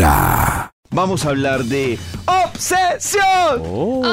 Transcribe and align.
Vibra. 0.00 0.70
Vamos 0.90 1.26
a 1.26 1.30
hablar 1.30 1.64
de 1.64 1.98
obsesión. 2.26 3.22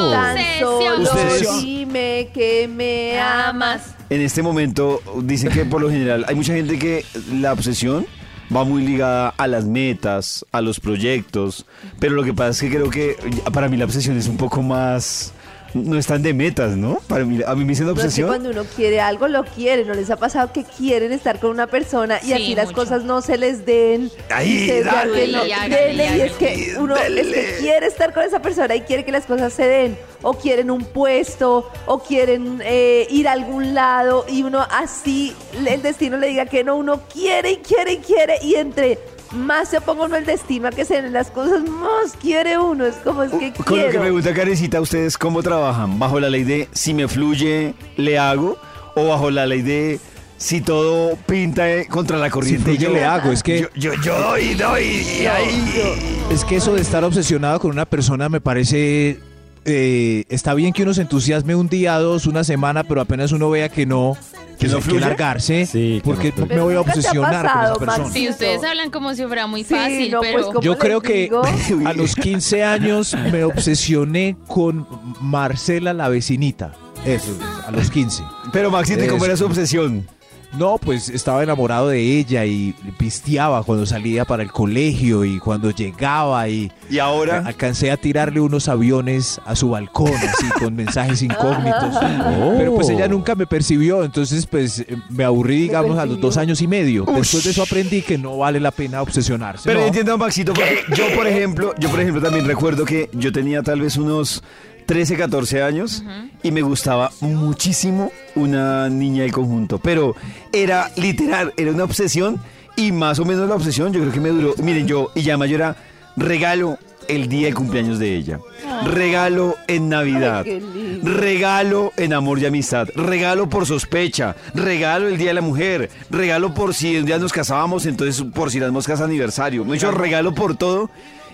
Tan 0.09 0.37
solo 0.59 1.03
Ustedes- 1.03 1.61
dime 1.61 2.29
que 2.33 2.67
me 2.67 3.19
amas. 3.19 3.93
En 4.09 4.21
este 4.21 4.41
momento 4.41 5.01
dicen 5.21 5.51
que 5.51 5.65
por 5.65 5.79
lo 5.81 5.91
general 5.91 6.25
hay 6.27 6.33
mucha 6.33 6.53
gente 6.55 6.79
que 6.79 7.05
la 7.31 7.53
obsesión 7.53 8.07
va 8.55 8.63
muy 8.63 8.81
ligada 8.87 9.35
a 9.37 9.45
las 9.45 9.65
metas, 9.65 10.43
a 10.51 10.61
los 10.61 10.79
proyectos, 10.79 11.67
pero 11.99 12.15
lo 12.15 12.23
que 12.23 12.33
pasa 12.33 12.49
es 12.49 12.59
que 12.59 12.69
creo 12.75 12.89
que 12.89 13.15
para 13.53 13.69
mí 13.69 13.77
la 13.77 13.85
obsesión 13.85 14.17
es 14.17 14.27
un 14.27 14.37
poco 14.37 14.63
más 14.63 15.31
no 15.73 15.97
es 15.97 16.07
tan 16.07 16.21
de 16.21 16.33
metas, 16.33 16.75
¿no? 16.77 16.99
Para 17.07 17.25
mí 17.25 17.39
a 17.45 17.55
mí 17.55 17.63
me 17.63 17.69
dicen 17.71 17.85
No 17.85 17.91
es 17.93 17.99
que 17.99 18.03
obsesión. 18.05 18.27
cuando 18.29 18.49
uno 18.49 18.63
quiere 18.75 18.99
algo, 19.01 19.27
lo 19.27 19.43
quiere. 19.43 19.85
¿No 19.85 19.93
les 19.93 20.09
ha 20.09 20.15
pasado 20.17 20.51
que 20.53 20.63
quieren 20.63 21.11
estar 21.11 21.39
con 21.39 21.51
una 21.51 21.67
persona 21.67 22.19
y 22.21 22.27
Sí, 22.27 22.33
así 22.33 22.55
las 22.55 22.65
mucho. 22.67 22.77
cosas 22.77 23.03
no 23.03 23.21
se 23.21 23.37
les 23.37 23.65
den? 23.65 24.09
Ahí, 24.29 24.67
vean 24.67 24.85
dale. 24.85 25.25
que 25.25 25.31
no, 25.31 25.45
y 25.45 26.21
es 26.21 26.31
que 26.33 26.73
uno 26.79 26.95
es 26.95 27.27
que 27.27 27.55
quiere 27.59 27.87
estar 27.87 28.13
con 28.13 28.23
esa 28.23 28.41
persona 28.41 28.75
y 28.75 28.81
quiere 28.81 29.03
que 29.05 29.11
las 29.11 29.25
cosas 29.25 29.53
se 29.53 29.65
den. 29.67 29.97
O 30.23 30.33
quieren 30.33 30.71
un 30.71 30.83
puesto, 30.83 31.69
o 31.85 31.99
quieren 31.99 32.59
eh, 32.63 33.07
ir 33.11 33.27
a 33.27 33.33
algún 33.33 33.73
lado 33.75 34.25
y 34.27 34.43
uno 34.43 34.65
así, 34.71 35.33
el 35.65 35.81
destino 35.81 36.17
le 36.17 36.27
diga 36.27 36.45
que 36.47 36.63
no, 36.63 36.75
uno 36.75 37.01
quiere 37.13 37.51
y 37.51 37.57
quiere 37.57 37.93
y 37.93 37.97
quiere 37.97 38.35
y 38.41 38.55
entre... 38.55 38.97
Más 39.31 39.69
se 39.69 39.77
oponga 39.77 40.05
uno 40.05 40.15
el 40.15 40.25
destino 40.25 40.67
a 40.67 40.71
que 40.71 40.85
se 40.85 41.01
den 41.01 41.13
las 41.13 41.31
cosas, 41.31 41.61
más 41.69 42.13
quiere 42.21 42.57
uno. 42.57 42.85
Es 42.85 42.95
como 42.97 43.23
es 43.23 43.31
que 43.31 43.51
Con 43.53 43.81
lo 43.81 43.89
que 43.89 43.99
pregunta 43.99 44.33
Karencita, 44.33 44.79
¿ustedes 44.81 45.17
cómo 45.17 45.43
trabajan? 45.43 45.99
¿Bajo 45.99 46.19
la 46.19 46.29
ley 46.29 46.43
de 46.43 46.67
si 46.71 46.93
me 46.93 47.07
fluye, 47.07 47.73
le 47.97 48.17
hago? 48.17 48.57
¿O 48.95 49.07
bajo 49.09 49.29
la 49.29 49.45
ley 49.45 49.61
de 49.61 49.99
si 50.37 50.61
todo 50.61 51.15
pinta 51.25 51.65
contra 51.89 52.17
la 52.17 52.25
Si 52.27 52.31
corriente? 52.31 52.63
fluye, 52.75 52.89
le 52.89 53.03
hago. 53.05 53.31
Es 53.31 53.43
que, 53.43 53.61
Yo, 53.61 53.67
yo, 53.75 53.93
yo 54.01 54.17
doy, 54.19 54.53
doy, 54.55 54.83
y 55.21 55.25
ahí... 55.25 56.23
es 56.31 56.45
que 56.45 56.55
eso 56.57 56.73
de 56.75 56.81
estar 56.81 57.03
obsesionado 57.03 57.59
con 57.59 57.71
una 57.71 57.85
persona 57.85 58.29
me 58.29 58.39
parece... 58.41 59.19
eh, 59.67 60.23
está 60.29 60.53
bien 60.53 60.73
que 60.73 60.83
uno 60.83 60.93
se 60.93 61.01
entusiasme 61.01 61.53
un 61.55 61.67
día, 61.69 61.97
dos, 61.99 62.25
una 62.25 62.43
semana, 62.43 62.83
pero 62.83 63.01
apenas 63.01 63.31
uno 63.31 63.49
vea 63.49 63.69
que 63.69 63.85
no, 63.85 64.17
¿Que 64.57 64.67
no 64.67 64.77
hay 64.77 64.79
que 64.79 64.81
fluye? 64.81 64.99
largarse, 65.01 65.65
Sí, 65.65 66.01
que 66.01 66.01
porque 66.03 66.33
no 66.35 66.45
me 66.47 66.59
voy 66.61 66.75
a 66.75 66.81
Pero 66.81 66.81
obsesionar 66.81 67.45
con 67.45 67.53
pasado, 67.53 67.73
esa 67.75 67.79
persona. 67.79 68.03
Maxi. 68.05 68.19
Sí, 68.19 68.29
ustedes 68.29 68.63
hablan 68.63 68.89
como 68.89 69.13
si 69.13 69.23
fuera 69.25 69.45
muy 69.45 69.63
Sí, 69.63 69.75
fácil, 69.75 70.11
no, 70.11 70.21
pero 70.21 70.33
pues, 70.33 70.45
¿cómo 70.47 70.61
Yo 70.61 70.77
creo 70.77 71.01
que 71.01 71.29
a 71.85 71.93
los 71.93 72.15
15 72.15 72.63
años 72.63 73.15
me 73.31 73.43
obsesioné 73.43 74.35
con 74.47 74.87
Marcela 75.21 75.93
la 75.93 76.09
vecinita. 76.09 76.71
Eso, 77.05 77.37
a 77.65 77.71
los 77.71 77.91
15. 77.91 78.23
Pero 78.51 78.71
Maxito, 78.71 79.03
¿y 79.05 79.07
¿cómo 79.07 79.23
era 79.25 79.37
su 79.37 79.45
obsesión? 79.45 80.07
No, 80.53 80.77
pues 80.77 81.09
estaba 81.09 81.43
enamorado 81.43 81.89
de 81.89 81.99
ella 81.99 82.45
y 82.45 82.73
pisteaba 82.97 83.63
cuando 83.63 83.85
salía 83.85 84.25
para 84.25 84.43
el 84.43 84.51
colegio 84.51 85.25
y 85.25 85.39
cuando 85.39 85.71
llegaba 85.71 86.47
y 86.47 86.71
¿Y 86.89 86.99
ahora? 86.99 87.43
alcancé 87.45 87.91
a 87.91 87.97
tirarle 87.97 88.39
unos 88.39 88.67
aviones 88.67 89.41
a 89.45 89.55
su 89.55 89.69
balcón 89.69 90.13
así 90.13 90.47
con 90.59 90.75
mensajes 90.75 91.21
incógnitos. 91.21 91.95
Oh. 92.27 92.53
Pero 92.57 92.75
pues 92.75 92.89
ella 92.89 93.07
nunca 93.07 93.35
me 93.35 93.45
percibió, 93.47 94.03
entonces 94.03 94.45
pues 94.45 94.79
eh, 94.79 94.97
me 95.09 95.23
aburrí 95.23 95.61
digamos 95.61 95.97
a 95.97 96.05
los 96.05 96.19
dos 96.19 96.37
años 96.37 96.61
y 96.61 96.67
medio. 96.67 97.05
Después 97.05 97.43
de 97.43 97.51
eso 97.51 97.63
aprendí 97.63 98.01
que 98.01 98.17
no 98.17 98.37
vale 98.37 98.59
la 98.59 98.71
pena 98.71 99.01
obsesionarse. 99.01 99.63
Pero 99.65 99.85
entiendo, 99.85 100.17
Maxito, 100.17 100.53
porque 100.53 100.83
yo, 100.95 101.05
por 101.15 101.27
ejemplo, 101.27 101.73
yo, 101.79 101.89
por 101.89 101.99
ejemplo, 101.99 102.21
también 102.21 102.45
recuerdo 102.45 102.85
que 102.85 103.09
yo 103.13 103.31
tenía 103.31 103.63
tal 103.63 103.81
vez 103.81 103.97
unos 103.97 104.43
13, 104.87 105.17
14 105.17 105.63
años 105.63 106.03
y 106.43 106.51
me 106.51 106.61
gustaba 106.61 107.11
muchísimo 107.21 108.11
una 108.37 108.89
niña 108.89 109.23
del 109.23 109.31
conjunto. 109.31 109.79
Pero 109.79 110.15
era 110.51 110.91
literal, 110.95 111.53
era 111.57 111.71
una 111.71 111.83
obsesión 111.83 112.39
y 112.75 112.91
más 112.91 113.19
o 113.19 113.25
menos 113.25 113.49
la 113.49 113.55
obsesión 113.55 113.91
yo 113.91 113.99
creo 114.01 114.13
que 114.13 114.19
me 114.19 114.29
duró. 114.29 114.53
Miren, 114.61 114.87
yo, 114.87 115.11
y 115.15 115.23
ya 115.23 115.37
mayor 115.37 115.61
era 115.61 115.75
regalo 116.15 116.77
el 117.07 117.27
día 117.27 117.47
de 117.47 117.53
cumpleaños 117.53 117.99
de 117.99 118.15
ella. 118.15 118.39
Regalo 118.85 119.55
en 119.67 119.89
Navidad. 119.89 120.45
Ay. 120.45 121.01
Regalo 121.03 121.91
en 121.97 122.13
amor 122.13 122.39
y 122.39 122.45
amistad. 122.45 122.87
Regalo 122.95 123.49
por 123.49 123.65
sospecha. 123.65 124.35
Regalo 124.53 125.07
el 125.07 125.17
día 125.17 125.29
de 125.29 125.33
la 125.35 125.41
mujer. 125.41 125.89
Regalo 126.09 126.53
por 126.53 126.73
si 126.73 126.97
un 126.97 127.05
día 127.05 127.17
nos 127.17 127.33
casábamos, 127.33 127.85
entonces 127.85 128.23
por 128.33 128.51
si 128.51 128.59
las 128.59 128.71
moscas 128.71 129.01
aniversario. 129.01 129.65
Me 129.65 129.77
regalo 129.77 130.33
por 130.33 130.55
todo. 130.55 130.89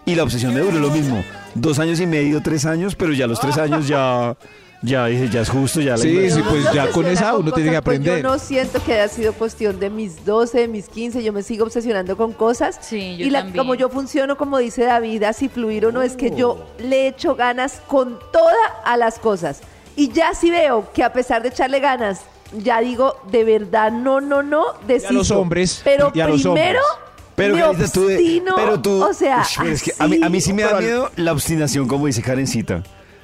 Y 0.06 0.16
la 0.16 0.24
obsesión 0.24 0.53
me 0.53 0.59
duró 0.59 0.80
lo 0.80 0.90
mismo. 0.90 1.24
Dos 1.56 1.80
años 1.80 2.00
y 2.02 2.06
medio, 2.06 2.42
tres 2.42 2.66
años, 2.66 2.96
pero 2.96 3.13
ya 3.13 3.25
los 3.25 3.40
tres 3.40 3.58
años 3.58 3.88
ya, 3.88 4.36
ya 4.84 5.08
ya 5.10 5.42
es 5.42 5.50
justo, 5.50 5.80
ya 5.82 5.92
la 5.92 5.98
Sí, 5.98 6.10
inversión. 6.10 6.44
sí, 6.44 6.50
pues 6.50 6.74
ya 6.74 6.90
con 6.90 7.06
esa 7.08 7.36
uno 7.38 7.52
tiene 7.52 7.72
que 7.72 7.82
pues 7.82 7.98
aprender. 7.98 8.22
Yo 8.22 8.30
no 8.30 8.38
siento 8.38 8.84
que 8.84 8.94
haya 8.94 9.08
sido 9.08 9.34
cuestión 9.34 9.80
de 9.80 9.90
mis 9.90 10.26
12, 10.26 10.60
de 10.60 10.68
mis 10.68 10.90
15, 10.90 11.24
yo 11.24 11.34
me 11.34 11.42
sigo 11.42 11.64
obsesionando 11.66 12.16
con 12.18 12.34
cosas. 12.34 12.78
Sí, 12.82 13.16
yo 13.18 13.26
y 13.26 13.30
la- 13.30 13.40
también. 13.40 13.58
como 13.58 13.76
yo 13.76 13.90
funciono, 13.90 14.38
como 14.38 14.58
dice 14.60 14.84
David, 14.84 15.24
así 15.24 15.48
fluir 15.50 15.86
o 15.86 15.92
no, 15.92 16.02
es 16.02 16.16
que 16.16 16.36
yo 16.36 16.66
le 16.80 17.08
echo 17.08 17.36
ganas 17.36 17.82
con 17.88 18.20
toda 18.32 18.54
a 18.86 18.98
las 18.98 19.20
cosas. 19.20 19.62
Y 19.96 20.10
ya 20.12 20.34
si 20.34 20.50
veo 20.52 20.92
que 20.94 21.04
a 21.04 21.14
pesar 21.14 21.42
de 21.44 21.50
echarle 21.50 21.80
ganas, 21.80 22.22
ya 22.58 22.82
digo, 22.82 23.16
de 23.32 23.44
verdad, 23.44 23.92
no, 23.92 24.22
no, 24.22 24.44
no, 24.44 24.66
desisto. 24.88 25.14
los 25.14 25.32
hombres, 25.32 25.82
Pero 25.84 26.12
y 26.14 26.20
a 26.20 26.28
los 26.28 26.42
primero 26.42 26.80
Pero, 27.36 27.56
me 27.56 27.62
Karencita, 27.62 27.92
tú 27.92 28.06
de- 28.08 28.16
obstino, 28.16 28.56
pero 28.56 28.80
tú, 28.82 29.04
o 29.04 29.14
sea, 29.14 29.44
es 29.66 29.82
que 29.82 29.92
a, 29.98 30.08
mí, 30.08 30.20
a 30.22 30.30
mí 30.30 30.40
sí 30.42 30.54
me 30.54 30.62
da 30.64 30.80
miedo 30.80 31.10
la 31.16 31.32
obstinación, 31.32 31.88
como 31.88 32.06
dice 32.06 32.22
Karencita. 32.22 32.84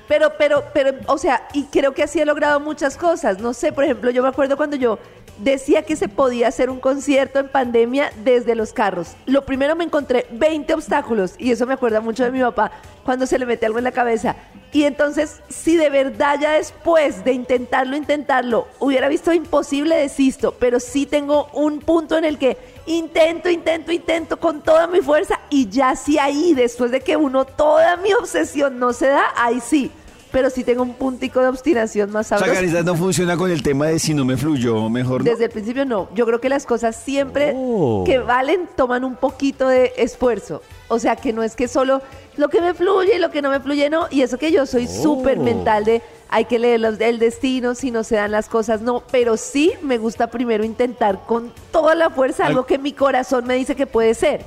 Pero, 0.10 0.34
pero, 0.40 0.64
pero, 0.74 0.92
o 1.06 1.20
sea, 1.20 1.48
y 1.54 1.66
creo 1.66 1.94
que 1.94 2.02
así 2.02 2.20
he 2.20 2.26
logrado 2.26 2.60
muchas 2.60 2.98
cosas. 2.98 3.40
No 3.40 3.54
sé, 3.54 3.72
por 3.72 3.84
ejemplo, 3.84 4.10
yo 4.10 4.24
me 4.24 4.30
acuerdo 4.30 4.58
cuando 4.58 4.76
yo 4.76 4.98
decía 5.38 5.84
que 5.84 5.96
se 5.96 6.10
podía 6.10 6.48
hacer 6.48 6.72
un 6.72 6.80
concierto 6.80 7.38
en 7.38 7.48
pandemia 7.48 8.12
desde 8.24 8.56
los 8.56 8.74
carros. 8.74 9.16
Lo 9.28 9.46
primero 9.46 9.76
me 9.76 9.84
encontré 9.84 10.26
20 10.32 10.74
obstáculos 10.74 11.36
y 11.38 11.52
eso 11.52 11.68
me 11.68 11.76
acuerda 11.76 12.02
mucho 12.02 12.24
de 12.24 12.32
mi 12.32 12.42
papá 12.42 12.72
cuando 13.04 13.28
se 13.28 13.38
le 13.38 13.46
mete 13.46 13.68
algo 13.68 13.78
en 13.78 13.84
la 13.84 13.92
cabeza. 13.92 14.36
Y 14.72 14.84
entonces, 14.84 15.42
si 15.48 15.78
de 15.78 15.92
verdad 15.92 16.40
ya 16.40 16.54
después 16.54 17.24
de 17.24 17.34
intentarlo, 17.34 17.96
intentarlo, 17.96 18.68
hubiera 18.80 19.10
visto 19.10 19.32
imposible, 19.32 19.96
desisto. 19.96 20.56
Pero 20.60 20.80
sí 20.80 21.06
tengo 21.06 21.50
un 21.54 21.82
punto 21.82 22.18
en 22.18 22.26
el 22.26 22.40
que 22.40 22.58
intento, 22.88 23.50
intento, 23.50 23.92
intento 23.92 24.40
con 24.40 24.62
toda 24.62 24.88
mi 24.88 25.02
fuerza 25.02 25.40
y 25.52 25.70
ya 25.70 25.96
sí 25.96 26.18
ahí, 26.18 26.56
después 26.56 26.90
de 26.90 27.02
que 27.02 27.16
uno, 27.16 27.46
toda 27.46 27.96
mi 27.98 28.14
obsesión 28.14 28.80
no 28.80 28.94
se 28.94 29.08
da, 29.08 29.26
ahí 29.36 29.60
sí. 29.60 29.92
Pero 30.32 30.50
sí 30.52 30.64
tengo 30.64 30.84
un 30.84 30.94
puntico 30.94 31.40
de 31.42 31.48
obstinación 31.48 32.12
más 32.12 32.28
O 32.32 32.38
sea, 32.38 32.48
sabroso. 32.54 32.84
No 32.84 32.96
funciona 32.96 33.36
con 33.36 33.50
el 33.50 33.64
tema 33.64 33.88
de 33.88 33.98
si 33.98 34.14
no 34.14 34.26
me 34.26 34.38
fluyó, 34.38 34.88
mejor 34.90 35.24
no. 35.24 35.30
Desde 35.32 35.46
el 35.46 35.50
principio 35.50 35.86
no. 35.86 36.08
Yo 36.14 36.26
creo 36.28 36.40
que 36.40 36.50
las 36.50 36.66
cosas 36.68 36.96
siempre 36.96 37.54
Oh. 37.56 38.04
que 38.06 38.20
valen 38.20 38.70
toman 38.76 39.04
un 39.04 39.16
poquito 39.16 39.68
de 39.68 39.92
esfuerzo. 39.98 40.62
O 40.88 41.00
sea, 41.00 41.16
que 41.16 41.34
no 41.34 41.42
es 41.44 41.56
que 41.56 41.68
solo 41.68 42.02
lo 42.38 42.50
que 42.50 42.62
me 42.62 42.74
fluye 42.76 43.16
y 43.16 43.20
lo 43.20 43.32
que 43.32 43.42
no 43.42 43.50
me 43.50 43.60
fluye 43.60 43.90
no. 43.90 44.06
Y 44.12 44.22
eso 44.22 44.38
que 44.38 44.52
yo 44.52 44.66
soy 44.68 44.88
súper 44.88 45.40
Oh. 45.40 45.44
mental 45.44 45.84
de 45.86 46.02
hay 46.30 46.46
que 46.46 46.60
leer 46.60 46.80
los- 46.80 47.02
el 47.02 47.18
destino, 47.18 47.74
si 47.74 47.90
no 47.90 48.04
se 48.04 48.16
dan 48.16 48.32
las 48.32 48.50
cosas, 48.50 48.82
no. 48.82 49.02
Pero 49.12 49.36
sí 49.36 49.74
me 49.82 49.98
gusta 49.98 50.28
primero 50.28 50.64
intentar 50.64 51.26
con 51.26 51.52
toda 51.72 51.96
la 51.96 52.12
fuerza 52.12 52.46
algo 52.46 52.68
que 52.68 52.78
mi 52.78 52.94
corazón 52.94 53.48
me 53.48 53.56
dice 53.56 53.76
que 53.76 53.88
puede 53.88 54.14
ser. 54.14 54.46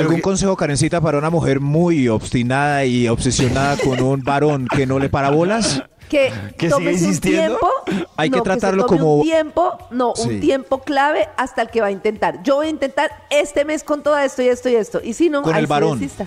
¿Algún 0.00 0.16
que- 0.16 0.22
consejo, 0.22 0.56
Karencita, 0.56 1.00
para 1.00 1.18
una 1.18 1.30
mujer 1.30 1.60
muy 1.60 2.08
obstinada 2.08 2.84
y 2.84 3.08
obsesionada 3.08 3.76
con 3.76 4.00
un 4.00 4.22
varón 4.22 4.66
que 4.68 4.86
no 4.86 4.98
le 4.98 5.08
para 5.08 5.30
bolas? 5.30 5.82
que, 6.08 6.30
¿Que 6.58 6.66
siga 6.66 6.76
un 6.76 6.88
insistiendo? 6.88 7.58
tiempo. 7.86 8.06
Hay 8.18 8.28
que 8.28 8.36
no, 8.36 8.42
tratarlo 8.42 8.82
se 8.82 8.88
tome 8.88 8.98
como- 9.00 9.14
un 9.16 9.22
tiempo, 9.22 9.78
no, 9.90 10.12
Sí. 10.14 10.28
un 10.28 10.40
tiempo 10.40 10.82
clave 10.82 11.28
hasta 11.38 11.62
el 11.62 11.68
que 11.70 11.80
va 11.80 11.86
a 11.86 11.90
intentar. 11.90 12.42
Yo 12.42 12.56
voy 12.56 12.66
a 12.66 12.70
intentar 12.70 13.10
este 13.30 13.64
mes 13.64 13.82
con 13.82 14.02
todo 14.02 14.18
esto 14.18 14.42
y 14.42 14.48
esto 14.48 14.68
y 14.68 14.74
esto. 14.74 15.00
Y 15.02 15.14
si 15.14 15.30
no, 15.30 15.40
Con 15.42 15.56
el 15.56 15.66
varón. 15.66 15.98
desista. 15.98 16.26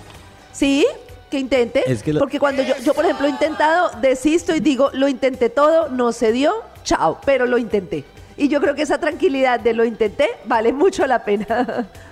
Sí, 0.52 0.88
que 1.30 1.38
intente. 1.38 1.84
Es 1.86 2.02
que 2.02 2.14
lo- 2.14 2.20
Porque 2.20 2.40
cuando 2.40 2.64
yo, 2.64 2.74
yo, 2.84 2.96
por 2.96 3.06
ejemplo, 3.06 3.28
he 3.28 3.30
intentado, 3.30 3.92
desisto 4.02 4.56
y 4.56 4.60
digo, 4.60 4.90
lo 4.94 5.08
intenté 5.08 5.50
todo, 5.52 5.90
no 5.90 6.12
se 6.14 6.32
dio, 6.32 6.52
chao, 6.84 7.20
pero 7.24 7.46
lo 7.46 7.60
intenté. 7.60 8.06
Y 8.38 8.48
yo 8.48 8.60
creo 8.62 8.74
que 8.74 8.82
esa 8.82 8.98
tranquilidad 8.98 9.60
de 9.60 9.74
lo 9.74 9.86
intenté 9.86 10.30
vale 10.46 10.74
mucho 10.74 11.06
la 11.06 11.24
pena. 11.24 11.88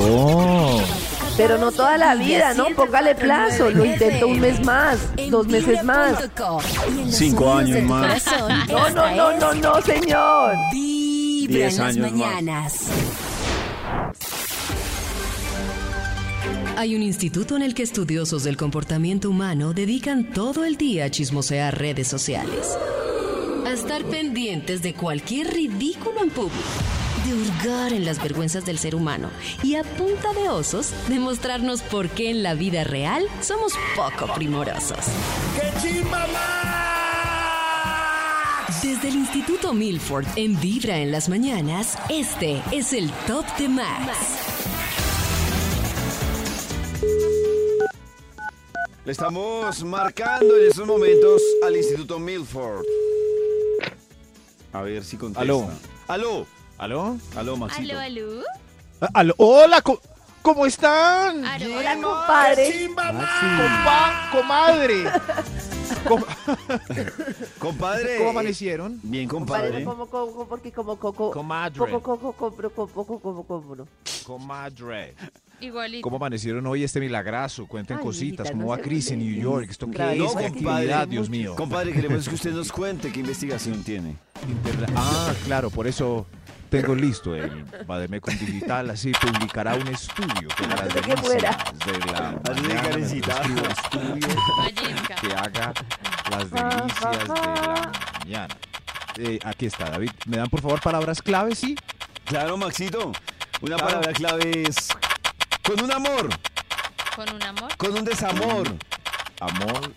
Oh. 0.00 0.80
Pero 1.36 1.56
no 1.58 1.70
toda 1.70 1.96
la 1.98 2.14
vida, 2.14 2.54
¿no? 2.54 2.66
Póngale 2.74 3.14
plazo. 3.14 3.70
Lo 3.70 3.84
intento 3.84 4.26
un 4.26 4.40
mes 4.40 4.64
más, 4.64 4.98
dos 5.30 5.46
meses 5.46 5.84
más. 5.84 6.18
Cinco 7.10 7.52
años 7.52 7.82
más. 7.84 8.24
No, 8.68 8.90
no, 8.90 9.14
no, 9.14 9.38
no, 9.38 9.54
no, 9.54 9.82
señor. 9.82 10.54
Vibra 10.72 11.54
Diez 11.54 11.78
en 11.78 11.86
las 11.86 11.96
años 11.96 12.12
más. 12.12 12.34
mañanas. 12.34 12.86
Hay 16.76 16.94
un 16.94 17.02
instituto 17.02 17.56
en 17.56 17.62
el 17.62 17.74
que 17.74 17.82
estudiosos 17.82 18.44
del 18.44 18.56
comportamiento 18.56 19.30
humano 19.30 19.72
dedican 19.74 20.30
todo 20.32 20.64
el 20.64 20.76
día 20.76 21.06
a 21.06 21.10
chismosear 21.10 21.76
redes 21.76 22.06
sociales. 22.06 22.76
A 23.66 23.72
estar 23.72 24.04
pendientes 24.04 24.80
de 24.82 24.94
cualquier 24.94 25.52
ridículo 25.52 26.22
en 26.22 26.30
público. 26.30 26.56
De 27.28 27.34
hurgar 27.34 27.92
en 27.92 28.06
las 28.06 28.22
vergüenzas 28.22 28.64
del 28.64 28.78
ser 28.78 28.94
humano. 28.94 29.28
Y 29.62 29.74
a 29.74 29.82
punta 29.82 30.32
de 30.32 30.48
osos, 30.48 30.94
demostrarnos 31.10 31.82
por 31.82 32.08
qué 32.08 32.30
en 32.30 32.42
la 32.42 32.54
vida 32.54 32.84
real 32.84 33.22
somos 33.42 33.74
poco 33.94 34.32
primorosos. 34.32 34.96
Desde 38.82 39.08
el 39.08 39.14
Instituto 39.14 39.74
Milford 39.74 40.24
en 40.36 40.58
Vibra 40.58 40.96
en 40.96 41.12
las 41.12 41.28
mañanas, 41.28 41.98
este 42.08 42.62
es 42.72 42.94
el 42.94 43.10
Top 43.26 43.44
de 43.58 43.68
Max. 43.68 44.16
Le 49.04 49.12
estamos 49.12 49.84
marcando 49.84 50.56
en 50.56 50.68
estos 50.68 50.86
momentos 50.86 51.42
al 51.62 51.76
Instituto 51.76 52.18
Milford. 52.18 52.86
A 54.72 54.80
ver 54.80 55.04
si 55.04 55.18
contesta. 55.18 55.42
Aló. 55.42 55.68
Aló. 56.06 56.57
¿Aló? 56.78 57.18
Aló, 57.36 57.56
Maxito. 57.56 57.98
Aló, 57.98 58.00
aló. 58.00 58.42
Ah, 59.00 59.08
aló. 59.14 59.34
Hola, 59.38 59.80
co- 59.82 60.00
¿cómo 60.42 60.64
están? 60.66 61.44
Aló, 61.44 61.76
Hola, 61.76 61.94
compadre. 62.00 62.86
Compa, 62.94 64.28
comadre. 64.32 65.04
Com- 66.06 66.24
Compadre. 67.58 68.18
¿Cómo 68.18 68.30
amanecieron? 68.30 69.00
Bien, 69.02 69.28
Compadre, 69.28 69.84
porque 70.48 70.70
como 70.72 70.96
coco. 70.98 71.30
Comadre. 71.32 71.78
Comadre. 74.24 75.14
Igualito. 75.60 76.02
¿Cómo 76.02 76.16
amanecieron 76.16 76.64
hoy 76.66 76.84
este 76.84 77.00
milagrazo? 77.00 77.66
Cuenten 77.66 77.96
Ay, 77.96 78.02
cositas. 78.04 78.46
mijita, 78.46 78.50
¿Cómo 78.52 78.62
no 78.62 78.68
va 78.68 78.78
Cris 78.78 79.10
en. 79.10 79.18
New 79.18 79.42
York? 79.42 79.66
¿Esto 79.70 79.90
qué 79.90 80.12
es? 80.12 80.18
No, 80.18 80.26
¿Qué 80.26 80.48
compadre. 80.50 80.84
actividad, 80.84 81.08
Dios 81.08 81.28
mío? 81.28 81.56
Compadre, 81.56 81.92
queremos 81.92 82.28
que 82.28 82.34
usted 82.36 82.52
nos 82.52 82.70
cuente 82.70 83.10
qué 83.10 83.20
investigación 83.20 83.82
tiene. 83.82 84.16
Ah, 84.94 85.32
claro, 85.44 85.70
por 85.70 85.88
eso 85.88 86.26
tengo 86.70 86.94
listo 86.94 87.34
el 87.34 87.64
Bademecum 87.86 88.36
Digital, 88.38 88.90
así 88.90 89.12
publicará 89.12 89.74
un 89.74 89.88
estudio 89.88 90.48
que 90.56 90.66
las 90.66 90.80
Antes 90.80 90.92
de 91.86 92.12
la 92.12 92.32
mañana, 92.44 92.88
escribo 92.98 93.62
estudio 93.68 94.28
que 95.20 95.34
haga 95.34 95.72
las 96.30 96.50
delicias 96.50 97.20
de 97.20 97.28
la 97.28 97.92
mañana. 98.24 98.56
Eh, 99.16 99.38
aquí 99.44 99.66
está, 99.66 99.90
David. 99.90 100.10
¿Me 100.26 100.36
dan 100.36 100.48
por 100.48 100.60
favor 100.60 100.80
palabras 100.80 101.20
claves, 101.22 101.58
sí? 101.58 101.74
Claro, 102.24 102.56
Maxito. 102.56 103.12
Una 103.60 103.76
Claro. 103.76 103.86
palabra 103.86 104.12
clave 104.12 104.62
es 104.68 104.88
con 105.64 105.80
un 105.82 105.90
amor, 105.90 106.28
Con 107.16 107.28
un 107.34 107.42
amor. 107.42 107.76
con 107.76 107.92
un 107.96 108.04
desamor, 108.04 108.68
Amor, 109.40 109.92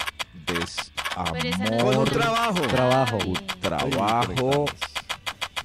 desamor, 0.48 1.38
es 1.46 1.58
con 1.84 1.98
un 1.98 2.06
trabajo, 2.06 2.62
trabajo, 2.62 3.18
Ay. 3.22 3.48
trabajo, 3.62 4.66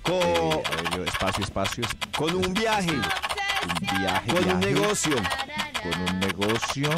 con, 0.07 0.17
eh, 0.23 0.63
a 0.65 0.83
ver, 0.83 0.97
yo, 0.97 1.05
espacio, 1.05 1.45
espacio, 1.45 1.85
con 2.17 2.35
un 2.35 2.55
viaje, 2.55 2.91
un 2.93 3.99
viaje, 4.01 4.27
con 4.29 4.39
un 4.39 4.45
viaje, 4.61 4.75
negocio, 4.75 5.17
con 5.83 6.03
un 6.03 6.21
negocio, 6.21 6.91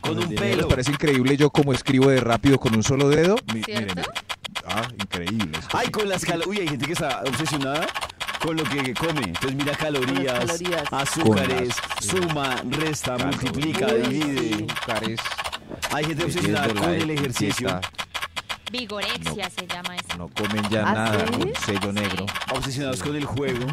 con 0.00 0.18
un 0.18 0.34
pelo. 0.34 0.56
¿Les 0.62 0.66
parece 0.66 0.90
increíble 0.92 1.36
yo 1.36 1.50
como 1.50 1.72
escribo 1.72 2.08
de 2.08 2.20
rápido 2.20 2.58
con 2.58 2.74
un 2.74 2.82
solo 2.82 3.08
dedo? 3.08 3.36
Miren, 3.52 3.88
ah, 4.66 4.88
increíble. 5.00 5.58
esto 5.58 5.76
Ay, 5.76 5.88
con 5.90 6.08
las 6.08 6.24
calorías. 6.24 6.46
Uy, 6.48 6.58
hay 6.60 6.68
gente 6.68 6.86
que 6.86 6.92
está 6.92 7.22
obsesionada 7.26 7.86
con 8.40 8.56
lo 8.56 8.64
que 8.64 8.94
come. 8.94 9.22
Entonces 9.24 9.54
mira 9.54 9.72
calorías, 9.76 10.38
calorías. 10.38 10.92
azúcares, 10.92 11.68
las- 11.68 12.04
suma, 12.06 12.56
resta, 12.70 13.16
Calorías, 13.16 13.42
multiplica, 13.42 13.86
divide. 13.94 14.66
azúcares, 14.72 15.20
Hay 15.92 16.04
gente 16.04 16.24
obsesionada 16.24 16.68
con 16.74 16.90
el 16.94 17.10
ejercicio, 17.10 17.80
Vigorexia 18.70 19.48
se 19.50 19.66
llama 19.66 19.96
eso. 19.96 20.16
No 20.18 20.28
comen 20.28 20.62
ya 20.70 20.82
¿Ah, 20.88 20.92
nada 20.92 21.26
sí? 21.26 21.32
con 21.32 21.54
sello 21.56 21.92
negro 21.92 22.26
obsesionados 22.52 23.02
con 23.02 23.16
el 23.16 23.24
juego. 23.24 23.66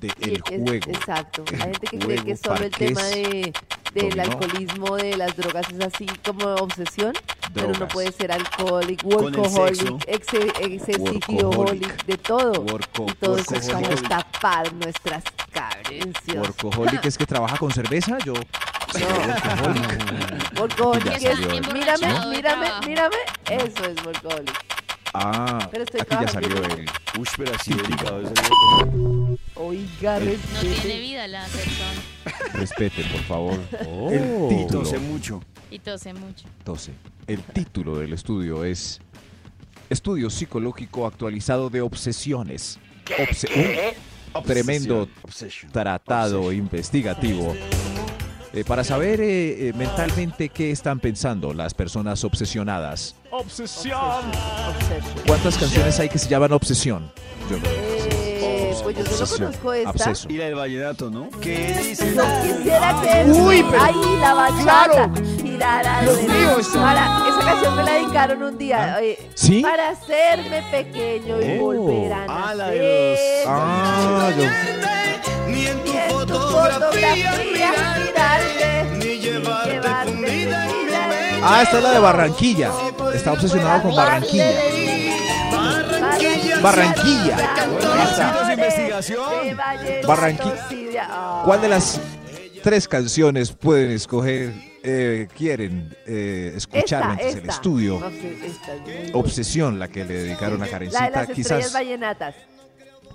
de 0.00 0.08
Sí, 0.10 0.14
el 0.20 0.32
es- 0.36 0.42
juego. 0.42 0.90
Exacto. 0.90 1.42
El 1.50 1.54
Hay 1.54 1.60
gente 1.72 1.86
que 1.86 1.98
cree 1.98 2.18
juego, 2.18 2.24
que 2.24 2.36
solo 2.36 2.64
el 2.64 2.70
tema 2.70 3.02
de, 3.04 3.52
del 3.94 4.10
dominó. 4.10 4.22
alcoholismo, 4.24 4.96
de 4.96 5.16
las 5.16 5.34
drogas, 5.36 5.66
es 5.72 5.80
así 5.80 6.06
como 6.22 6.54
obsesión. 6.56 7.14
Pero 7.54 7.68
no 7.68 7.72
Drogas. 7.72 7.92
puede 7.94 8.12
ser 8.12 8.30
sexo. 8.32 8.64
workaholic, 9.06 10.06
exe- 10.06 10.52
excesiviholic, 10.60 12.04
de 12.04 12.18
todo. 12.18 12.52
Worko- 12.66 13.10
y 13.10 13.14
todo 13.14 13.38
eso 13.38 13.54
es 13.54 13.68
como 13.70 13.80
workaholic. 13.88 14.08
tapar 14.08 14.72
nuestras 14.74 15.24
carencias. 15.50 16.36
Workaholic 16.36 17.04
es 17.06 17.16
que 17.16 17.24
trabaja 17.24 17.56
con 17.56 17.70
cerveza, 17.72 18.18
yo. 18.18 18.34
No. 18.98 20.60
Workaholic 20.60 21.06
es, 21.22 21.38
mírame, 21.72 22.26
mírame, 22.30 22.68
mírame, 22.86 23.16
eso 23.50 23.84
es 23.84 24.04
workaholic. 24.04 24.52
Ah, 25.14 25.68
Pero 25.70 25.84
estoy 25.84 26.00
aquí 26.00 26.16
ya 26.20 26.28
salió 26.28 26.56
el. 26.64 26.86
Uy, 27.18 27.28
pero 27.38 27.54
así 27.54 27.72
delicado 27.72 28.20
es 28.20 28.28
el 28.28 29.38
Oiga, 29.54 30.18
No 30.20 30.26
tiene 30.26 30.36
respete. 30.74 31.00
vida 31.00 31.26
la 31.26 31.44
persona. 31.46 32.52
Respete, 32.52 33.04
por 33.04 33.20
favor. 33.22 33.58
Oh. 33.88 34.10
El 34.12 34.48
título. 34.48 34.82
Tose 34.82 34.98
mucho. 34.98 35.42
Y 35.70 35.78
tose 35.78 36.12
mucho. 36.12 36.46
12. 36.64 36.92
El 37.26 37.42
título 37.42 37.96
del 37.98 38.12
estudio 38.12 38.64
es 38.64 39.00
Estudio 39.88 40.28
psicológico 40.30 41.06
actualizado 41.06 41.70
de 41.70 41.80
obsesiones. 41.80 42.78
Obse- 43.18 43.94
un 44.34 44.42
tremendo 44.44 45.08
Obsession. 45.22 45.72
tratado 45.72 46.40
Obsession. 46.40 46.58
investigativo 46.66 47.54
eh, 48.52 48.64
para 48.64 48.84
saber 48.84 49.20
eh, 49.20 49.68
eh, 49.68 49.72
mentalmente 49.74 50.48
qué 50.48 50.70
están 50.70 51.00
pensando 51.00 51.52
las 51.52 51.74
personas 51.74 52.24
obsesionadas. 52.24 53.14
Obsession. 53.30 54.22
¿Cuántas 55.26 55.56
canciones 55.58 55.98
hay 56.00 56.08
que 56.08 56.18
se 56.18 56.28
llaman 56.28 56.52
obsesión? 56.52 57.10
Yo 57.50 57.56
Eh, 57.64 58.74
pues 58.82 58.96
yo 58.96 59.04
solo 59.04 59.16
Obsesión. 59.22 59.46
conozco 59.48 59.72
esta. 59.72 59.90
Obseso. 59.90 60.28
Y 60.30 60.36
la 60.36 60.44
del 60.46 60.54
vallenato, 60.54 61.10
¿no? 61.10 61.28
¿Qué 61.40 61.76
dice? 61.82 62.14
Yo 62.14 62.22
quisiera 62.42 62.94
que 63.02 63.30
Uy, 63.30 63.64
pero- 63.70 63.82
ahí 63.82 64.16
la 64.20 64.34
bachata 64.34 65.10
girara 65.42 66.02
Dios 66.02 66.16
de- 66.18 66.22
mío, 66.28 66.56
Para, 66.74 67.28
esa 67.28 67.40
canción 67.44 67.76
me 67.76 67.82
la 67.82 67.92
dedicaron 67.92 68.42
un 68.42 68.58
día. 68.58 68.96
oye, 69.00 69.18
¿Sí? 69.34 69.60
Para 69.62 69.90
hacerme 69.90 70.62
pequeño 70.70 71.40
y 71.42 71.58
Oh. 71.58 71.62
volver 71.62 72.12
a 72.12 72.24
Ah, 72.28 72.54
la 72.54 72.64
nacer. 72.66 72.80
de 72.80 73.42
los- 73.44 73.48
Ah, 73.48 74.30
yo- 74.38 74.44
fotografía 76.40 77.32
mirarte, 77.52 78.00
mirarte, 78.00 78.84
ni 78.98 79.18
llevarte 79.18 79.70
llevarte 79.72 79.80
fundida 79.80 80.02
en 80.04 80.20
mi 80.20 80.26
fundida 80.26 81.06
mente. 81.08 81.40
Ah, 81.42 81.62
esta 81.62 81.76
es 81.78 81.82
la 81.82 81.90
de 81.92 81.98
Barranquilla. 81.98 82.70
Está 83.14 83.32
obsesionado 83.32 83.82
con 83.82 83.94
Barranquilla. 83.94 84.44
Barranquilla. 86.62 87.36
Barranquilla. 87.36 87.36
Barranquilla. 90.06 91.42
¿Cuál 91.44 91.60
de 91.60 91.68
las 91.68 92.00
tres 92.62 92.88
canciones 92.88 93.52
pueden 93.52 93.90
escoger, 93.92 94.52
eh, 94.82 95.28
quieren 95.36 95.94
eh, 96.06 96.52
escuchar 96.56 97.06
mientras 97.16 97.34
el 97.36 97.48
estudio? 97.48 98.00
Obsesión, 99.12 99.78
la 99.78 99.88
que 99.88 100.04
le 100.04 100.14
dedicaron 100.14 100.56
a 100.56 100.58
La 100.60 100.64
de 100.66 100.70
Karencita. 100.70 101.10
las 101.10 101.28
estrellas 101.28 101.36
Quizás, 101.36 101.72
vallenatas. 101.72 102.34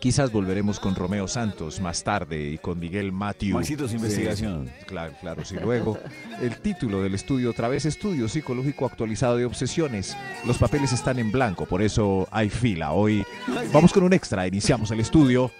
Quizás 0.01 0.31
volveremos 0.31 0.79
con 0.79 0.95
Romeo 0.95 1.27
Santos 1.27 1.79
más 1.79 2.03
tarde 2.03 2.49
y 2.49 2.57
con 2.57 2.79
Miguel 2.79 3.11
Matthew. 3.11 3.55
Maxito, 3.55 3.87
su 3.87 3.95
investigación. 3.95 4.69
Claro, 4.87 5.13
claro, 5.21 5.45
sí. 5.45 5.55
Luego, 5.61 5.99
el 6.41 6.57
título 6.57 7.03
del 7.03 7.13
estudio, 7.13 7.51
otra 7.51 7.67
vez, 7.67 7.85
Estudio 7.85 8.27
Psicológico 8.27 8.87
Actualizado 8.87 9.37
de 9.37 9.45
Obsesiones. 9.45 10.17
Los 10.43 10.57
papeles 10.57 10.91
están 10.91 11.19
en 11.19 11.31
blanco, 11.31 11.67
por 11.67 11.83
eso 11.83 12.27
hay 12.31 12.49
fila. 12.49 12.93
Hoy 12.93 13.23
vamos 13.71 13.93
con 13.93 14.03
un 14.03 14.11
extra, 14.11 14.47
iniciamos 14.47 14.89
el 14.89 14.99
estudio. 14.99 15.51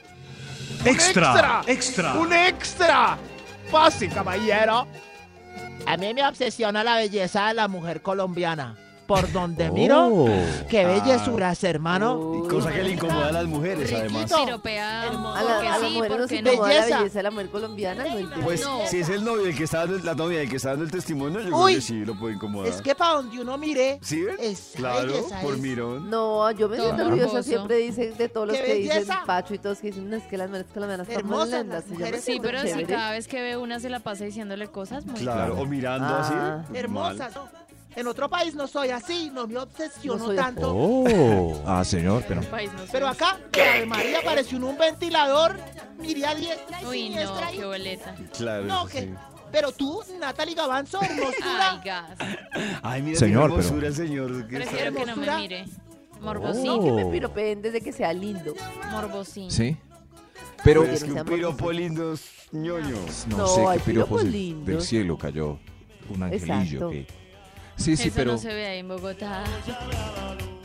Extra, 0.84 1.62
extra. 1.68 2.16
¡Un 2.16 2.34
extra! 2.34 3.20
Fácil, 3.70 4.12
caballero. 4.12 4.88
A 5.86 5.98
mí 5.98 6.14
me 6.16 6.28
obsesiona 6.28 6.84
la 6.84 6.96
belleza 6.96 7.50
de 7.50 7.54
la 7.54 7.68
mujer 7.68 8.02
colombiana. 8.02 8.76
Por 9.12 9.32
donde 9.34 9.70
miro, 9.72 10.08
Oh. 10.08 10.30
qué 10.70 10.86
bellezuras, 10.86 11.62
hermano. 11.66 12.44
Y 12.46 12.48
cosa 12.48 12.72
que 12.72 12.82
le 12.84 12.92
incomoda 12.92 13.28
a 13.28 13.32
las 13.34 13.46
mujeres, 13.46 13.92
además. 13.94 14.32
Piropea. 14.32 15.02
A, 15.02 15.06
la- 15.06 15.12
porque 15.12 15.68
a 15.68 15.78
las 15.80 15.90
sí, 15.90 15.96
mujeres 15.96 16.18
nos 16.18 16.32
incomoda 16.32 16.68
la 16.74 16.86
Belleza. 16.86 17.10
de 17.18 17.24
la 17.24 17.32
mujer 17.32 17.50
colombiana. 17.50 18.06
No. 18.06 18.42
Pues 18.44 18.64
No. 18.64 18.80
si 18.88 19.00
es 19.00 19.10
el 19.10 19.24
novio 19.26 19.48
el 19.48 19.56
que 19.58 19.66
está 19.66 19.80
dando, 19.86 19.98
la 20.00 20.16
novia 20.16 20.42
el 20.42 20.50
que 20.50 20.56
está 20.56 20.70
dando 20.70 20.86
el 20.86 20.92
testimonio, 20.92 21.42
yo 21.42 21.48
Uy. 21.58 21.72
creo 21.74 21.76
que 21.76 21.82
sí 21.82 22.06
lo 22.06 22.18
puede 22.18 22.36
incomodar. 22.36 22.70
Es 22.72 22.82
que 22.82 22.96
para 22.96 23.16
donde 23.16 23.42
uno 23.42 23.58
mire, 23.58 24.00
¿Sí 24.02 24.22
ven? 24.24 24.38
esa 24.40 24.78
Claro, 24.78 25.08
belleza 25.08 25.42
por 25.42 25.56
es- 25.56 25.60
mirón. 25.60 26.10
No, 26.10 26.50
yo 26.52 26.70
me 26.70 26.78
siento 26.78 27.04
orgullosa 27.04 27.28
hermoso. 27.28 27.44
siempre 27.44 27.76
dicen 27.78 28.18
de 28.18 28.30
todos 28.30 28.48
los 28.48 28.58
¡Qué 28.58 28.64
que 28.64 28.74
dicen! 28.76 29.06
Pacho 29.26 29.54
y 29.54 29.58
todos 29.60 29.80
que 29.80 29.88
dicen, 29.88 30.14
es 30.14 30.24
que 30.24 30.38
las 30.38 30.48
mujeres 30.50 30.72
colombianas 30.74 31.08
están 31.10 31.26
muy 31.26 31.34
Hermosas 31.34 31.60
lindas. 31.64 31.84
las. 31.90 32.22
Sí, 32.24 32.40
pero 32.42 32.62
si 32.62 32.86
cada 32.86 33.12
vez 33.12 33.28
que 33.28 33.42
ve 33.42 33.58
una 33.58 33.80
se 33.80 33.90
la 33.90 34.00
pasa 34.00 34.24
diciéndole 34.24 34.68
cosas 34.68 35.06
muy 35.06 35.20
Claro, 35.20 35.60
o 35.60 35.66
mirando 35.66 36.08
Ah. 36.08 36.64
así. 36.66 36.78
hermosas. 36.78 37.34
En 37.96 38.08
otro 38.08 38.30
país 38.30 38.56
no 38.56 38.68
soy 38.68 38.90
así, 38.90 39.30
no 39.34 39.48
me 39.48 39.58
obsesiono 39.58 40.28
No 40.28 40.34
tanto. 40.34 40.74
Oh. 40.74 41.62
Ah, 41.66 41.84
señor, 41.84 42.24
pero... 42.28 42.42
País 42.44 42.72
no 42.74 42.84
Pero 42.92 43.08
acá, 43.08 43.38
Ave 43.54 43.86
María 43.86 44.20
pareció 44.24 44.58
un, 44.58 44.64
un 44.64 44.78
ventilador. 44.78 45.58
Miré 46.00 46.26
a 46.26 46.34
diestra 46.36 46.82
y 46.82 46.86
Uy, 46.86 47.10
no, 47.10 47.16
siniestra 47.16 47.48
ahí. 47.48 47.58
qué 47.58 47.66
boleta. 47.66 48.16
Claro. 48.38 48.64
No, 48.66 48.86
que. 48.88 49.02
sí. 49.02 49.14
Pero 49.52 49.74
tú, 49.74 50.02
Natalie 50.20 50.56
Gavanzo, 50.56 51.00
Ay, 51.02 51.10
hermosura. 51.12 51.82
gas. 51.84 52.18
Ay, 52.82 53.02
mira, 53.02 53.20
Señor, 53.20 53.50
qué 53.50 53.58
hermosura, 53.58 53.92
señor. 53.92 54.48
que 54.48 54.58
está- 54.58 54.70
Prefiero 54.72 54.94
que 54.96 55.06
no 55.06 55.16
me 55.18 55.36
mire. 55.38 55.66
Morbosín. 56.22 56.70
Oh. 56.70 56.84
Que 56.86 56.92
me 56.94 57.06
piropeen 57.12 57.62
desde 57.62 57.82
que 57.82 57.92
sea 57.92 58.14
lindo. 58.14 58.54
Morbosín. 58.92 59.52
Sí. 59.52 59.76
Pero 60.64 60.82
Pero 60.84 60.94
es 60.94 61.04
que 61.04 61.12
un 61.12 61.26
piropo 61.26 61.72
lindo 61.72 62.14
es 62.14 62.22
ñoño. 62.54 62.96
no, 63.28 63.38
No, 63.38 63.48
sé 63.48 63.66
qué 63.74 63.80
piropos 63.80 64.24
del- 64.24 64.32
lindos. 64.32 64.68
del 64.68 64.82
cielo 64.82 65.18
cayó. 65.18 65.60
Un 66.10 66.24
angelillo 66.24 66.90
Exacto. 66.90 66.90
que... 66.92 67.08
Sí, 67.82 67.98
sí, 67.98 68.08
Eso 68.10 68.16
pero 68.16 68.32
no 68.34 68.38
se 68.38 68.54
ve 68.54 68.66
ahí 68.68 68.80
en 68.80 68.88
Bogotá. 68.88 69.44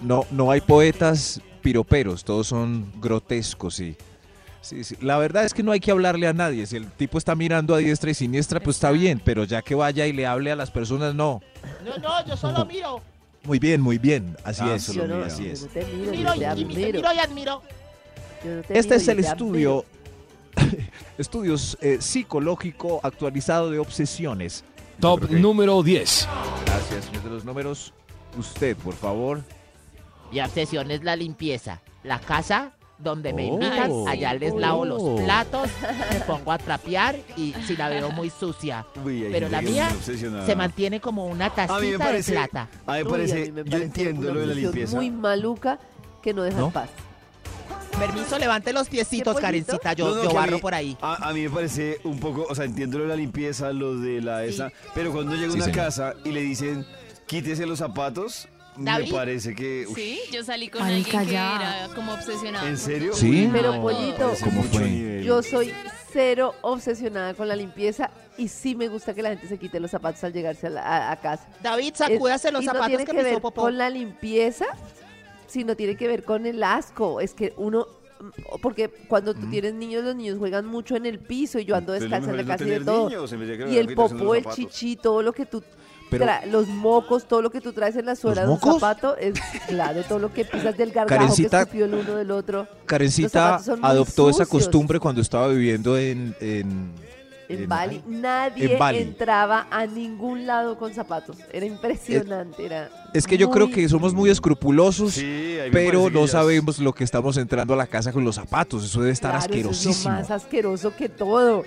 no, 0.02 0.26
no 0.30 0.50
hay 0.50 0.60
poetas 0.60 1.40
piroperos, 1.62 2.24
todos 2.24 2.46
son 2.48 2.92
grotescos 3.00 3.80
y 3.80 3.96
Sí, 4.60 4.82
sí. 4.82 4.96
La 5.00 5.16
verdad 5.16 5.44
es 5.44 5.54
que 5.54 5.62
no 5.62 5.70
hay 5.70 5.78
que 5.78 5.92
hablarle 5.92 6.26
a 6.26 6.32
nadie. 6.32 6.66
Si 6.66 6.74
el 6.76 6.90
tipo 6.90 7.18
está 7.18 7.36
mirando 7.36 7.72
a 7.72 7.78
diestra 7.78 8.10
y 8.10 8.14
siniestra, 8.14 8.58
pues 8.58 8.78
está 8.78 8.90
bien, 8.90 9.22
pero 9.24 9.44
ya 9.44 9.62
que 9.62 9.76
vaya 9.76 10.08
y 10.08 10.12
le 10.12 10.26
hable 10.26 10.50
a 10.50 10.56
las 10.56 10.72
personas, 10.72 11.14
no. 11.14 11.40
No, 11.84 11.96
no, 11.98 12.26
yo 12.26 12.36
solo 12.36 12.66
miro. 12.66 13.00
Muy 13.44 13.60
bien, 13.60 13.80
muy 13.80 13.98
bien. 13.98 14.36
Así 14.42 14.62
Ah, 14.64 14.74
es. 14.74 14.82
solo 14.82 15.06
no. 15.06 15.22
Así 15.24 15.44
yo 15.44 15.52
es. 15.52 15.62
no 15.62 15.68
te 15.68 15.84
miro, 15.86 16.10
Miro 16.10 16.24
yo 16.24 16.32
te 16.34 16.38
y, 16.40 16.44
admiro. 16.44 16.74
miro 16.96 17.12
y 17.14 17.18
admiro. 17.20 17.62
Yo 18.44 18.50
no 18.56 18.62
te 18.62 18.76
Este 18.76 18.94
miro, 18.98 19.02
es 19.02 19.08
el 19.08 19.18
estudio 19.20 19.84
estudios 21.18 21.78
eh, 21.80 21.98
psicológico 22.00 22.98
actualizado 23.04 23.70
de 23.70 23.78
obsesiones. 23.78 24.64
Top 25.00 25.26
que- 25.28 25.34
número 25.36 25.82
10. 25.82 26.28
Gracias, 26.64 27.04
señor 27.06 27.22
de 27.24 27.30
los 27.30 27.44
números. 27.44 27.92
Usted, 28.38 28.76
por 28.76 28.94
favor. 28.94 29.42
Mi 30.32 30.40
obsesión 30.40 30.90
es 30.90 31.02
la 31.04 31.16
limpieza. 31.16 31.80
La 32.02 32.18
casa 32.18 32.72
donde 32.98 33.32
me 33.34 33.44
Oh. 33.50 33.54
invitan, 33.54 34.08
allá 34.08 34.32
les 34.34 34.54
lavo 34.54 34.80
Oh. 34.80 34.84
los 34.86 35.20
platos, 35.20 35.68
me 36.12 36.20
pongo 36.20 36.50
a 36.50 36.56
trapear 36.58 37.16
y 37.36 37.52
si 37.66 37.76
la 37.76 37.88
veo 37.90 38.10
muy 38.10 38.30
sucia. 38.30 38.86
Uy, 39.04 39.26
Pero 39.30 39.48
la 39.50 39.60
mía. 39.60 39.90
Se 40.46 40.56
mantiene 40.56 40.98
como 41.00 41.26
una 41.26 41.46
A 41.46 41.48
mí 41.50 41.54
tacita 41.56 41.80
me 41.80 41.98
parece, 41.98 42.32
de 42.32 42.38
plata. 42.38 42.68
a 42.86 42.92
mí 42.92 42.98
me 42.98 43.04
Uy, 43.04 43.10
parece, 43.10 43.32
a 43.34 43.44
mí 43.46 43.52
me 43.52 43.64
yo 43.64 43.70
parece 43.70 43.84
entiendo 43.84 44.20
una 44.22 44.30
lo 44.32 44.40
de 44.40 44.46
la 44.46 44.54
limpieza. 44.54 44.96
muy 44.96 45.10
maluca 45.10 45.78
que 46.22 46.32
no 46.32 46.42
deja 46.42 46.70
paz. 46.70 46.88
Permiso, 47.98 48.38
levante 48.38 48.72
los 48.72 48.88
piecitos? 48.88 49.36
Karencita. 49.38 49.92
Yo, 49.94 50.08
No, 50.08 50.14
no, 50.16 50.22
yo 50.24 50.28
que 50.30 50.36
a 50.36 50.40
barro 50.40 50.56
mí- 50.56 50.60
por 50.60 50.74
ahí. 50.74 50.96
A, 51.00 51.28
a 51.28 51.32
mí 51.32 51.42
me 51.42 51.50
parece 51.50 51.98
un 52.04 52.20
poco, 52.20 52.46
o 52.48 52.54
sea, 52.54 52.64
entiendo 52.66 52.98
lo 52.98 53.04
de 53.04 53.10
la 53.10 53.16
limpieza, 53.16 53.72
lo 53.72 53.96
de 53.96 54.20
la 54.20 54.44
esa, 54.44 54.70
pero 54.94 55.12
cuando 55.12 55.34
llega 55.34 55.48
a 55.48 55.50
Sí, 55.50 55.56
una 55.56 55.64
señor. 55.64 55.76
casa 55.84 56.14
y 56.24 56.30
le 56.30 56.40
dicen, 56.42 56.86
quítese 57.26 57.64
los 57.66 57.78
zapatos, 57.78 58.48
David. 58.76 59.06
me 59.06 59.12
parece 59.12 59.54
que... 59.54 59.86
uy, 59.88 59.94
Sí, 59.94 60.20
yo 60.30 60.44
salí 60.44 60.68
con 60.68 60.82
Ay, 60.82 60.96
alguien 60.96 61.04
que 61.04 61.10
calla. 61.12 61.56
era 61.86 61.94
como 61.94 62.12
obsesionado. 62.12 62.66
¿En 62.66 62.76
serio? 62.76 63.14
Sí. 63.14 63.48
Pero, 63.50 63.76
no, 63.76 63.82
pollito, 63.82 64.32
¿Cómo 64.44 64.62
fue? 64.64 65.22
Yo 65.24 65.42
soy 65.42 65.72
cero 66.12 66.54
obsesionada 66.60 67.32
con 67.34 67.48
la 67.48 67.56
limpieza 67.56 68.10
y 68.36 68.48
sí 68.48 68.74
me 68.74 68.88
gusta 68.88 69.14
que 69.14 69.22
la 69.22 69.30
gente 69.30 69.48
se 69.48 69.56
quite 69.58 69.80
los 69.80 69.90
zapatos 69.90 70.22
al 70.24 70.32
llegarse 70.34 70.66
a, 70.66 70.70
la- 70.70 70.82
a- 70.82 71.12
a 71.12 71.16
casa. 71.16 71.48
David, 71.62 71.92
Es- 71.92 71.98
sacúdase 71.98 72.52
los 72.52 72.62
y 72.62 72.66
no 72.66 72.72
zapatos 72.72 72.88
tiene 72.88 73.04
que, 73.06 73.12
que 73.12 73.16
me 73.16 73.22
ver 73.24 73.40
popó. 73.40 73.62
con 73.62 73.78
la 73.78 73.88
limpieza, 73.88 74.66
sino 75.46 75.76
tiene 75.76 75.96
que 75.96 76.06
ver 76.08 76.24
con 76.24 76.46
el 76.46 76.62
asco. 76.62 77.20
Es 77.20 77.34
que 77.34 77.52
uno, 77.56 77.86
mm, 78.20 78.60
porque 78.62 78.88
cuando 79.08 79.34
tú 79.34 79.48
tienes 79.50 79.74
niños, 79.74 80.04
los 80.04 80.14
niños 80.16 80.38
juegan 80.38 80.66
mucho 80.66 80.96
en 80.96 81.06
el 81.06 81.18
piso 81.18 81.58
y 81.58 81.64
yo 81.64 81.76
ando 81.76 81.92
descalza 81.92 82.30
en 82.30 82.36
la 82.36 82.44
casa 82.44 82.64
y 82.64 82.70
de 82.70 82.80
todo. 82.80 83.08
niños, 83.08 83.30
de 83.30 83.72
Y 83.72 83.76
el 83.78 83.94
popó, 83.94 84.34
el 84.34 84.44
chichi, 84.46 84.96
todo 84.96 85.22
lo 85.22 85.32
que 85.32 85.46
tú 85.46 85.62
Pero, 86.10 86.24
tra- 86.24 86.46
los 86.46 86.68
mocos, 86.68 87.26
todo 87.26 87.42
lo 87.42 87.50
que 87.50 87.60
tú 87.60 87.72
traes 87.72 87.96
en 87.96 88.06
la 88.06 88.14
suela 88.14 88.42
de 88.42 88.48
un 88.48 88.54
mocos? 88.54 88.74
zapato, 88.80 89.16
es 89.16 89.34
claro, 89.66 90.02
todo 90.04 90.20
lo 90.20 90.32
que 90.32 90.44
pisas 90.44 90.76
del 90.76 90.92
gargajo 90.92 91.24
Karencita- 91.26 91.66
que 91.68 91.82
el 91.82 91.94
uno 91.94 92.14
del 92.14 92.30
otro. 92.30 92.68
Karencita 92.86 93.60
adoptó 93.82 94.30
esa 94.30 94.46
costumbre 94.46 95.00
cuando 95.00 95.20
estaba 95.20 95.48
viviendo 95.48 95.98
en... 95.98 96.34
en- 96.40 97.06
En 97.48 97.62
en- 97.62 97.68
Bali, 97.68 98.02
nadie 98.06 98.72
en 98.72 98.78
Bali. 98.78 98.98
entraba 98.98 99.66
a 99.70 99.86
ningún 99.86 100.46
lado 100.46 100.76
con 100.78 100.92
zapatos. 100.94 101.36
Era 101.52 101.64
impresionante, 101.66 102.64
era 102.66 102.90
Es 103.14 103.26
que 103.26 103.38
yo 103.38 103.50
creo 103.50 103.70
que 103.70 103.88
somos 103.88 104.14
muy 104.14 104.30
escrupulosos, 104.30 105.14
Sí, 105.14 105.56
pero 105.72 106.10
no 106.10 106.26
sabemos 106.26 106.78
lo 106.78 106.92
que 106.92 107.04
estamos 107.04 107.36
entrando 107.36 107.74
a 107.74 107.76
la 107.76 107.86
casa 107.86 108.12
con 108.12 108.24
los 108.24 108.34
zapatos. 108.34 108.84
Eso 108.84 109.00
debe 109.00 109.12
estar 109.12 109.30
Claro, 109.30 109.44
eso 109.46 109.54
es 109.54 109.64
lo 109.64 109.70
asquerosísimo. 109.70 110.14
más 110.14 110.30
asqueroso 110.30 110.94
que 110.96 111.08
todo. 111.08 111.62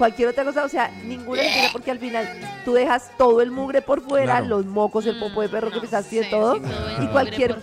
Cualquier 0.00 0.30
otra 0.30 0.44
cosa, 0.46 0.64
o 0.64 0.68
sea, 0.70 0.88
ninguna 1.04 1.42
limpieza, 1.42 1.68
porque 1.72 1.90
al 1.90 1.98
final 1.98 2.26
tú 2.64 2.72
dejas 2.72 3.10
todo 3.18 3.42
el 3.42 3.50
mugre 3.50 3.82
por 3.82 4.00
fuera, 4.00 4.38
Claro. 4.38 4.46
los 4.46 4.64
mocos, 4.64 5.04
el 5.04 5.18
popo 5.18 5.42
de 5.42 5.50
perro 5.50 5.70
que 5.70 5.78
pisaste 5.78 6.16
y 6.16 6.18
de 6.20 6.24
todo. 6.24 6.56
y 7.02 7.06
cualquier. 7.08 7.58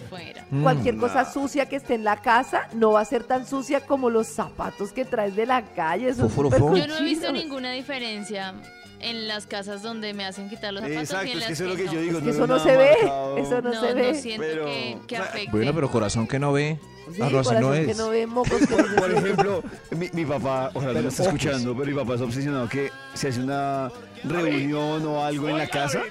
Mm. 0.52 0.62
Cualquier 0.62 0.98
cosa 0.98 1.24
nah. 1.24 1.32
sucia 1.32 1.66
que 1.68 1.78
esté 1.78 1.96
en 1.96 2.04
la 2.04 2.18
casa 2.22 2.68
no 2.74 2.92
va 2.92 3.02
a 3.02 3.06
ser 3.06 3.24
tan 3.24 3.48
sucia 3.48 3.82
como 3.88 4.12
los 4.12 4.28
zapatos 4.28 4.94
que 4.94 5.04
traes 5.04 5.36
de 5.36 5.48
la 5.48 5.64
calle. 5.64 6.10
Eso 6.10 6.28
es 6.28 6.32
Foforo, 6.32 6.52
súper. 6.56 6.84
Yo 6.84 6.88
no 6.88 6.98
he 7.00 7.04
visto 7.04 7.28
cochino. 7.28 7.44
ninguna 7.44 7.72
diferencia 7.72 8.54
en 9.00 9.28
las 9.28 9.46
casas 9.46 9.82
donde 9.84 10.14
me 10.14 10.26
hacen 10.26 10.50
quitar 10.50 10.74
los 10.74 10.82
zapatos 10.82 10.98
y 11.00 11.04
Exacto, 11.04 11.26
en 11.26 11.32
es 11.32 11.36
las 11.38 11.48
que 11.48 11.54
eso 11.54 11.64
es 11.66 11.70
lo 11.70 11.76
que 11.76 11.84
no. 11.86 11.94
yo 11.94 12.02
digo. 12.02 12.22
Que 12.22 12.30
eso 12.32 12.48
no 12.48 12.60
se 12.60 12.78
ve, 12.78 12.90
marcado. 13.04 13.38
eso 13.38 13.62
no, 13.62 13.74
No, 13.74 13.82
se 13.82 13.94
ve. 13.94 14.12
no 14.14 14.20
siento 14.20 14.44
Pero- 14.48 14.66
que, 14.66 14.98
que 15.08 15.18
afecte. 15.18 15.52
Bueno, 15.52 15.74
pero 15.74 15.90
corazón 15.92 16.28
que 16.28 16.40
no 16.40 16.52
ve. 16.54 16.80
Sí, 17.14 17.22
Ah, 17.22 17.30
corazón 17.32 17.62
no 17.62 17.72
que 17.72 17.92
es. 17.92 17.98
no 17.98 18.10
ve 18.10 18.28
mocos 18.28 18.60
que 18.68 18.76
no 18.76 18.88
se 18.88 18.94
Por 18.96 19.12
ejemplo, 19.12 19.64
mi, 19.92 20.10
mi 20.12 20.26
papá, 20.26 20.72
ojalá 20.74 20.88
no 20.88 20.94
Pero 20.94 21.04
me 21.04 21.08
esté 21.10 21.24
escuchando, 21.24 21.74
pero 21.78 21.86
mi 21.92 21.94
papá 21.98 22.16
es 22.16 22.22
obsesionado 22.22 22.68
que 22.68 22.92
se 23.14 23.30
hace 23.30 23.40
una 23.42 23.90
reunión 24.26 25.06
o 25.08 25.24
algo 25.24 25.48
en 25.50 25.58
la 25.58 25.68
casa. 25.68 26.02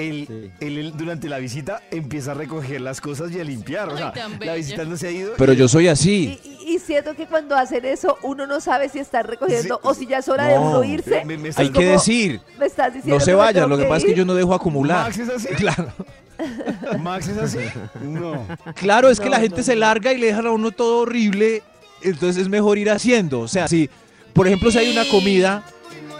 Él, 0.00 0.24
Sí. 0.28 0.50
él- 0.66 0.78
él 0.78 0.92
durante 0.96 1.28
la 1.28 1.38
visita 1.38 1.82
empieza 1.90 2.32
a 2.32 2.34
recoger 2.34 2.80
las 2.80 3.00
cosas 3.00 3.30
y 3.32 3.40
a 3.40 3.44
limpiar. 3.44 3.88
O 3.88 3.96
sea, 3.96 4.12
la 4.40 4.54
visita 4.54 4.84
no 4.84 4.96
se 4.96 5.08
ha 5.08 5.10
ido. 5.10 5.32
Pero 5.36 5.52
yo 5.52 5.68
soy 5.68 5.88
así. 5.88 6.38
y- 6.44 6.74
y 6.74 6.78
siento 6.78 7.14
que 7.14 7.26
cuando 7.26 7.56
hacen 7.56 7.84
eso, 7.84 8.16
uno 8.22 8.46
no 8.46 8.60
sabe 8.60 8.88
si 8.88 8.98
están 8.98 9.24
recogiendo 9.26 9.76
Sí. 9.76 9.80
o 9.88 9.94
si 9.94 10.06
ya 10.06 10.18
es 10.18 10.28
hora 10.28 10.46
de 10.46 10.54
No. 10.56 10.70
uno 10.70 10.84
irse. 10.84 11.24
Me- 11.24 11.36
me 11.38 11.50
Hay 11.56 11.70
que 11.70 11.84
decir, 11.84 12.40
Me 12.58 12.66
estás 12.66 12.94
diciendo 12.94 13.18
no 13.18 13.24
se 13.24 13.34
vayan. 13.34 13.68
Lo 13.68 13.76
que 13.78 13.84
pasa 13.84 13.98
es 13.98 14.04
que 14.04 14.14
yo 14.14 14.24
no 14.24 14.34
dejo 14.34 14.54
acumular. 14.54 15.04
Max 15.06 15.18
es 15.18 15.28
así. 15.28 15.48
Claro, 15.56 15.92
Max 17.00 17.28
es 17.28 17.38
así. 17.38 17.58
No. 18.02 18.46
claro, 18.74 19.10
es 19.10 19.20
que 19.20 19.28
la 19.28 19.40
gente 19.40 19.58
no, 19.58 19.62
se 19.62 19.74
no. 19.74 19.80
larga 19.80 20.12
y 20.12 20.18
le 20.18 20.26
dejan 20.28 20.46
a 20.46 20.50
uno 20.52 20.70
todo 20.70 21.00
horrible. 21.00 21.62
Entonces 22.02 22.42
es 22.42 22.48
mejor 22.48 22.78
ir 22.78 22.90
haciendo. 22.90 23.40
O 23.40 23.48
sea, 23.48 23.68
si, 23.68 23.90
por 24.32 24.46
ejemplo, 24.46 24.70
si 24.70 24.78
hay 24.78 24.90
una 24.90 25.04
comida 25.10 25.62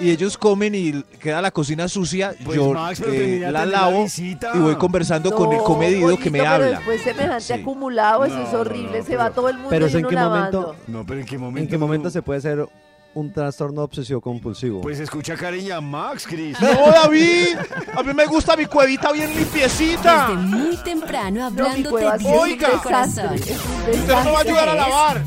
y 0.01 0.11
ellos 0.11 0.37
comen 0.39 0.75
y 0.75 1.03
queda 1.21 1.41
la 1.43 1.51
cocina 1.51 1.89
sucia, 1.89 2.35
Pues, 2.45 2.57
yo 2.57 2.73
Max, 2.73 3.01
eh, 3.07 3.47
la 3.51 3.67
lavo 3.67 4.07
y 4.55 4.59
voy 4.59 4.77
conversando 4.77 5.31
con 5.35 5.51
el 5.53 5.59
No, 5.59 5.65
comedido 5.65 6.17
que 6.19 6.31
me 6.31 6.39
pero 6.41 6.51
habla. 6.51 6.67
Después 6.79 7.03
semejante 7.03 7.41
Sí. 7.45 7.53
acumulado, 7.53 8.25
eso 8.25 8.37
No, 8.37 8.43
es 8.47 8.53
no, 8.53 8.61
horrible. 8.61 8.99
no, 9.01 9.05
se 9.07 9.17
va 9.17 9.31
todo 9.31 9.49
el 9.49 9.57
mundo 9.57 9.71
Pero 9.71 9.89
y 9.89 9.97
¿en 9.97 10.07
qué 10.07 10.15
lavando. 10.15 10.61
momento? 10.63 10.83
No, 10.89 11.07
pero 11.07 11.21
¿en 11.21 11.27
qué 11.27 11.39
momento? 11.39 11.61
¿En 11.65 11.69
qué 11.69 11.79
momento 11.79 12.05
no? 12.05 12.11
se 12.11 12.23
puede 12.23 12.41
ser 12.41 12.67
un 13.13 13.33
trastorno 13.33 13.83
obsesivo 13.83 14.21
compulsivo? 14.21 14.81
Pues 14.83 15.01
escucha 15.01 15.35
cariño 15.37 15.75
a 15.75 15.81
Max, 15.81 16.27
Cris. 16.29 16.57
No, 16.61 16.69
David. 16.69 17.57
A 17.97 18.03
mí 18.03 18.15
me 18.15 18.27
gusta 18.27 18.57
mi 18.57 18.67
cuevita 18.67 19.11
bien 19.13 19.35
limpiecita. 19.35 20.29
Desde 20.29 20.41
muy 20.43 20.77
temprano 20.79 21.41
No, 21.41 21.51
mi 21.51 21.61
hablándote 21.61 21.89
cueva 21.91 22.19
sí 22.19 22.27
es 22.27 22.33
un 22.43 22.49
desastre, 22.59 22.81
corazón. 22.83 23.35
es 23.35 23.51
un 23.51 24.01
Usted 24.01 24.25
no 24.25 24.33
va 24.33 24.39
a 24.39 24.43
ayudar 24.43 24.69
a 24.69 24.73
Es 24.73 24.79
lavar. 24.79 25.25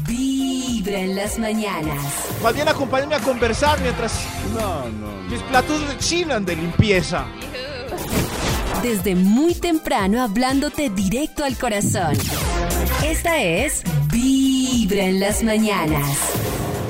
Vibra 0.84 1.00
en 1.00 1.16
las 1.16 1.40
mañanas. 1.40 2.04
Más 2.44 2.54
bien 2.54 2.68
acompáñenme 2.68 3.16
a 3.16 3.20
conversar 3.20 3.80
mientras 3.82 4.26
No, 4.54 4.90
no. 4.90 5.30
mis 5.30 5.42
platos 5.44 5.82
rechinan 5.88 6.44
de 6.44 6.58
limpieza. 6.58 7.26
Desde 8.82 9.16
muy 9.16 9.54
temprano 9.56 10.22
hablándote 10.22 10.90
directo 10.90 11.46
al 11.46 11.58
corazón. 11.58 12.18
Esta 13.06 13.42
es 13.42 13.84
Vibra 14.12 15.06
en 15.06 15.22
las 15.22 15.42
mañanas. 15.42 16.18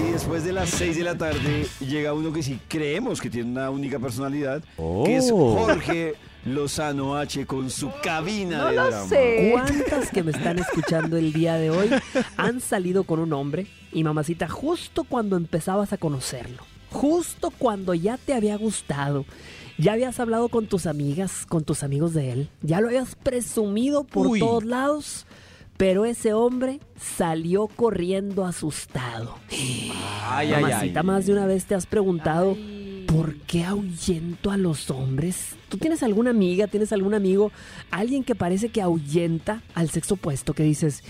Y 0.07 0.11
después 0.11 0.43
de 0.43 0.53
las 0.53 0.69
6 0.71 0.97
de 0.97 1.03
la 1.03 1.15
tarde 1.15 1.67
llega 1.79 2.13
uno 2.13 2.33
que 2.33 2.41
sí 2.41 2.59
creemos 2.67 3.21
que 3.21 3.29
tiene 3.29 3.51
una 3.51 3.69
única 3.69 3.99
personalidad, 3.99 4.63
que 5.05 5.17
es 5.17 5.29
Oh. 5.31 5.55
Jorge 5.65 6.15
Lozano 6.45 7.15
H 7.15 7.45
con 7.45 7.69
su 7.69 7.89
cabina 8.03 8.57
No 8.57 8.65
de 8.69 8.75
lo 8.75 8.87
drama. 8.87 9.07
sé. 9.07 9.49
¿Cuántas 9.53 10.09
que 10.11 10.23
me 10.23 10.31
están 10.31 10.59
escuchando 10.59 11.15
el 11.17 11.31
día 11.31 11.55
de 11.55 11.69
hoy 11.69 11.89
han 12.37 12.59
salido 12.59 13.05
con 13.05 13.19
un 13.19 13.31
hombre 13.33 13.67
y 13.93 14.03
mamacita 14.03 14.49
justo 14.49 15.05
cuando 15.05 15.37
empezabas 15.37 15.93
a 15.93 15.97
conocerlo? 15.97 16.63
Justo 16.91 17.51
cuando 17.57 17.93
ya 17.93 18.17
te 18.17 18.33
había 18.33 18.57
gustado. 18.57 19.25
Ya 19.77 19.93
habías 19.93 20.19
hablado 20.19 20.49
con 20.49 20.67
tus 20.67 20.85
amigas, 20.85 21.45
con 21.47 21.63
tus 21.63 21.81
amigos 21.81 22.13
de 22.13 22.31
él. 22.31 22.49
Ya 22.61 22.81
lo 22.81 22.89
habías 22.89 23.15
presumido 23.15 24.03
por 24.03 24.27
Uy. 24.27 24.39
todos 24.39 24.63
lados. 24.65 25.25
Pero 25.77 26.05
ese 26.05 26.33
hombre 26.33 26.79
salió 27.17 27.65
corriendo 27.67 28.45
asustado. 28.45 29.35
Ay, 30.23 30.51
Mamacita, 30.51 31.01
más 31.01 31.25
de 31.25 31.33
una 31.33 31.47
vez 31.47 31.65
te 31.65 31.73
has 31.73 31.87
preguntado 31.87 32.55
¿por 33.13 33.35
qué 33.41 33.63
ahuyento 33.63 34.49
a 34.49 34.57
los 34.57 34.89
hombres? 34.89 35.55
¿Tú 35.69 35.77
tienes 35.77 36.01
alguna 36.01 36.31
amiga, 36.31 36.65
tienes 36.65 36.91
algún 36.91 37.13
amigo, 37.13 37.51
alguien 37.91 38.23
que 38.23 38.33
parece 38.33 38.69
que 38.69 38.81
ahuyenta 38.81 39.61
al 39.75 39.89
sexo 39.89 40.15
opuesto, 40.15 40.55
que 40.55 40.63
dices, 40.63 41.03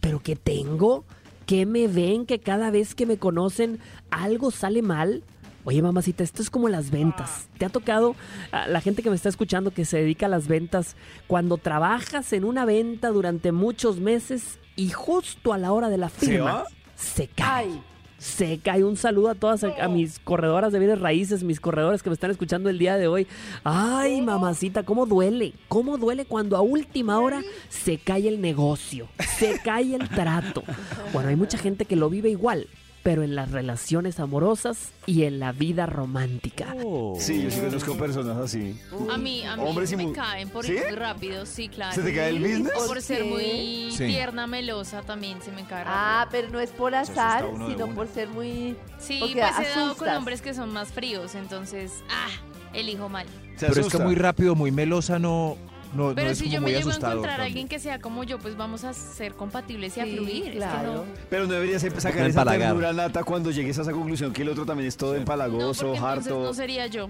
¿pero 0.00 0.20
qué 0.20 0.36
tengo? 0.36 1.04
¿Qué 1.44 1.66
me 1.66 1.88
ven? 1.88 2.24
Que 2.24 2.38
cada 2.38 2.70
vez 2.70 2.94
que 2.94 3.04
me 3.04 3.18
conocen 3.18 3.80
algo 4.10 4.52
sale 4.52 4.80
mal. 4.80 5.24
Oye, 5.64 5.82
mamacita, 5.82 6.22
esto 6.22 6.40
es 6.40 6.50
como 6.50 6.68
las 6.68 6.92
ventas. 6.92 7.48
¿Te 7.58 7.64
ha 7.64 7.70
tocado 7.70 8.14
a 8.52 8.68
la 8.68 8.80
gente 8.80 9.02
que 9.02 9.10
me 9.10 9.16
está 9.16 9.28
escuchando 9.28 9.72
que 9.72 9.84
se 9.84 9.98
dedica 9.98 10.26
a 10.26 10.28
las 10.28 10.46
ventas 10.46 10.94
cuando 11.26 11.56
trabajas 11.56 12.32
en 12.32 12.44
una 12.44 12.64
venta 12.64 13.08
durante 13.08 13.50
muchos 13.50 13.98
meses 13.98 14.60
y 14.76 14.90
justo 14.90 15.52
a 15.52 15.58
la 15.58 15.72
hora 15.72 15.88
de 15.88 15.98
la 15.98 16.10
¿Se 16.10 16.26
firma 16.26 16.64
se 16.94 17.26
cae? 17.26 17.66
Ay, 17.70 17.82
Se 18.18 18.58
cae 18.58 18.84
un 18.84 18.96
saludo 18.96 19.30
a 19.30 19.34
todas, 19.34 19.64
a, 19.64 19.84
a 19.84 19.88
mis 19.88 20.18
corredoras 20.18 20.72
de 20.72 20.78
bienes 20.78 21.00
raíces, 21.00 21.44
mis 21.44 21.60
corredores 21.60 22.02
que 22.02 22.10
me 22.10 22.14
están 22.14 22.30
escuchando 22.30 22.70
el 22.70 22.78
día 22.78 22.96
de 22.96 23.08
hoy. 23.08 23.26
Ay, 23.64 24.22
mamacita, 24.22 24.82
cómo 24.82 25.06
duele, 25.06 25.52
cómo 25.68 25.98
duele 25.98 26.24
cuando 26.24 26.56
a 26.56 26.60
última 26.60 27.18
hora 27.20 27.42
se 27.68 27.98
cae 27.98 28.28
el 28.28 28.40
negocio, 28.40 29.08
se 29.38 29.58
cae 29.58 29.94
el 29.94 30.08
trato. 30.08 30.62
Bueno, 31.12 31.28
hay 31.28 31.36
mucha 31.36 31.58
gente 31.58 31.84
que 31.84 31.94
lo 31.94 32.10
vive 32.10 32.28
igual. 32.30 32.66
Pero 33.04 33.22
en 33.22 33.36
las 33.36 33.50
relaciones 33.50 34.18
amorosas 34.18 34.88
y 35.04 35.24
en 35.24 35.38
la 35.38 35.52
vida 35.52 35.84
romántica. 35.84 36.74
Sí, 37.18 37.42
yo 37.42 37.50
sí 37.50 37.60
conozco 37.60 37.98
personas 37.98 38.38
así. 38.38 38.80
A 39.12 39.18
mí, 39.18 39.44
a 39.44 39.56
mí 39.56 39.62
Hombres 39.62 39.94
me 39.94 40.10
caen 40.10 40.48
por 40.48 40.64
¿Sí? 40.64 40.72
ir 40.72 40.84
muy 40.88 40.96
rápido, 40.96 41.44
sí, 41.44 41.68
claro. 41.68 41.94
¿Se 41.94 42.00
te 42.00 42.14
cae 42.14 42.30
el 42.30 42.38
business? 42.38 42.72
O 42.82 42.86
por 42.86 43.02
ser 43.02 43.20
¿Por 43.20 43.32
muy? 43.32 43.90
Sí. 43.92 44.06
tierna, 44.06 44.46
melosa 44.46 45.02
también 45.02 45.40
se 45.42 45.52
me 45.52 45.64
cae 45.66 45.84
rápido. 45.84 45.94
Ah, 45.94 46.28
pero 46.30 46.48
no 46.48 46.60
es 46.60 46.70
por 46.70 46.94
azar, 46.94 47.44
sino 47.68 47.88
por 47.88 48.08
ser 48.08 48.28
muy... 48.28 48.74
Sí, 48.98 49.18
porque 49.20 49.34
pues 49.34 49.58
he 49.58 49.68
dado 49.68 49.74
con 49.74 49.90
asustas. 49.90 50.16
hombres 50.18 50.40
que 50.40 50.54
son 50.54 50.72
más 50.72 50.88
fríos, 50.90 51.34
entonces, 51.34 51.92
ah, 52.10 52.30
elijo 52.72 53.10
mal. 53.10 53.26
Se 53.56 53.66
Pero 53.66 53.82
es 53.82 53.88
que 53.88 53.98
muy 53.98 54.14
rápido, 54.14 54.54
muy 54.54 54.70
melosa, 54.70 55.18
no, 55.18 55.58
no, 55.94 56.08
no 56.08 56.14
Pero 56.14 56.30
es 56.30 56.38
si 56.38 56.44
como 56.44 56.54
yo 56.54 56.60
me 56.62 56.70
llego 56.72 56.90
a 56.90 56.94
encontrar 56.94 57.40
a 57.40 57.44
alguien 57.44 57.68
que 57.68 57.78
sea 57.78 58.00
como 58.00 58.24
yo, 58.24 58.38
pues 58.38 58.56
vamos 58.56 58.84
a 58.84 58.92
ser 58.92 59.34
compatibles 59.34 59.96
y 59.96 60.00
a 60.00 60.04
fluir. 60.06 60.44
es 60.44 60.50
que 60.52 60.56
claro. 60.56 61.04
Pero 61.30 61.46
no 61.46 61.52
deberías 61.54 61.82
sacar 61.82 61.98
esa 62.02 62.26
empalagar. 62.26 62.68
ternura 62.68 62.92
nata 62.92 63.22
cuando 63.24 63.50
llegues 63.50 63.78
a 63.78 63.82
esa 63.82 63.92
conclusión 63.92 64.32
que 64.32 64.42
el 64.42 64.48
otro 64.48 64.66
también 64.66 64.88
es 64.88 64.96
todo 64.96 65.10
no, 65.10 65.14
no, 65.16 65.20
empalagoso, 65.20 65.86
porque 65.92 66.00
harto. 66.04 66.42
no 66.42 66.52
sería 66.54 66.86
yo. 66.86 67.08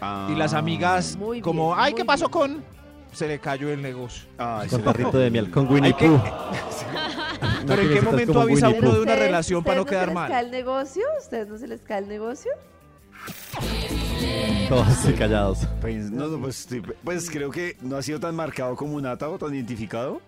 Ah. 0.00 0.28
Y 0.30 0.34
las 0.34 0.54
amigas, 0.54 1.18
como, 1.42 1.74
ay, 1.74 1.92
¿qué 1.94 2.04
pasó 2.04 2.26
bien. 2.28 2.30
con...? 2.32 2.64
Se 3.12 3.26
le 3.26 3.40
cayó 3.40 3.70
el 3.70 3.82
negocio. 3.82 4.28
Ay, 4.38 4.68
Con 4.68 4.82
tarrito 4.82 5.18
de 5.18 5.30
miel, 5.30 5.50
con 5.50 5.68
Winnie 5.68 5.92
Pooh. 5.94 6.20
Pero 7.66 7.82
¿en 7.82 7.92
qué 7.92 8.00
momento 8.02 8.40
avisa 8.40 8.68
Winnie 8.68 8.80
uno 8.80 8.88
Pooh. 8.88 8.94
de 8.96 9.02
una 9.02 9.12
¿Ustedes- 9.12 9.26
relación 9.26 9.64
para 9.64 9.76
no 9.76 9.82
ustedes 9.82 9.96
quedar 9.98 10.04
se 10.04 10.10
les 10.10 10.14
mal? 10.14 10.30
cae 10.30 10.44
el 10.44 10.50
negocio? 10.52 11.02
¿Ustedes 11.20 11.48
no 11.48 11.58
se 11.58 11.66
les 11.66 11.80
cae 11.82 11.98
el 11.98 12.08
negocio? 12.08 12.50
Todos 14.68 14.86
así 14.88 15.12
callados. 15.14 15.58
Pues, 15.80 16.10
no, 16.10 16.28
no, 16.28 16.40
pues, 16.40 16.68
pues 17.04 17.30
creo 17.30 17.50
que 17.50 17.76
no 17.80 17.96
ha 17.96 18.02
sido 18.02 18.20
tan 18.20 18.34
marcado 18.36 18.76
como 18.76 19.00
Nata 19.00 19.28
o 19.28 19.38
tan 19.38 19.54
identificado. 19.54 20.20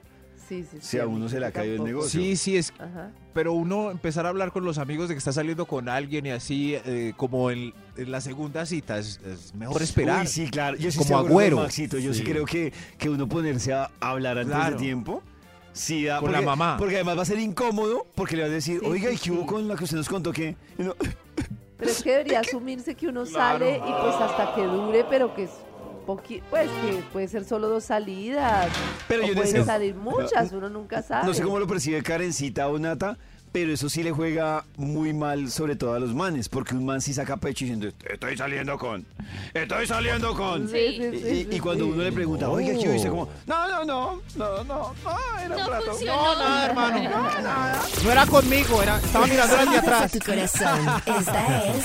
Sí, 0.49 0.65
sí, 0.65 0.79
sí. 0.81 0.87
Si 0.87 0.99
a 0.99 1.07
uno 1.07 1.29
se 1.29 1.39
le 1.41 1.47
ha 1.47 1.53
caído 1.53 1.77
el 1.77 1.85
negocio. 1.85 2.21
Sí, 2.21 2.37
sí, 2.37 2.57
es... 2.57 2.73
Ajá. 2.79 3.11
Pero 3.33 3.55
uno 3.55 3.91
empezar 3.91 4.27
a 4.27 4.29
hablar 4.29 4.53
con 4.53 4.65
los 4.65 4.77
amigos 4.77 5.09
de 5.09 5.15
que 5.15 5.19
está 5.19 5.33
saliendo 5.33 5.65
con 5.67 5.89
alguien 5.89 6.27
y 6.27 6.31
así, 6.31 6.75
eh, 6.75 7.15
como 7.17 7.51
en, 7.51 7.73
en 7.97 8.11
la 8.11 8.21
segunda 8.21 8.67
cita, 8.67 8.99
es, 8.99 9.19
es 9.25 9.55
mejor 9.55 9.81
esperar. 9.81 10.23
Uy, 10.23 10.27
sí, 10.27 10.51
claro. 10.51 10.77
Yo 10.77 10.91
sí 10.91 10.99
Como 10.99 11.17
Agüero. 11.19 11.57
Maxito. 11.59 11.99
Yo 11.99 12.13
sí. 12.13 12.19
Sí. 12.21 12.25
creo 12.27 12.45
que, 12.45 12.73
que 12.99 13.09
uno 13.09 13.27
ponerse 13.29 13.73
a 13.73 13.91
hablar 14.01 14.37
antes 14.37 14.55
Claro. 14.55 14.77
de 14.77 14.83
tiempo. 14.83 15.23
Sí, 15.73 16.05
da, 16.05 16.19
Con 16.21 16.33
la 16.33 16.43
mamá. 16.43 16.77
Porque 16.77 16.97
además 16.97 17.17
va 17.17 17.23
a 17.23 17.27
ser 17.27 17.39
incómodo 17.39 18.07
porque 18.15 18.37
le 18.37 18.43
van 18.43 18.51
a 18.51 18.55
decir, 18.55 18.81
Sí, 18.81 18.87
oiga, 18.87 19.09
sí, 19.11 19.17
¿y 19.17 19.19
qué 19.21 19.31
hubo 19.31 19.47
con 19.47 19.67
la 19.67 19.77
que 19.77 19.85
usted 19.85 19.97
nos 19.97 20.09
contó 20.09 20.31
que? 20.33 20.55
Y 20.79 20.83
uno, 20.83 20.95
Pero 21.83 21.91
es 21.93 22.03
que 22.03 22.11
debería 22.17 22.41
asumirse 22.41 22.95
que 22.95 23.09
uno 23.09 23.25
Claro. 23.25 23.59
sale 23.59 23.77
y 23.77 23.81
pues 24.03 24.15
hasta 24.21 24.55
que 24.55 24.63
dure, 24.63 25.05
pero 25.11 25.35
que 25.35 25.45
es 25.45 25.51
poqui 26.07 26.43
pues 26.51 26.69
que 26.85 27.03
puede 27.13 27.29
ser 27.29 27.45
solo 27.45 27.69
dos 27.69 27.85
salidas. 27.85 28.69
Pero 29.09 29.23
o 29.25 29.27
yo 29.27 29.35
no 29.35 29.41
pueden 29.43 29.53
sé- 29.57 29.65
salir 29.65 29.95
muchas, 29.95 30.53
uno 30.53 30.69
nunca 30.69 31.03
sabe. 31.03 31.27
No 31.27 31.35
sé 31.35 31.43
cómo 31.43 31.59
lo 31.59 31.67
percibe 31.67 32.03
Karencita 32.03 32.69
o 32.69 32.79
Nata, 32.79 33.19
pero 33.53 33.73
eso 33.73 33.89
sí 33.91 34.03
le 34.03 34.11
juega 34.13 34.65
muy 34.77 35.13
mal, 35.13 35.51
sobre 35.51 35.77
todo 35.77 35.95
a 35.95 36.01
los 36.01 36.15
manes, 36.15 36.49
porque 36.49 36.75
un 36.75 36.87
man 36.87 37.01
sí 37.03 37.13
saca 37.13 37.37
pecho 37.37 37.65
diciendo, 37.65 37.89
estoy 38.11 38.37
saliendo 38.37 38.79
con, 38.79 39.05
estoy 39.53 39.87
saliendo 39.87 40.35
con. 40.35 40.69
Sí, 40.69 40.75
sí, 40.75 41.03
Y, 41.13 41.19
sí, 41.21 41.27
y- 41.27 41.43
sí, 41.45 41.49
y 41.53 41.61
cuando 41.61 41.85
sí. 41.85 41.91
uno 41.91 42.03
le 42.03 42.13
pregunta, 42.13 42.49
oiga, 42.49 42.73
¿qué 42.79 42.89
dice 42.93 43.09
como, 43.11 43.29
no, 43.47 43.69
no, 43.69 43.85
no, 43.85 44.23
no, 44.37 44.65
no, 44.65 44.95
no, 45.05 45.39
era 45.45 45.55
un 45.57 45.61
No 45.63 45.69
rato. 45.71 45.85
funcionó. 45.91 46.17
No, 46.23 46.39
nada, 46.39 46.67
hermano. 46.67 47.11
No 48.05 48.11
era 48.13 48.27
conmigo, 48.27 48.83
era, 48.83 48.97
estaba 48.99 49.27
mirando 49.27 49.57
hacia 49.57 49.79
atrás. 49.81 50.13
tu 50.13 50.19
corazón. 50.19 50.79
Esta 51.19 51.65
es 51.67 51.85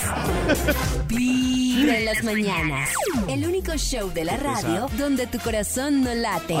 Vibra 1.08 1.98
en 1.98 2.04
las 2.04 2.24
mañanas. 2.24 2.88
El 3.28 3.46
único 3.46 3.72
show 3.76 4.10
de 4.12 4.24
la 4.24 4.36
radio 4.36 4.88
donde 4.98 5.26
tu 5.26 5.38
corazón 5.38 6.02
no 6.02 6.14
late. 6.14 6.54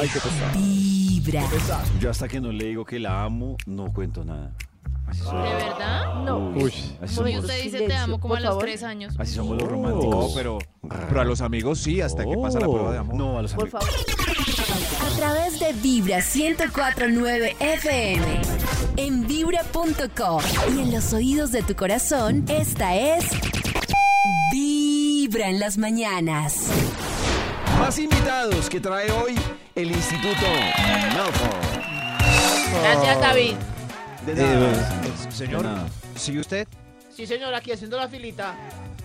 Vibra. 0.54 1.42
Yo 2.00 2.10
hasta 2.10 2.28
que 2.28 2.40
no 2.40 2.52
le 2.52 2.66
digo 2.66 2.84
que 2.84 2.98
la 2.98 3.22
amo, 3.24 3.56
no 3.66 3.92
cuento 3.92 4.24
nada. 4.24 4.52
Así 5.08 5.20
¿De 5.24 5.30
verdad? 5.54 6.14
No. 6.24 6.38
Uy, 6.50 6.72
así 7.02 7.14
somos, 7.14 7.34
usted 7.36 7.62
dice 7.64 7.80
te 7.80 7.94
amo 7.94 8.20
como 8.20 8.34
por 8.34 8.38
a 8.38 8.40
los 8.40 8.48
favor. 8.50 8.64
tres 8.64 8.82
años. 8.82 9.14
así 9.18 9.34
somos 9.34 9.56
los 9.56 9.64
No, 9.64 9.70
románticos. 9.70 10.32
pero, 10.34 10.58
pero 11.08 11.20
a 11.20 11.24
los 11.24 11.40
amigos 11.40 11.78
sí, 11.80 12.00
hasta 12.00 12.24
que 12.24 12.36
pasa 12.36 12.60
la 12.60 12.66
prueba 12.66 12.92
de 12.92 12.98
amor. 12.98 13.14
No, 13.14 13.38
a 13.38 13.42
los 13.42 13.54
Por 13.54 13.64
amigos. 13.64 13.82
favor. 13.84 15.12
A 15.12 15.16
través 15.16 15.58
de 15.60 15.72
Vibra 15.74 16.18
1049 16.18 17.56
FM. 17.58 18.40
En 18.96 19.26
vibra.com. 19.26 20.42
Y 20.76 20.80
en 20.82 20.92
los 20.92 21.12
oídos 21.12 21.52
de 21.52 21.62
tu 21.62 21.74
corazón, 21.74 22.44
esta 22.48 22.94
es. 22.96 23.24
Vibra 24.52 25.48
en 25.48 25.58
las 25.60 25.78
mañanas. 25.78 26.68
Más 27.78 27.98
invitados 27.98 28.68
que 28.68 28.80
trae 28.80 29.10
hoy 29.12 29.34
el 29.74 29.90
Instituto 29.92 30.46
Malfoy. 31.14 31.48
Gracias, 32.82 33.20
David. 33.20 33.54
De 34.34 34.36
Sí, 34.36 34.42
nada. 34.42 34.58
bueno. 34.58 35.30
Señor, 35.32 35.62
De 35.62 35.68
nada. 35.68 35.88
¿sigue 36.16 36.40
usted? 36.40 36.68
Sí, 37.14 37.26
señor, 37.26 37.54
aquí 37.54 37.72
haciendo 37.72 37.96
la 37.96 38.08
filita. 38.08 38.54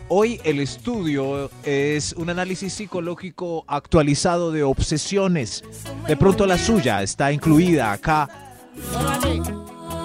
Hoy 0.10 0.40
el 0.44 0.60
estudio 0.60 1.50
es 1.64 2.14
un 2.14 2.30
análisis 2.30 2.74
psicológico 2.74 3.64
actualizado 3.68 4.52
de 4.52 4.62
obsesiones. 4.64 5.64
De 6.08 6.18
pronto 6.18 6.46
la 6.46 6.58
suya 6.58 7.02
está 7.02 7.32
incluida 7.32 7.92
acá. 7.92 8.30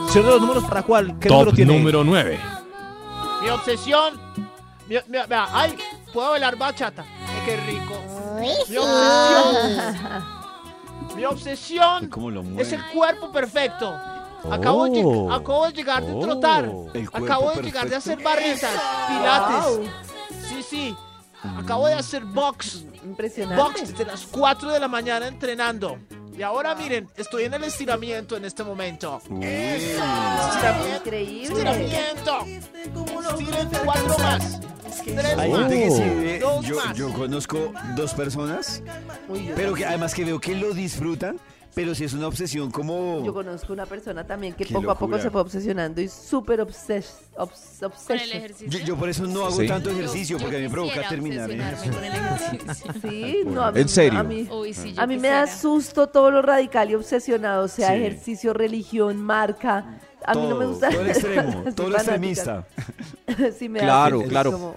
Señor 0.08 0.24
de 0.26 0.30
los 0.32 0.40
números, 0.40 0.64
¿para 0.64 0.82
cuál? 0.82 1.18
¿Qué 1.18 1.28
Top 1.28 1.38
número 1.38 1.52
tiene? 1.56 1.76
número 1.78 2.04
9. 2.04 2.38
Mi 3.42 3.48
obsesión. 3.50 4.20
Mi, 4.88 4.94
mi- 5.08 5.18
vea, 5.28 5.48
ay, 5.52 5.76
puedo 6.12 6.30
bailar 6.30 6.56
bachata. 6.56 7.04
Qué 7.44 7.56
rico. 7.58 7.94
Mi 8.40 8.50
obsesión. 8.78 10.16
Mi 11.16 11.24
obsesión 11.24 12.08
¿Cómo 12.08 12.30
lo 12.30 12.42
es 12.58 12.72
el 12.72 12.82
cuerpo 12.94 13.30
perfecto. 13.32 13.94
Acabo, 14.50 14.84
de, 14.84 14.90
lleg- 14.92 15.04
Oh. 15.06 15.32
acabo 15.32 15.66
de 15.66 15.72
llegar 15.72 16.04
de 16.04 16.12
Oh. 16.12 16.20
trotar. 16.20 16.64
El 16.94 17.10
cuerpo 17.10 17.24
Acabo 17.26 17.50
de 17.52 17.62
llegar 17.62 17.84
de 17.84 17.90
perfecto. 17.90 17.96
hacer 17.96 18.22
barritas, 18.22 18.70
pilates. 19.08 19.90
Sí, 20.48 20.62
sí. 20.62 20.96
Acabo 21.58 21.86
de 21.86 21.94
hacer 21.94 22.24
box. 22.24 22.84
Impresionante. 23.04 23.62
Box 23.62 23.80
desde 23.92 24.04
las 24.04 24.26
4 24.26 24.70
de 24.70 24.80
la 24.80 24.88
mañana 24.88 25.26
entrenando. 25.28 25.98
Y 26.36 26.42
ahora 26.42 26.74
miren, 26.76 27.08
estoy 27.16 27.44
en 27.44 27.54
el 27.54 27.64
estiramiento 27.64 28.36
en 28.36 28.44
este 28.44 28.62
momento. 28.62 29.20
Estiramiento. 29.40 30.96
Increíble. 31.04 31.42
Estiramiento. 31.44 32.38
Estiren 33.30 33.68
cuatro 33.84 34.18
más. 34.18 34.60
Tres 35.04 35.38
Hay 35.38 35.50
más. 35.50 35.60
gente 35.60 35.82
que 35.84 35.90
sí 35.90 36.00
ve- 36.02 36.38
Dos 36.40 36.66
yo, 36.66 36.76
más. 36.76 36.96
yo 36.96 37.12
conozco 37.12 37.72
dos 37.96 38.14
personas, 38.14 38.82
pero 39.56 39.74
que 39.74 39.84
además 39.86 40.14
que 40.14 40.24
veo 40.24 40.38
que 40.40 40.54
lo 40.54 40.72
disfrutan, 40.74 41.38
pero 41.78 41.94
si 41.94 42.02
es 42.02 42.12
una 42.12 42.26
obsesión 42.26 42.72
como... 42.72 43.22
Yo 43.24 43.32
conozco 43.32 43.72
una 43.72 43.86
persona 43.86 44.26
también 44.26 44.52
que 44.54 44.64
Qué 44.64 44.74
poco 44.74 44.90
a 44.90 44.94
poco 44.94 45.12
locura. 45.12 45.22
se 45.22 45.30
fue 45.30 45.40
obsesionando 45.42 46.00
y 46.00 46.08
súper 46.08 46.60
obses, 46.60 47.20
obs, 47.36 47.52
Con 47.78 47.86
el 47.86 47.92
obsession. 47.92 48.36
ejercicio. 48.36 48.80
Yo, 48.80 48.84
yo 48.84 48.96
por 48.96 49.08
eso 49.08 49.24
no 49.28 49.44
hago 49.46 49.52
Sí. 49.60 49.68
tanto 49.68 49.90
Yo- 49.90 49.96
ejercicio, 49.98 50.38
yo 50.38 50.42
porque 50.42 50.56
a 50.56 50.58
mí 50.58 50.64
me 50.64 50.70
provoca 50.72 50.94
quisiera 50.94 51.08
terminar. 51.10 51.50
¿eh? 51.52 51.60
obsesionarme 51.72 51.94
con 51.94 52.04
el 52.04 52.12
ejercicio. 52.14 52.92
Sí, 53.08 53.40
no, 53.46 53.62
a 53.62 53.70
mí, 53.70 53.80
¿En 53.80 53.88
serio? 53.88 54.18
A 54.18 54.22
mí, 54.24 54.48
Uy, 54.50 54.74
sí, 54.74 54.92
yo 54.94 55.00
a 55.02 55.06
mí 55.06 55.18
me 55.18 55.28
da 55.28 55.42
quisiera. 55.44 55.60
susto 55.60 56.08
todo 56.08 56.32
lo 56.32 56.42
radical 56.42 56.90
y 56.90 56.96
obsesionado, 56.96 57.62
o 57.66 57.68
sea, 57.68 57.90
Sí. 57.90 57.94
ejercicio, 57.94 58.52
religión, 58.52 59.22
marca. 59.22 60.00
A 60.26 60.34
mí 60.34 60.40
no 60.48 60.56
me 60.56 60.64
Todo, 60.64 60.68
gusta. 60.70 60.90
Todo 60.90 61.00
el 61.02 61.08
extremo, 61.10 61.62
Soy 61.62 61.72
todo 61.74 61.90
lo 61.90 61.96
fanática. 61.98 62.64
extremista. 63.28 63.52
sí, 63.56 63.68
me 63.68 63.78
da 63.78 63.84
Claro, 63.86 64.16
susto, 64.16 64.28
claro. 64.30 64.50
como- 64.52 64.76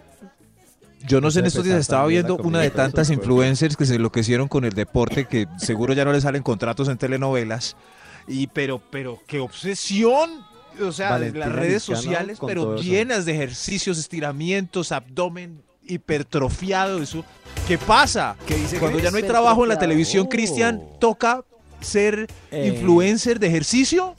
Yo 1.07 1.21
no 1.21 1.31
sé, 1.31 1.39
en 1.39 1.45
estos 1.47 1.63
días 1.65 1.79
estaba 1.79 2.05
viendo 2.07 2.37
una 2.37 2.59
de 2.59 2.69
tantas 2.69 3.09
influencers 3.09 3.75
que 3.77 3.85
se 3.85 3.95
enloquecieron 3.95 4.47
con 4.47 4.65
el 4.65 4.73
deporte 4.73 5.25
que 5.25 5.47
seguro 5.57 5.93
ya 5.93 6.05
no 6.05 6.11
le 6.13 6.21
salen 6.21 6.43
contratos 6.43 6.87
en 6.87 6.97
telenovelas. 6.97 7.75
Y 8.27 8.47
pero, 8.47 8.81
pero, 8.91 9.19
qué 9.27 9.39
obsesión. 9.39 10.29
O 10.81 10.91
sea, 10.91 11.11
Valentina 11.11 11.47
las 11.47 11.55
redes 11.55 11.83
sociales, 11.83 12.39
pero 12.45 12.77
llenas 12.77 13.25
de 13.25 13.33
ejercicios, 13.33 13.97
estiramientos, 13.97 14.91
abdomen 14.91 15.61
hipertrofiado. 15.85 17.01
Eso. 17.01 17.25
¿Qué 17.67 17.77
pasa? 17.77 18.35
¿Qué 18.47 18.55
dice 18.55 18.77
Cuando 18.79 18.99
ya 18.99 19.11
no 19.11 19.17
hay 19.17 19.23
trabajo 19.23 19.63
en 19.63 19.69
la 19.69 19.79
televisión, 19.79 20.25
Oh. 20.27 20.29
Cristian, 20.29 20.81
toca 20.99 21.43
ser 21.81 22.27
Eh. 22.51 22.71
influencer 22.73 23.39
de 23.39 23.47
ejercicio. 23.47 24.15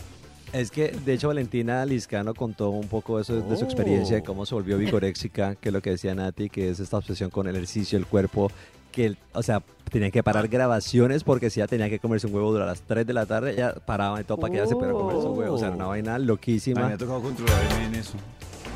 Es 0.52 0.70
que, 0.70 0.88
de 0.90 1.14
hecho, 1.14 1.28
Valentina 1.28 1.84
Liscano 1.86 2.34
contó 2.34 2.70
un 2.70 2.86
poco 2.86 3.18
eso 3.18 3.40
de 3.40 3.56
su 3.56 3.62
Oh. 3.62 3.66
experiencia, 3.66 4.16
de 4.16 4.22
cómo 4.22 4.44
se 4.44 4.54
volvió 4.54 4.76
vigoréxica, 4.76 5.54
que 5.54 5.70
es 5.70 5.72
lo 5.72 5.80
que 5.80 5.90
decía 5.90 6.14
Nati, 6.14 6.50
que 6.50 6.68
es 6.68 6.78
esta 6.78 6.98
obsesión 6.98 7.30
con 7.30 7.46
el 7.48 7.56
ejercicio, 7.56 7.98
el 7.98 8.04
cuerpo, 8.06 8.50
que, 8.90 9.16
o 9.32 9.42
sea, 9.42 9.62
tenía 9.90 10.10
que 10.10 10.22
parar 10.22 10.48
grabaciones 10.48 11.24
porque 11.24 11.48
si 11.48 11.60
ya 11.60 11.66
tenía 11.66 11.88
que 11.88 11.98
comerse 11.98 12.26
un 12.26 12.34
huevo 12.34 12.52
durante 12.52 12.70
las 12.70 12.82
3 12.82 13.06
de 13.06 13.12
la 13.14 13.24
tarde, 13.24 13.54
ya 13.56 13.72
paraba 13.74 14.20
y 14.20 14.24
todo 14.24 14.36
para 14.36 14.52
quedarse, 14.52 14.76
pero 14.78 14.92
comerse 14.98 15.26
un 15.26 15.38
huevo, 15.38 15.54
o 15.54 15.58
sea, 15.58 15.70
una 15.70 15.86
vaina 15.86 16.16
A 16.16 16.18
mí 16.18 16.26
loquísima. 16.26 16.86
me 16.86 16.94
ha 16.94 16.98
tocado 16.98 17.22
controlarme 17.22 17.86
en 17.86 17.94
eso. 17.94 18.12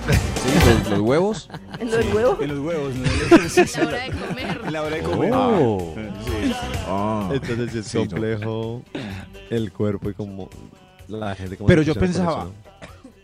Sí, 0.08 0.50
los, 0.68 0.90
los 0.90 1.00
huevos. 1.00 1.50
¿En 1.80 1.90
lo 1.90 1.96
del 1.98 2.14
huevo? 2.14 2.38
En 2.40 2.48
los 2.48 2.58
huevos, 2.60 2.94
no 2.94 3.04
en. 3.04 3.82
La 3.82 3.82
hora 3.82 3.98
de 3.98 4.12
comer. 4.12 4.60
En 4.66 4.72
la 4.72 4.82
hora 4.82 4.96
de 4.96 5.02
comer. 5.02 5.30
Oh. 5.34 5.94
Sí. 6.24 6.52
Ah. 6.86 7.30
Entonces 7.34 7.74
es 7.74 7.86
Sí, 7.86 7.98
no. 7.98 8.06
complejo 8.08 8.82
el 9.50 9.72
cuerpo 9.72 10.08
y 10.10 10.14
como 10.14 10.48
la 11.08 11.34
gente 11.34 11.56
como 11.56 11.68
Pero 11.68 11.82
yo 11.82 11.94
pensaba, 11.94 12.48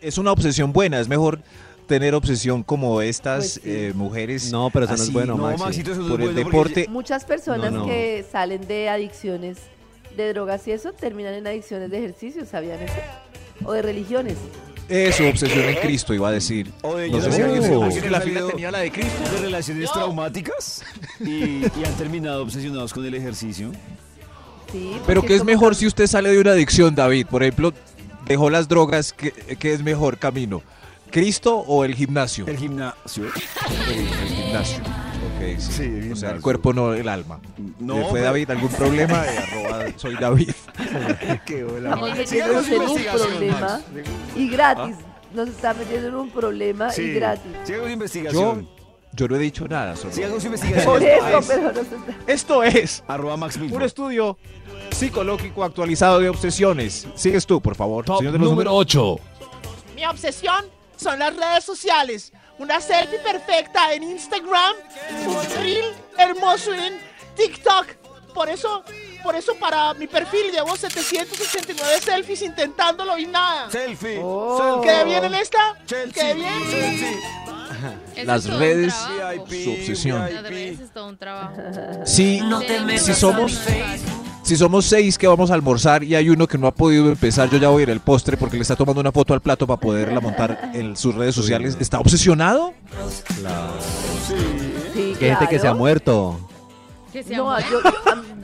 es 0.01 0.17
una 0.17 0.31
obsesión 0.31 0.71
buena, 0.73 0.99
es 0.99 1.07
mejor 1.07 1.39
tener 1.87 2.15
obsesión 2.15 2.63
como 2.63 3.01
estas 3.01 3.39
Pues 3.39 3.51
sí. 3.53 3.61
eh, 3.65 3.91
mujeres. 3.95 4.51
No, 4.51 4.69
pero 4.71 4.85
eso 4.85 4.93
no 4.95 5.01
Así, 5.01 5.07
es 5.09 5.13
bueno, 5.13 5.35
no, 5.35 5.43
Maxi. 5.43 5.63
Maxito, 5.63 5.91
eso 5.91 6.01
no 6.01 6.07
por 6.09 6.21
es 6.21 6.27
el 6.29 6.33
bueno 6.33 6.49
deporte. 6.49 6.87
Muchas 6.89 7.25
personas 7.25 7.71
No, 7.71 7.79
no. 7.79 7.85
que 7.85 8.25
salen 8.31 8.65
de 8.67 8.89
adicciones 8.89 9.57
de 10.15 10.29
drogas 10.33 10.67
y 10.67 10.71
eso 10.71 10.93
terminan 10.93 11.33
en 11.33 11.47
adicciones 11.47 11.89
de 11.91 11.97
ejercicio, 11.97 12.45
¿sabían 12.45 12.79
eso? 12.81 12.93
O 13.65 13.73
de 13.73 13.81
religiones. 13.81 14.37
Eso, 14.89 15.27
obsesión 15.29 15.63
en 15.63 15.75
Cristo, 15.75 16.13
iba 16.13 16.27
a 16.27 16.31
decir. 16.31 16.69
O 16.81 16.95
de 16.95 17.09
No 17.09 17.21
sé 17.21 17.31
si 17.31 17.41
alguien, 17.41 17.63
en 17.63 18.11
la 18.11 18.19
fila 18.21 18.47
tenía 18.47 18.69
la 18.69 18.79
de 18.79 18.91
Cristo. 18.91 19.23
de 19.31 19.41
relaciones 19.41 19.91
traumáticas 19.91 20.83
y, 21.21 21.61
y 21.65 21.83
han 21.85 21.93
terminado 21.97 22.43
obsesionados 22.43 22.93
con 22.93 23.05
el 23.05 23.13
ejercicio. 23.15 23.71
Sí, 24.73 24.97
Pero 25.07 25.21
¿qué 25.21 25.35
es 25.35 25.43
mejor 25.45 25.75
si 25.75 25.87
usted 25.87 26.07
sale 26.07 26.31
de 26.31 26.39
una 26.39 26.51
adicción, 26.51 26.95
David? 26.95 27.27
Por 27.27 27.43
ejemplo, 27.43 27.73
dejó 28.25 28.49
las 28.49 28.67
drogas, 28.67 29.13
¿qué, 29.13 29.31
qué 29.31 29.71
es 29.73 29.83
mejor 29.83 30.17
camino? 30.17 30.61
¿Cristo 31.11 31.57
o 31.59 31.85
el 31.85 31.93
gimnasio? 31.93 32.47
El 32.47 32.57
gimnasio. 32.57 33.25
El, 33.87 33.99
el 33.99 34.07
gimnasio. 34.35 34.79
Ok, 34.79 35.59
sí. 35.59 35.71
Sí, 35.71 35.83
el 35.83 36.11
o 36.11 36.15
sea, 36.15 36.31
el 36.31 36.41
cuerpo 36.41 36.73
no 36.73 36.93
el 36.95 37.07
alma. 37.07 37.39
No, 37.79 37.97
¿Le 37.97 38.01
¿Fue 38.05 38.13
pero- 38.13 38.25
David 38.25 38.49
algún 38.49 38.69
problema? 38.69 39.23
Eh, 39.27 39.37
arroba 39.37 39.85
soy 39.95 40.15
David. 40.15 40.49
Qué 41.45 41.63
hola. 41.63 41.89
Estamos 41.89 42.09
El 42.09 42.17
metiéndonos 42.17 42.67
en 42.67 42.81
un 42.81 43.03
problema 43.05 43.81
y 44.35 44.49
gratis. 44.49 44.95
Nos 45.35 45.49
está 45.49 45.73
metiendo 45.75 46.07
en 46.09 46.15
un 46.15 46.29
problema 46.31 46.89
Sí. 46.91 47.01
y 47.03 47.13
gratis. 47.13 47.51
Su 47.65 47.71
Yo, 47.73 47.89
investigación. 47.89 48.67
yo 49.13 49.27
no 49.27 49.35
he 49.35 49.39
dicho 49.39 49.67
nada. 49.67 49.95
Siga 49.95 50.29
con 50.29 50.41
su 50.41 50.49
Por 50.49 51.03
eso, 51.03 51.25
Ah, 51.25 51.39
pero 51.47 51.71
no 51.71 51.81
se- 51.83 52.31
Esto 52.33 52.63
es 52.63 53.03
Arroba 53.07 53.37
Max 53.37 53.57
Milford. 53.59 53.77
un 53.77 53.83
estudio 53.85 54.37
psicológico 54.91 55.63
actualizado 55.63 56.19
de 56.19 56.29
obsesiones. 56.29 57.07
Sigues 57.15 57.45
tú, 57.45 57.61
por 57.61 57.75
favor. 57.75 58.05
Top 58.05 58.17
señor 58.17 58.33
de 58.33 58.39
los 58.39 58.49
número 58.49 58.71
números. 58.71 58.95
8. 58.95 59.19
Mi 59.95 60.05
obsesión 60.05 60.65
son 60.97 61.19
las 61.19 61.35
redes 61.35 61.63
sociales. 61.63 62.31
Una 62.59 62.79
selfie 62.79 63.19
perfecta 63.19 63.93
en 63.93 64.03
Instagram, 64.03 64.75
un 65.25 65.55
reel 65.61 65.85
hermoso 66.17 66.73
en 66.73 66.99
TikTok. 67.35 67.87
Por 68.33 68.49
eso, 68.49 68.83
por 69.23 69.35
eso 69.35 69.55
para 69.55 69.93
mi 69.95 70.07
perfil 70.07 70.51
llevo 70.51 70.75
789 70.75 71.99
selfies 72.01 72.41
intentándolo 72.41 73.17
y 73.17 73.25
nada. 73.25 73.69
Selfie. 73.69 74.19
Oh. 74.23 74.81
¿Quede 74.83 75.05
bien 75.05 75.23
en 75.25 75.33
esta? 75.35 75.77
Chelsea. 75.85 76.23
¿Quede 76.23 76.33
bien? 76.35 77.19
Las 78.25 78.45
es 78.45 78.53
redes, 78.53 78.93
su 78.93 79.71
obsesión. 79.71 80.33
Las 80.33 80.43
redes 80.43 80.79
es 80.79 80.91
todo 80.91 81.09
un 81.09 81.17
trabajo. 81.17 81.55
Si, 82.05 82.41
si 82.99 83.13
somos 83.13 83.53
fácil. 83.59 84.22
Si 84.43 84.57
somos 84.57 84.85
seis 84.85 85.17
que 85.17 85.27
vamos 85.27 85.51
a 85.51 85.53
almorzar 85.53 86.03
y 86.03 86.15
hay 86.15 86.29
uno 86.29 86.47
que 86.47 86.57
no 86.57 86.67
ha 86.67 86.71
podido 86.71 87.09
empezar, 87.09 87.49
yo 87.49 87.57
ya 87.57 87.69
voy 87.69 87.81
a 87.81 87.83
ir 87.83 87.91
al 87.91 88.01
postre 88.01 88.37
porque 88.37 88.57
le 88.57 88.61
está 88.61 88.75
tomando 88.75 89.01
una 89.01 89.11
foto 89.11 89.33
al 89.33 89.41
plato 89.41 89.65
para 89.65 89.79
poderla 89.79 90.19
montar 90.19 90.71
en 90.73 90.95
sus 90.95 91.15
redes 91.15 91.33
sociales. 91.33 91.77
¿Está 91.79 91.99
obsesionado? 91.99 92.73
Sí, 94.27 94.99
hay 94.99 95.15
gente 95.15 95.47
que 95.47 95.55
se 95.55 95.67
ha 95.67 95.71
claro. 95.71 95.75
muerto. 95.77 96.49
Que 97.13 97.23
sea 97.23 97.37
No, 97.37 97.57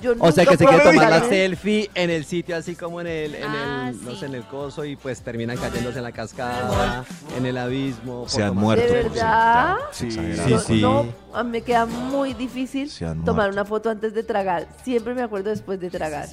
yo, 0.02 0.14
O 0.20 0.32
sea, 0.32 0.46
que 0.46 0.56
se 0.56 0.66
quiere 0.66 0.84
tomar 0.84 1.10
la 1.10 1.28
selfie 1.28 1.90
en 1.96 2.10
el 2.12 2.24
sitio, 2.24 2.56
así 2.56 2.76
como 2.76 3.02
en 3.02 3.08
el, 3.08 3.36
en 3.36 3.44
Ah, 3.44 3.90
el, 3.90 4.06
no 4.06 4.12
sí. 4.12 4.18
sé, 4.20 4.26
en 4.28 4.36
el 4.36 4.44
coso, 4.44 4.86
y 4.86 4.96
pues 4.96 5.22
terminan 5.22 5.58
cayéndose 5.58 5.98
en 5.98 6.04
la 6.04 6.12
cascada, 6.12 7.04
en 7.36 7.46
el 7.48 7.58
abismo. 7.58 8.26
Se 8.30 8.44
han 8.44 8.56
muerto. 8.56 8.86
¿De 8.86 9.04
verdad? 9.04 9.76
Sí. 9.92 10.12
Sí, 10.12 10.22
sí. 10.68 10.82
No, 10.82 11.06
a 11.34 11.44
mí 11.44 11.50
me 11.50 11.62
queda 11.64 11.86
muy 11.88 12.34
difícil 12.34 12.90
tomar 12.92 13.16
muerto. 13.26 13.54
una 13.54 13.66
foto 13.66 13.90
antes 13.90 14.14
de 14.14 14.24
tragar. 14.24 14.68
Siempre 14.84 15.14
me 15.16 15.24
acuerdo 15.24 15.50
después 15.50 15.80
de 15.80 15.90
tragar. 15.90 16.28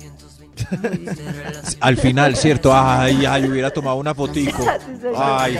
Al 1.80 1.96
final, 1.96 2.36
¿cierto? 2.36 2.72
Ay, 2.74 3.24
ay, 3.26 3.48
hubiera 3.48 3.70
tomado 3.70 3.96
una 3.96 4.14
fotico. 4.14 4.64
Ay. 5.16 5.58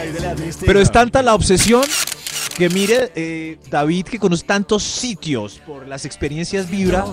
Pero 0.65 0.79
es 0.79 0.91
tanta 0.91 1.21
la 1.21 1.33
obsesión 1.35 1.83
que 2.57 2.69
mire, 2.69 3.11
eh, 3.15 3.59
David, 3.69 4.05
que 4.05 4.17
conoce 4.17 4.43
tantos 4.43 4.81
sitios 4.81 5.61
por 5.63 5.87
las 5.87 6.05
experiencias 6.05 6.67
Vibra, 6.67 7.05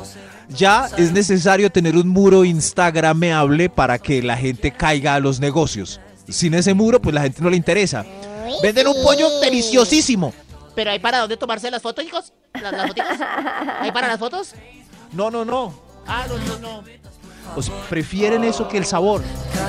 ya 0.48 0.88
es 0.96 1.12
necesario 1.12 1.70
tener 1.70 1.96
un 1.96 2.09
muro 2.09 2.46
instagrameable 2.46 3.68
para 3.68 3.98
que 3.98 4.22
la 4.22 4.38
gente 4.38 4.72
caiga 4.72 5.14
a 5.14 5.20
los 5.20 5.40
negocios. 5.40 6.00
Sin 6.30 6.54
ese 6.54 6.72
muro, 6.72 7.00
pues 7.00 7.14
la 7.14 7.20
gente 7.20 7.42
no 7.42 7.50
le 7.50 7.59
interesa. 7.59 8.07
Venden 8.62 8.87
un 8.87 9.02
pollo 9.02 9.38
deliciosísimo. 9.40 10.33
Pero 10.74 10.90
hay 10.90 10.98
para 10.98 11.18
dónde 11.18 11.37
tomarse 11.37 11.70
las 11.70 11.83
fotos, 11.83 12.07
hijos. 12.07 12.33
¿Las, 12.54 12.72
las? 12.72 12.90
¿Hay 13.80 13.92
para 13.92 14.09
las 14.09 14.18
fotos? 14.18 14.54
No, 15.12 15.30
no, 15.30 15.44
no. 15.44 15.74
Ah, 16.07 16.24
no, 16.26 16.38
no, 16.38 16.59
no. 16.59 16.85
O 17.54 17.61
sea, 17.61 17.74
prefieren 17.90 18.44
eso 18.44 18.66
que 18.66 18.78
el 18.78 18.87
sabor. 18.87 19.22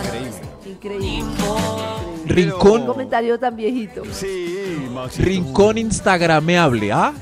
Increíble. 0.05 0.54
Un 0.65 2.27
Rincón, 2.27 2.85
comentario 2.87 3.37
tan 3.39 3.55
viejito. 3.55 4.03
Sí, 4.11 4.87
Maxito. 4.91 5.23
rincón 5.27 5.77
instagrameable, 5.77 6.91
¿ah? 6.91 7.13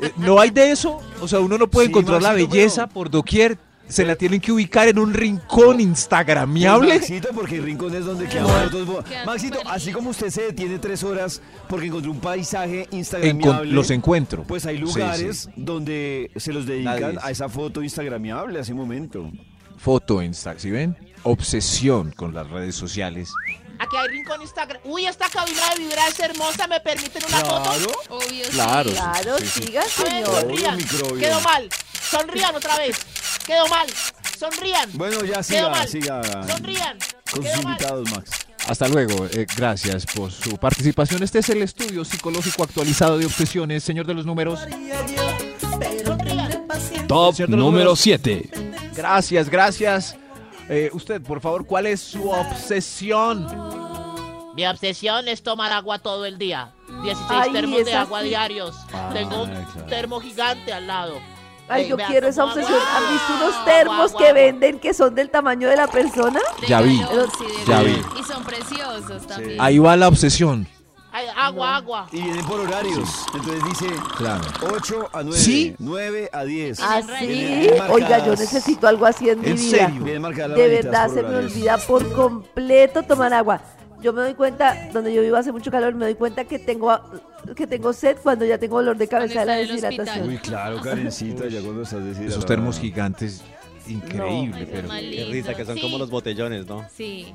Eh, 0.00 0.10
¿No 0.16 0.40
hay 0.40 0.50
de 0.50 0.72
eso? 0.72 1.00
O 1.20 1.28
sea, 1.28 1.38
uno 1.40 1.56
no 1.56 1.68
puede 1.68 1.86
Sí, 1.86 1.90
encontrar 1.92 2.20
la 2.20 2.32
belleza 2.32 2.86
pero- 2.86 2.94
por 2.94 3.10
doquier. 3.10 3.58
Se 3.86 4.02
la 4.06 4.16
tienen 4.16 4.40
que 4.40 4.50
ubicar 4.50 4.88
en 4.88 4.98
un 4.98 5.12
rincón 5.12 5.78
instagramiable. 5.78 6.94
Maxito, 6.94 7.28
porque 7.34 7.56
el 7.56 7.64
rincón 7.64 7.94
es 7.94 8.06
donde 8.06 8.26
quedan 8.26 8.46
Quedan 8.70 9.26
Maxito, 9.26 9.58
así 9.66 9.92
como 9.92 10.08
usted 10.10 10.30
se 10.30 10.40
detiene 10.44 10.78
tres 10.78 11.04
horas 11.04 11.42
porque 11.68 11.86
encontró 11.88 12.10
un 12.10 12.18
paisaje 12.18 12.88
instagramiable. 12.92 13.70
los 13.72 13.90
encuentro. 13.90 14.44
Pues 14.44 14.64
hay 14.64 14.78
lugares 14.78 15.42
sí. 15.42 15.50
donde 15.56 16.30
se 16.36 16.54
los 16.54 16.64
dedican 16.64 17.00
Nadie 17.14 17.18
a 17.22 17.30
esa 17.30 17.48
foto 17.50 17.82
instagramiable 17.82 18.58
hace 18.58 18.72
un 18.72 18.78
momento. 18.78 19.30
Foto 19.76 20.22
Insta, 20.22 20.54
¿sí 20.58 20.70
ven? 20.70 20.96
Obsesión 21.24 22.12
con 22.12 22.34
las 22.34 22.48
redes 22.50 22.74
sociales. 22.76 23.30
Aquí 23.78 23.96
hay 23.96 24.08
rincón 24.08 24.40
Instagram. 24.40 24.80
Uy, 24.84 25.06
esta 25.06 25.28
cabina 25.28 25.60
de 25.74 25.80
vibra 25.80 26.06
es 26.08 26.18
hermosa. 26.20 26.66
¿Me 26.68 26.80
permiten 26.80 27.22
una 27.28 27.38
foto? 27.40 27.92
Obvio, 28.10 28.44
Claro. 28.50 28.90
sí. 28.90 28.96
Claro, 28.96 29.38
Sí, 29.38 29.46
sí. 29.46 29.62
siga, 29.64 29.82
señor. 29.82 31.18
Quedó 31.18 31.40
mal. 31.40 31.68
Sonrían 32.10 32.54
otra 32.54 32.78
vez. 32.78 32.96
Quedó 33.46 33.66
mal. 33.68 33.86
Sonrían. 34.38 34.90
Bueno, 34.94 35.20
ya 35.24 35.34
Quedó 35.34 35.42
siga, 35.42 35.68
mal. 35.70 35.88
siga 35.88 36.46
Sonrían. 36.46 36.98
con 37.32 37.42
sus 37.42 37.52
mal. 37.52 37.62
invitados, 37.64 38.10
Max. 38.12 38.30
Hasta 38.68 38.88
luego. 38.88 39.26
eh, 39.32 39.46
gracias 39.56 40.06
por 40.06 40.30
su 40.30 40.56
participación. 40.56 41.22
Este 41.22 41.40
es 41.40 41.48
el 41.50 41.62
estudio 41.62 42.04
psicológico 42.04 42.62
actualizado 42.62 43.18
de 43.18 43.26
obsesiones. 43.26 43.82
Señor 43.82 44.06
de 44.06 44.14
los 44.14 44.24
números. 44.24 44.60
Sonrían. 44.60 45.06
Top 47.08 47.38
número 47.40 47.56
números. 47.56 48.00
7. 48.00 48.48
Gracias, 48.94 49.50
gracias. 49.50 50.16
Eh, 50.68 50.90
usted, 50.92 51.20
por 51.22 51.40
favor, 51.40 51.66
¿cuál 51.66 51.86
es 51.86 52.00
su 52.00 52.30
obsesión? 52.30 53.46
Mi 54.54 54.66
obsesión 54.66 55.26
es 55.28 55.42
tomar 55.42 55.72
agua 55.72 55.98
todo 55.98 56.24
el 56.24 56.38
día. 56.38 56.72
16 57.02 57.28
Ay, 57.28 57.52
termos 57.52 57.84
de 57.84 57.94
agua 57.94 58.20
sí. 58.22 58.28
diarios. 58.28 58.76
Tengo 59.12 59.42
un 59.42 59.50
claro. 59.50 59.86
termo 59.88 60.20
gigante 60.20 60.72
al 60.72 60.86
lado. 60.86 61.14
Ay, 61.68 61.84
Ey, 61.84 61.88
yo 61.88 61.96
quiero 61.96 62.28
esa 62.28 62.44
obsesión. 62.44 62.78
¿Han 62.78 63.12
visto 63.12 63.32
unos 63.34 63.54
Agua, 63.54 63.64
termos 63.64 64.10
agua, 64.10 64.22
que 64.22 64.32
venden 64.32 64.78
que 64.78 64.94
son 64.94 65.14
del 65.14 65.30
tamaño 65.30 65.68
de 65.68 65.76
la 65.76 65.86
persona? 65.88 66.38
De 66.60 66.66
Ya 66.66 66.80
vi, 66.82 67.00
ya 67.66 67.80
vi. 67.82 68.00
Y 68.20 68.22
son 68.22 68.44
preciosos 68.44 69.26
también. 69.26 69.60
Ahí 69.60 69.78
va 69.78 69.96
la 69.96 70.08
obsesión. 70.08 70.68
Ay, 71.16 71.26
agua, 71.36 71.76
agua. 71.76 72.08
Y 72.10 72.20
vienen 72.22 72.44
por 72.44 72.58
horarios. 72.58 73.24
Entonces 73.34 73.64
dice 73.64 73.86
Claro. 74.16 74.42
8 74.74 75.10
a 75.12 75.22
9. 75.22 75.38
¿Sí? 75.38 75.76
9 75.78 76.28
a 76.32 76.42
10. 76.44 76.80
¿Ah, 76.80 77.00
Vienen 77.00 77.18
sí? 77.20 77.26
Vienen 77.68 77.90
Oiga, 77.90 78.18
yo 78.26 78.32
necesito 78.32 78.88
algo 78.88 79.06
así 79.06 79.28
en 79.30 79.40
mi 79.40 79.46
¿En 79.50 79.54
vida. 79.56 79.86
serio? 79.86 80.04
De 80.56 80.68
verdad 80.68 81.08
se 81.08 81.22
me 81.22 81.28
horarios. 81.28 81.52
olvida 81.52 81.78
por 81.78 82.12
completo 82.12 83.04
tomar 83.04 83.32
agua. 83.32 83.60
Yo 84.02 84.12
me 84.12 84.22
doy 84.22 84.34
cuenta, 84.34 84.90
donde 84.92 85.14
yo 85.14 85.22
vivo 85.22 85.36
hace 85.36 85.52
mucho 85.52 85.70
calor, 85.70 85.94
me 85.94 86.04
doy 86.06 86.14
cuenta 86.16 86.44
que 86.44 86.58
tengo 86.58 86.98
que 87.54 87.66
tengo 87.68 87.92
sed 87.92 88.16
cuando 88.22 88.44
ya 88.44 88.58
tengo 88.58 88.76
dolor 88.78 88.96
de 88.96 89.06
cabeza 89.06 89.40
de 89.40 89.46
la 89.46 89.54
deshidratación. 89.54 90.28
Uy, 90.28 90.38
claro, 90.38 90.80
Karencita, 90.80 91.46
ya 91.46 91.60
cuando 91.60 91.82
estás 91.82 92.00
deshidratado. 92.00 92.28
Esos 92.30 92.44
termos 92.46 92.78
gigantes, 92.80 93.42
increíble, 93.86 94.60
No, 94.66 94.66
pero... 94.72 94.88
Qué 94.88 95.28
risa, 95.30 95.54
que 95.54 95.64
son 95.64 95.76
Sí. 95.76 95.80
como 95.80 95.96
los 95.98 96.10
botellones, 96.10 96.66
¿no? 96.66 96.84
Sí. 96.94 97.32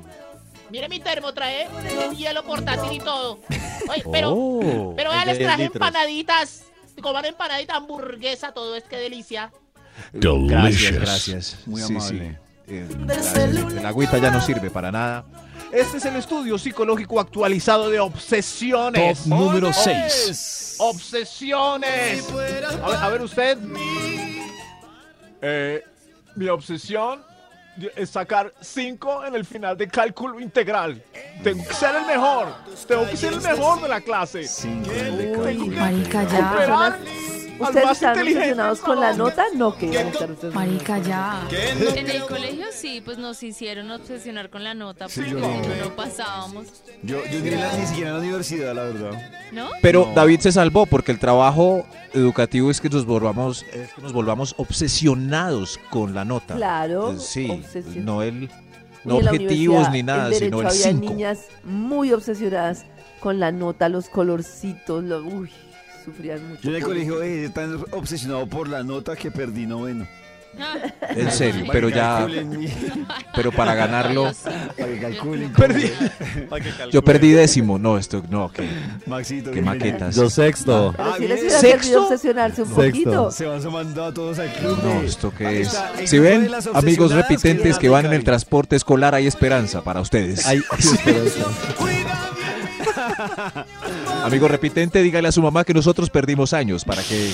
Mire 0.70 0.88
mi 0.88 1.00
termo, 1.00 1.32
trae 1.32 1.68
un 2.08 2.14
hielo 2.16 2.44
portátil 2.44 2.92
y 2.92 2.98
todo. 3.00 3.40
Oye, 3.88 4.04
pero, 4.12 4.32
Oh, 4.34 4.94
pero 4.96 5.10
de 5.12 5.26
les 5.26 5.38
10 5.38 5.48
traje 5.48 5.64
empanaditas. 5.64 6.64
Coman 7.00 7.24
empanadita, 7.24 7.76
hamburguesa, 7.76 8.52
todo 8.52 8.76
es 8.76 8.84
que 8.84 8.96
delicia. 8.96 9.50
Gracias, 10.12 10.62
Delicious. 10.62 11.00
gracias. 11.00 11.56
Muy 11.66 11.80
Sí, 11.82 11.94
amable. 11.96 12.38
sí. 12.68 12.72
Eh, 12.74 12.86
gracias. 13.00 13.36
El 13.36 13.86
agüita 13.86 14.18
ya 14.18 14.30
no 14.30 14.40
sirve 14.40 14.70
para 14.70 14.92
nada. 14.92 15.24
Este 15.72 15.96
es 15.98 16.04
el 16.04 16.16
estudio 16.16 16.58
psicológico 16.58 17.18
actualizado 17.20 17.90
de 17.90 18.00
obsesiones. 18.00 19.18
Top 19.20 19.26
número 19.28 19.68
¡Oye! 19.68 20.08
6. 20.10 20.76
Obsesiones. 20.78 22.28
A 22.30 22.34
ver, 22.36 22.64
a 22.96 23.08
ver 23.08 23.22
usted. 23.22 23.58
Eh, 25.42 25.82
mi 26.36 26.48
obsesión 26.48 27.22
es 27.96 28.10
sacar 28.10 28.52
5 28.60 29.26
en 29.26 29.34
el 29.34 29.44
final 29.44 29.76
de 29.76 29.88
cálculo 29.88 30.40
integral. 30.40 31.02
Tengo 31.42 31.66
que 31.66 31.74
ser 31.74 31.94
el 31.96 32.06
mejor. 32.06 32.48
Tengo 32.86 33.08
que 33.08 33.16
ser 33.16 33.32
el 33.32 33.40
mejor 33.40 33.80
de 33.82 33.88
la 33.88 34.00
clase. 34.00 34.44
Cinco 34.46 34.90
Uy, 34.90 35.32
cálculo. 35.44 35.76
Marica, 35.76 36.22
ya. 36.24 36.50
Superar 36.50 36.98
¿Ustedes 37.60 37.90
están 37.92 38.18
obsesionados 38.18 38.80
con 38.80 39.00
la 39.00 39.12
nota? 39.12 39.44
No, 39.54 39.76
que 39.76 40.04
Marica, 40.54 40.98
ya. 40.98 41.46
En 41.96 42.10
el 42.10 42.22
colegio 42.22 42.66
sí, 42.72 43.02
pues 43.04 43.18
nos 43.18 43.42
hicieron 43.42 43.90
obsesionar 43.90 44.50
con 44.50 44.64
la 44.64 44.74
nota 44.74 45.08
Sí, 45.08 45.20
porque 45.20 45.30
yo 45.32 45.38
no. 45.40 45.84
no, 45.84 45.96
pasábamos, 45.96 46.66
Yo, 47.02 47.22
yo 47.26 47.40
ni, 47.40 47.50
la- 47.50 47.76
ni 47.76 47.86
siquiera 47.86 48.10
en 48.10 48.14
la 48.16 48.20
universidad, 48.20 48.74
la 48.74 48.84
verdad. 48.84 49.30
¿no? 49.52 49.68
Pero 49.82 50.06
No. 50.08 50.14
David 50.14 50.40
se 50.40 50.52
salvó 50.52 50.86
porque 50.86 51.12
el 51.12 51.18
trabajo 51.18 51.84
educativo 52.12 52.70
es 52.70 52.80
que 52.80 52.88
nos 52.88 53.04
volvamos, 53.04 53.64
es 53.72 53.92
que 53.92 54.02
nos 54.02 54.12
volvamos 54.12 54.54
obsesionados 54.58 55.78
con 55.90 56.14
la 56.14 56.24
nota. 56.24 56.56
Claro, 56.56 57.18
Sí, 57.18 57.50
obsesión. 57.50 58.04
no 58.04 58.22
el, 58.22 58.50
No 59.04 59.16
objetivos 59.16 59.90
ni 59.90 60.02
nada, 60.02 60.28
en 60.28 60.34
sino 60.34 60.60
el 60.60 60.66
había 60.66 60.82
5. 60.92 61.00
niñas 61.10 61.46
muy 61.64 62.12
obsesionadas 62.12 62.84
con 63.20 63.40
la 63.40 63.50
nota, 63.52 63.88
los 63.88 64.08
colorcitos, 64.08 65.04
lo, 65.04 65.22
uy, 65.22 65.50
mucho. 66.06 66.62
Yo 66.62 66.70
en 66.70 66.76
el 66.76 66.82
colegio 66.82 67.22
eh, 67.22 67.48
tan 67.50 67.76
obsesionado 67.92 68.46
por 68.46 68.68
la 68.68 68.82
nota 68.82 69.16
que 69.16 69.30
perdí 69.30 69.66
noveno. 69.66 70.06
En 71.10 71.30
serio, 71.30 71.64
pero 71.70 71.88
ya, 71.88 72.26
pero 73.34 73.52
para 73.52 73.74
ganarlo, 73.74 74.32
Para 74.76 74.88
que 74.92 74.98
calculen. 74.98 75.52
Perdí. 75.52 75.90
yo 76.92 77.02
perdí 77.02 77.30
décimo. 77.32 77.78
No, 77.78 77.96
esto, 77.98 78.22
no, 78.28 78.50
que, 78.50 78.68
Maxito. 79.06 79.50
que 79.52 79.60
bienvenido. 79.60 79.92
maquetas. 79.92 80.16
Yo 80.16 80.28
sexto. 80.28 80.92
Pero 80.96 81.08
Ah, 81.08 81.60
servido 81.60 82.02
obsesionarse 82.04 82.62
un 82.62 82.68
Sexto. 82.68 82.82
poquito. 82.90 83.30
Se 83.30 83.46
van 83.46 83.62
sumando 83.62 84.04
a 84.04 84.12
todos 84.12 84.38
al 84.40 84.52
club. 84.54 84.78
No, 84.82 85.00
esto 85.02 85.32
que 85.32 85.62
es. 85.62 85.80
Si 86.04 86.18
ven, 86.18 86.50
amigos 86.74 87.12
repitentes 87.12 87.78
que 87.78 87.88
van 87.88 88.06
en 88.06 88.12
el 88.12 88.24
transporte 88.24 88.74
escolar, 88.76 89.14
hay 89.14 89.26
esperanza 89.28 89.82
para 89.82 90.00
ustedes. 90.00 90.46
Ay, 90.46 90.60
esperanza. 90.78 91.44
Amigo 94.24 94.48
repitente, 94.48 95.02
dígale 95.02 95.28
a 95.28 95.32
su 95.32 95.42
mamá 95.42 95.64
que 95.64 95.74
nosotros 95.74 96.10
perdimos 96.10 96.52
años 96.52 96.84
para 96.84 97.02
que 97.02 97.32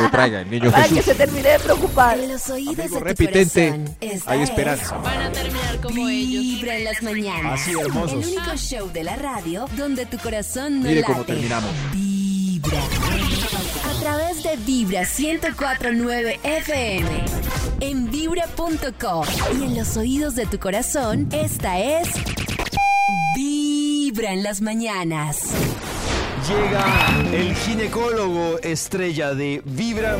lo 0.00 0.10
traiga 0.10 0.40
el 0.40 0.50
niño 0.50 0.70
Para 0.72 0.88
que 0.88 1.02
se 1.02 1.14
termine 1.14 1.48
de 1.50 1.58
preocupar. 1.58 2.18
En 2.18 2.32
los 2.32 2.48
oídos 2.50 2.78
Amigo 2.78 2.94
de 2.94 3.00
tu 3.00 3.04
repitente, 3.04 3.70
corazón, 3.70 3.96
esta 4.00 4.30
hay 4.30 4.42
es 4.42 4.50
esperanza. 4.50 4.96
Van 4.98 5.22
a 5.22 5.32
terminar 5.32 5.80
como 5.80 6.08
ellos. 6.08 6.42
Vibra 6.42 6.76
en 6.76 6.84
las 6.84 7.02
mañanas. 7.02 7.60
Así, 7.60 7.72
hermosos. 7.72 8.24
El 8.24 8.32
único 8.38 8.56
show 8.56 8.90
de 8.92 9.04
la 9.04 9.16
radio 9.16 9.66
donde 9.76 10.06
tu 10.06 10.18
corazón 10.18 10.80
no 10.80 10.88
Mire 10.88 11.00
late. 11.00 11.12
cómo 11.12 11.24
terminamos. 11.24 11.70
Vibra. 11.92 12.78
A 13.88 14.00
través 14.00 14.42
de 14.42 14.56
Vibra 14.64 15.00
1049 15.02 16.40
FM. 16.42 17.08
En 17.80 18.10
vibra.com. 18.10 19.26
Y 19.58 19.64
en 19.64 19.76
los 19.76 19.96
oídos 19.96 20.34
de 20.34 20.46
tu 20.46 20.58
corazón, 20.58 21.28
esta 21.32 21.78
es. 21.80 22.08
Vibra 23.34 24.32
en 24.32 24.42
las 24.42 24.60
mañanas. 24.60 25.40
Llega 26.50 27.30
el 27.32 27.54
ginecólogo 27.54 28.58
estrella 28.64 29.34
de 29.34 29.62
Vibra, 29.64 30.16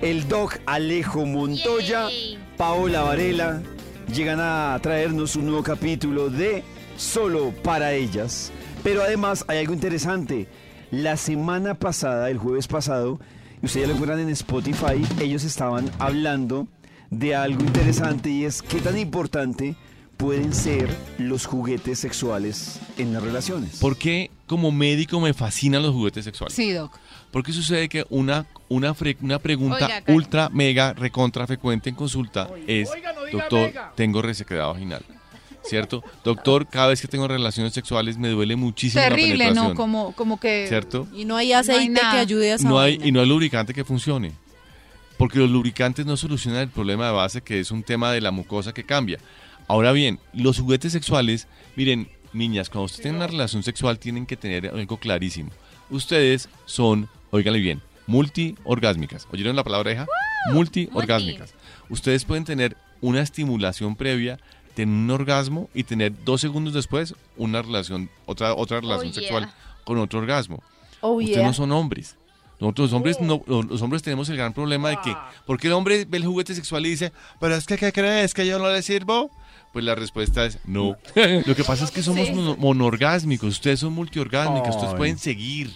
el 0.00 0.28
doc 0.28 0.60
Alejo 0.64 1.26
Montoya, 1.26 2.08
Yay. 2.08 2.38
Paola 2.56 3.02
Varela. 3.02 3.60
Llegan 4.14 4.38
a 4.40 4.78
traernos 4.80 5.34
un 5.34 5.46
nuevo 5.46 5.64
capítulo 5.64 6.30
de 6.30 6.62
Solo 6.96 7.52
para 7.64 7.94
ellas. 7.94 8.52
Pero 8.84 9.02
además 9.02 9.44
hay 9.48 9.58
algo 9.58 9.74
interesante. 9.74 10.46
La 10.92 11.16
semana 11.16 11.74
pasada, 11.74 12.30
el 12.30 12.38
jueves 12.38 12.68
pasado, 12.68 13.18
y 13.60 13.66
ustedes 13.66 13.86
ya 13.86 13.88
lo 13.88 13.94
encuentran 13.94 14.20
en 14.20 14.28
Spotify, 14.28 15.04
ellos 15.20 15.42
estaban 15.42 15.90
hablando 15.98 16.68
de 17.10 17.34
algo 17.34 17.60
interesante 17.60 18.30
y 18.30 18.44
es 18.44 18.62
qué 18.62 18.80
tan 18.80 18.96
importante 18.96 19.74
pueden 20.16 20.54
ser 20.54 20.88
los 21.18 21.46
juguetes 21.46 21.98
sexuales 21.98 22.78
en 22.98 23.12
las 23.12 23.24
relaciones. 23.24 23.80
¿Por 23.80 23.96
qué 23.96 24.30
como 24.52 24.70
médico 24.70 25.18
me 25.18 25.32
fascinan 25.32 25.82
los 25.82 25.92
juguetes 25.92 26.26
sexuales? 26.26 26.54
Sí, 26.54 26.72
Doc. 26.72 26.92
Porque 27.30 27.52
sucede 27.54 27.88
que 27.88 28.04
una, 28.10 28.44
una, 28.68 28.94
fre- 28.94 29.16
una 29.22 29.38
pregunta 29.38 29.76
Oiga, 29.86 29.88
Karen. 30.02 30.14
ultra, 30.14 30.50
mega, 30.50 30.92
recontra 30.92 31.46
frecuente 31.46 31.88
en 31.88 31.96
consulta 31.96 32.50
es, 32.66 32.90
Oiga, 32.90 33.14
no 33.14 33.20
doctor, 33.38 33.68
mega". 33.68 33.92
tengo 33.96 34.20
resequedad 34.20 34.68
vaginal. 34.68 35.02
¿Cierto? 35.64 36.04
Doctor, 36.22 36.66
cada 36.68 36.88
vez 36.88 37.00
que 37.00 37.08
tengo 37.08 37.26
relaciones 37.28 37.72
sexuales 37.72 38.18
me 38.18 38.28
duele 38.28 38.54
muchísimo 38.56 39.00
la 39.02 39.08
Terrible, 39.08 39.38
penetración. 39.44 39.68
¿no? 39.68 39.74
Como, 39.74 40.12
como 40.12 40.38
que... 40.38 40.66
¿Cierto? 40.68 41.08
Y 41.14 41.24
no 41.24 41.36
hay 41.36 41.52
aceite 41.54 41.76
No 41.76 41.80
hay 41.80 41.88
nada. 41.88 42.12
que 42.12 42.18
ayude 42.18 42.52
a 42.52 42.54
esa 42.56 42.68
No 42.68 42.78
hay, 42.78 42.96
vaina. 42.98 43.06
y 43.08 43.12
no 43.12 43.20
hay 43.20 43.26
lubricante 43.26 43.72
que 43.72 43.84
funcione. 43.84 44.32
Porque 45.16 45.38
los 45.38 45.48
lubricantes 45.48 46.04
no 46.04 46.16
solucionan 46.18 46.60
el 46.62 46.68
problema 46.68 47.06
de 47.06 47.12
base 47.12 47.40
que 47.42 47.60
es 47.60 47.70
un 47.70 47.82
tema 47.84 48.12
de 48.12 48.20
la 48.20 48.30
mucosa 48.32 48.74
que 48.74 48.84
cambia. 48.84 49.18
Ahora 49.68 49.92
bien, 49.92 50.18
los 50.34 50.58
juguetes 50.58 50.92
sexuales, 50.92 51.46
miren, 51.76 52.08
niñas, 52.32 52.68
cuando 52.70 52.86
ustedes 52.86 53.02
tienen 53.02 53.16
una 53.20 53.26
relación 53.26 53.62
sexual 53.62 53.98
tienen 53.98 54.26
que 54.26 54.36
tener 54.36 54.66
algo 54.68 54.96
clarísimo. 54.96 55.50
Ustedes 55.90 56.48
son, 56.66 57.08
óiganle 57.30 57.60
bien, 57.60 57.82
multiorgásmicas. 58.06 59.26
¿Oyeron 59.32 59.56
la 59.56 59.64
palabra 59.64 59.92
hija? 59.92 60.06
Multiorgásmicas. 60.52 61.54
Ustedes 61.88 62.24
pueden 62.24 62.44
tener 62.44 62.76
una 63.00 63.20
estimulación 63.20 63.96
previa, 63.96 64.38
tener 64.74 64.94
un 64.94 65.10
orgasmo 65.10 65.68
y 65.74 65.84
tener 65.84 66.12
dos 66.24 66.40
segundos 66.40 66.72
después 66.74 67.14
una 67.36 67.62
relación, 67.62 68.08
otra, 68.26 68.54
otra 68.54 68.80
relación 68.80 69.08
Oh, 69.10 69.12
yeah. 69.12 69.20
sexual 69.20 69.52
con 69.84 69.98
otro 69.98 70.20
orgasmo. 70.20 70.62
Oh, 71.00 71.12
Ustedes 71.14 71.36
yeah. 71.36 71.46
no 71.46 71.52
son 71.52 71.72
hombres. 71.72 72.16
Nosotros 72.60 72.90
los 72.92 72.96
hombres, 72.96 73.20
no, 73.20 73.42
los 73.48 73.82
hombres 73.82 74.02
tenemos 74.02 74.28
el 74.28 74.36
gran 74.36 74.52
problema 74.52 74.90
de 74.90 74.98
que, 75.02 75.16
¿por 75.46 75.58
qué 75.58 75.66
el 75.66 75.72
hombre 75.72 76.04
ve 76.08 76.18
el 76.18 76.24
juguete 76.24 76.54
sexual 76.54 76.86
y 76.86 76.90
dice, 76.90 77.12
pero 77.40 77.56
es 77.56 77.66
que, 77.66 77.76
¿qué 77.76 77.92
crees? 77.92 78.32
¿Que 78.34 78.46
yo 78.46 78.60
no 78.60 78.70
le 78.70 78.82
sirvo? 78.82 79.32
Pues 79.72 79.84
la 79.84 79.94
respuesta 79.94 80.44
es 80.44 80.58
no. 80.66 80.96
Lo 81.46 81.54
que 81.56 81.64
pasa 81.64 81.84
es 81.84 81.90
que 81.90 82.02
somos 82.02 82.26
Sí. 82.26 82.32
mono- 82.34 82.56
monorgásmicos, 82.58 83.48
ustedes 83.50 83.80
son 83.80 83.92
multiorgásmicos, 83.94 84.76
ustedes 84.76 84.94
pueden 84.94 85.18
seguir. 85.18 85.70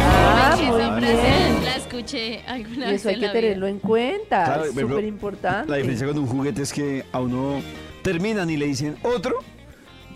Ah, 0.00 0.50
Esa 0.54 0.90
muy 0.90 1.00
bien. 1.00 1.64
La 1.64 1.76
escuché 1.76 2.40
alguna 2.46 2.86
Y 2.88 2.92
vez 2.92 3.00
eso 3.00 3.08
hay 3.08 3.18
que 3.18 3.28
tenerlo 3.28 3.66
en 3.66 3.78
cuenta. 3.80 4.44
Claro, 4.44 4.64
es 4.64 4.74
súper 4.74 5.04
importante. 5.04 5.70
La 5.70 5.76
diferencia 5.78 6.06
con 6.06 6.18
un 6.18 6.26
juguete 6.26 6.62
es 6.62 6.72
que 6.72 7.04
a 7.12 7.20
uno 7.20 7.60
terminan 8.02 8.48
y 8.50 8.56
le 8.56 8.66
dicen 8.66 8.96
otro, 9.02 9.38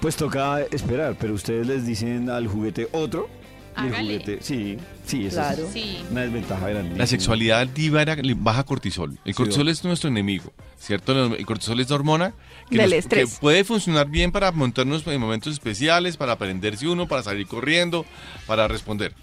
pues 0.00 0.16
toca 0.16 0.60
esperar, 0.70 1.16
pero 1.18 1.34
ustedes 1.34 1.66
les 1.66 1.84
dicen 1.86 2.30
al 2.30 2.46
juguete 2.46 2.88
otro. 2.92 3.28
Y 3.76 3.80
el 3.80 3.94
Hágale. 3.94 4.18
juguete, 4.20 4.38
sí, 4.42 4.76
sí, 5.06 5.26
eso 5.26 5.36
Claro. 5.36 5.64
es 5.66 5.72
Sí. 5.72 5.98
una 6.10 6.20
desventaja 6.22 6.68
grande. 6.68 6.96
La 6.98 7.06
sexualidad 7.06 7.68
libera, 7.76 8.16
li- 8.16 8.34
baja 8.36 8.64
cortisol. 8.64 9.18
El 9.24 9.34
cortisol 9.34 9.68
es 9.68 9.84
nuestro 9.84 10.08
enemigo, 10.10 10.52
¿cierto? 10.78 11.34
El 11.34 11.46
cortisol 11.46 11.78
es 11.80 11.88
la 11.88 11.96
hormona 11.96 12.34
que, 12.68 12.76
Del 12.78 12.90
nos- 12.90 12.98
estrés. 12.98 13.34
que 13.34 13.40
puede 13.40 13.64
funcionar 13.64 14.08
bien 14.08 14.32
para 14.32 14.50
montarnos 14.52 15.06
en 15.06 15.20
momentos 15.20 15.52
especiales, 15.52 16.16
para 16.16 16.32
aprenderse 16.32 16.88
uno, 16.88 17.06
para 17.08 17.22
salir 17.22 17.46
corriendo, 17.46 18.04
para 18.46 18.66
responder. 18.68 19.14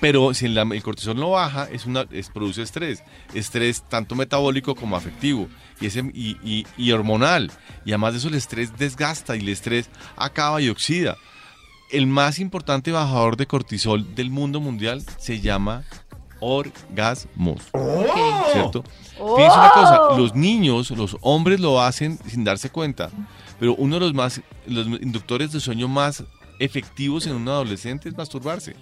Pero 0.00 0.32
si 0.34 0.48
la- 0.48 0.62
el 0.62 0.82
cortisol 0.82 1.16
no 1.16 1.30
baja, 1.30 1.68
es 1.70 1.84
una, 1.86 2.06
es, 2.10 2.28
produce 2.30 2.62
estrés. 2.62 3.02
Estrés 3.34 3.82
tanto 3.88 4.14
metabólico 4.14 4.74
como 4.74 4.96
afectivo 4.96 5.48
y, 5.80 5.86
ese, 5.86 6.00
y, 6.14 6.38
y- 6.42 6.66
y 6.78 6.92
hormonal. 6.92 7.52
Y 7.84 7.90
además 7.90 8.14
de 8.14 8.18
eso 8.18 8.28
el 8.28 8.34
estrés 8.34 8.76
desgasta 8.78 9.36
y 9.36 9.40
el 9.40 9.50
estrés 9.50 9.88
acaba 10.16 10.60
y 10.62 10.70
oxida. 10.70 11.16
El 11.92 12.06
más 12.06 12.38
importante 12.38 12.90
bajador 12.90 13.36
de 13.36 13.46
cortisol 13.46 14.14
del 14.14 14.30
mundo 14.30 14.60
mundial 14.60 15.02
se 15.18 15.40
llama 15.40 15.84
orgasmos. 16.40 17.62
¿Cierto? 18.52 18.82
Fíjense 18.82 19.58
una 19.58 19.70
cosa, 19.72 20.00
los 20.16 20.34
niños, 20.34 20.90
los 20.90 21.16
hombres 21.20 21.60
lo 21.60 21.80
hacen 21.80 22.18
sin 22.26 22.42
darse 22.44 22.70
cuenta, 22.70 23.10
pero 23.60 23.74
uno 23.76 23.96
de 23.96 24.00
los 24.00 24.14
más 24.14 24.40
los 24.66 24.86
inductores 24.86 25.52
de 25.52 25.60
sueño 25.60 25.86
más 25.86 26.24
efectivos 26.58 27.26
en 27.26 27.34
un 27.34 27.48
adolescente 27.48 28.08
es 28.08 28.16
masturbarse. 28.16 28.74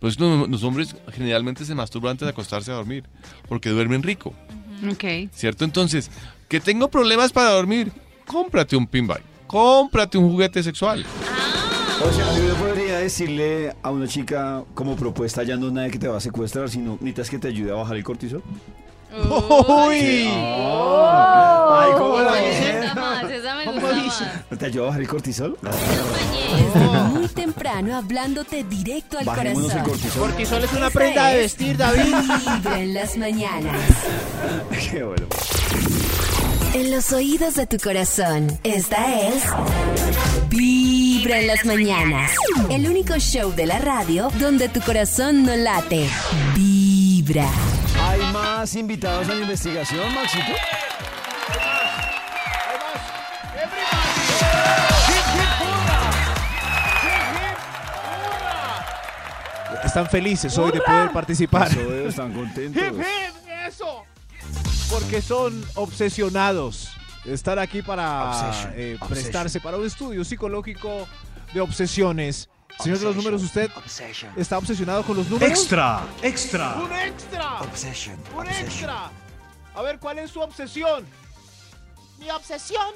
Por 0.00 0.10
eso 0.10 0.20
los, 0.20 0.48
los 0.48 0.62
hombres 0.62 0.96
generalmente 1.12 1.64
se 1.64 1.74
masturban 1.74 2.12
antes 2.12 2.26
de 2.26 2.30
acostarse 2.30 2.70
a 2.70 2.74
dormir, 2.74 3.04
porque 3.48 3.70
duermen 3.70 4.02
rico, 4.02 4.32
Ok. 4.90 5.30
¿cierto? 5.32 5.64
Entonces, 5.64 6.10
que 6.48 6.60
tengo 6.60 6.88
problemas 6.88 7.32
para 7.32 7.50
dormir, 7.50 7.92
cómprate 8.26 8.76
un 8.76 8.86
pinball, 8.86 9.20
cómprate 9.46 10.16
un 10.16 10.30
juguete 10.30 10.62
sexual. 10.62 11.04
O 12.04 12.12
sea, 12.12 12.38
yo 12.38 12.54
podría 12.56 12.98
decirle 12.98 13.74
a 13.82 13.90
una 13.90 14.06
chica 14.06 14.62
como 14.74 14.96
propuesta, 14.96 15.42
ya 15.42 15.56
no 15.56 15.68
es 15.68 15.72
nada 15.72 15.88
que 15.88 15.98
te 15.98 16.08
va 16.08 16.18
a 16.18 16.20
secuestrar, 16.20 16.68
sino 16.68 16.92
necesitas 17.00 17.30
que 17.30 17.38
te 17.38 17.48
ayude 17.48 17.70
a 17.72 17.74
bajar 17.74 17.96
el 17.96 18.04
cortisol. 18.04 18.42
¡Uy! 19.12 20.28
Ay, 20.28 21.90
¿cómo 21.96 22.20
la 22.20 22.38
Esa 22.42 22.94
más, 22.94 23.30
esa 23.30 23.54
me 23.56 23.64
gusta 23.72 23.92
más. 23.92 24.58
¿Te 24.58 24.66
ayuda 24.66 24.82
a 24.84 24.86
bajar 24.88 25.00
el 25.00 25.08
cortisol? 25.08 25.58
Desde 25.62 26.86
muy 27.14 27.28
temprano 27.28 27.96
hablándote 27.96 28.64
directo 28.64 29.18
al 29.18 29.24
Bajémonos 29.24 29.64
el 29.64 29.68
corazón. 29.70 29.90
cortisol. 29.90 30.22
Cortisol 30.22 30.64
es 30.64 30.72
una 30.74 30.90
prenda 30.90 31.28
de 31.28 31.34
es 31.36 31.42
vestir, 31.56 31.76
David. 31.78 32.14
Vibra 32.44 32.80
en 32.80 32.94
las 32.94 33.16
mañanas. 33.16 33.80
Qué 34.90 35.02
bueno. 35.02 35.26
En 36.74 36.90
los 36.90 37.10
oídos 37.12 37.54
de 37.54 37.66
tu 37.66 37.78
corazón, 37.78 38.58
esta 38.62 39.28
es 39.28 39.44
Vibra 41.26 41.40
en 41.40 41.46
las 41.48 41.64
mañanas. 41.64 42.30
El 42.70 42.88
único 42.88 43.18
show 43.18 43.52
de 43.52 43.66
la 43.66 43.80
radio 43.80 44.28
donde 44.38 44.68
tu 44.68 44.80
corazón 44.80 45.42
no 45.42 45.56
late. 45.56 46.08
Vibra. 46.54 47.50
¿Hay 48.00 48.20
más 48.32 48.76
invitados 48.76 49.28
a 49.28 49.34
la 49.34 49.40
investigación, 49.40 50.14
Maxito? 50.14 50.52
Están 59.84 60.08
felices 60.08 60.56
hoy 60.56 60.70
de 60.70 60.80
poder 60.80 61.10
participar. 61.10 61.66
Eso 61.66 61.88
veo, 61.88 62.08
están 62.08 62.32
contentos. 62.34 62.80
¡Hip, 62.80 62.92
hip! 63.00 63.50
¡Eso! 63.66 64.04
Porque 64.88 65.20
son 65.20 65.64
obsesionados. 65.74 66.96
Estar 67.26 67.58
aquí 67.58 67.82
para 67.82 68.30
Obsession, 68.30 68.72
eh, 68.76 68.94
obsession. 68.94 69.08
prestarse 69.08 69.60
para 69.60 69.76
un 69.76 69.86
estudio 69.86 70.24
psicológico 70.24 71.08
de 71.52 71.60
obsesiones. 71.60 72.48
Señor 72.78 72.98
de 72.98 73.04
los 73.04 73.16
números, 73.16 73.42
¿usted 73.42 73.70
está 74.36 74.58
obsesionado 74.58 75.02
con 75.02 75.16
los 75.16 75.28
números? 75.28 75.48
Extra, 75.48 76.02
extra. 76.22 76.76
¡Un 76.76 76.92
extra! 76.92 77.60
¡Un 78.36 78.46
extra! 78.46 79.10
A 79.74 79.82
ver, 79.82 79.98
¿cuál 79.98 80.18
es 80.18 80.30
su 80.30 80.40
obsesión? 80.40 81.06
Mi 82.18 82.30
obsesión 82.30 82.94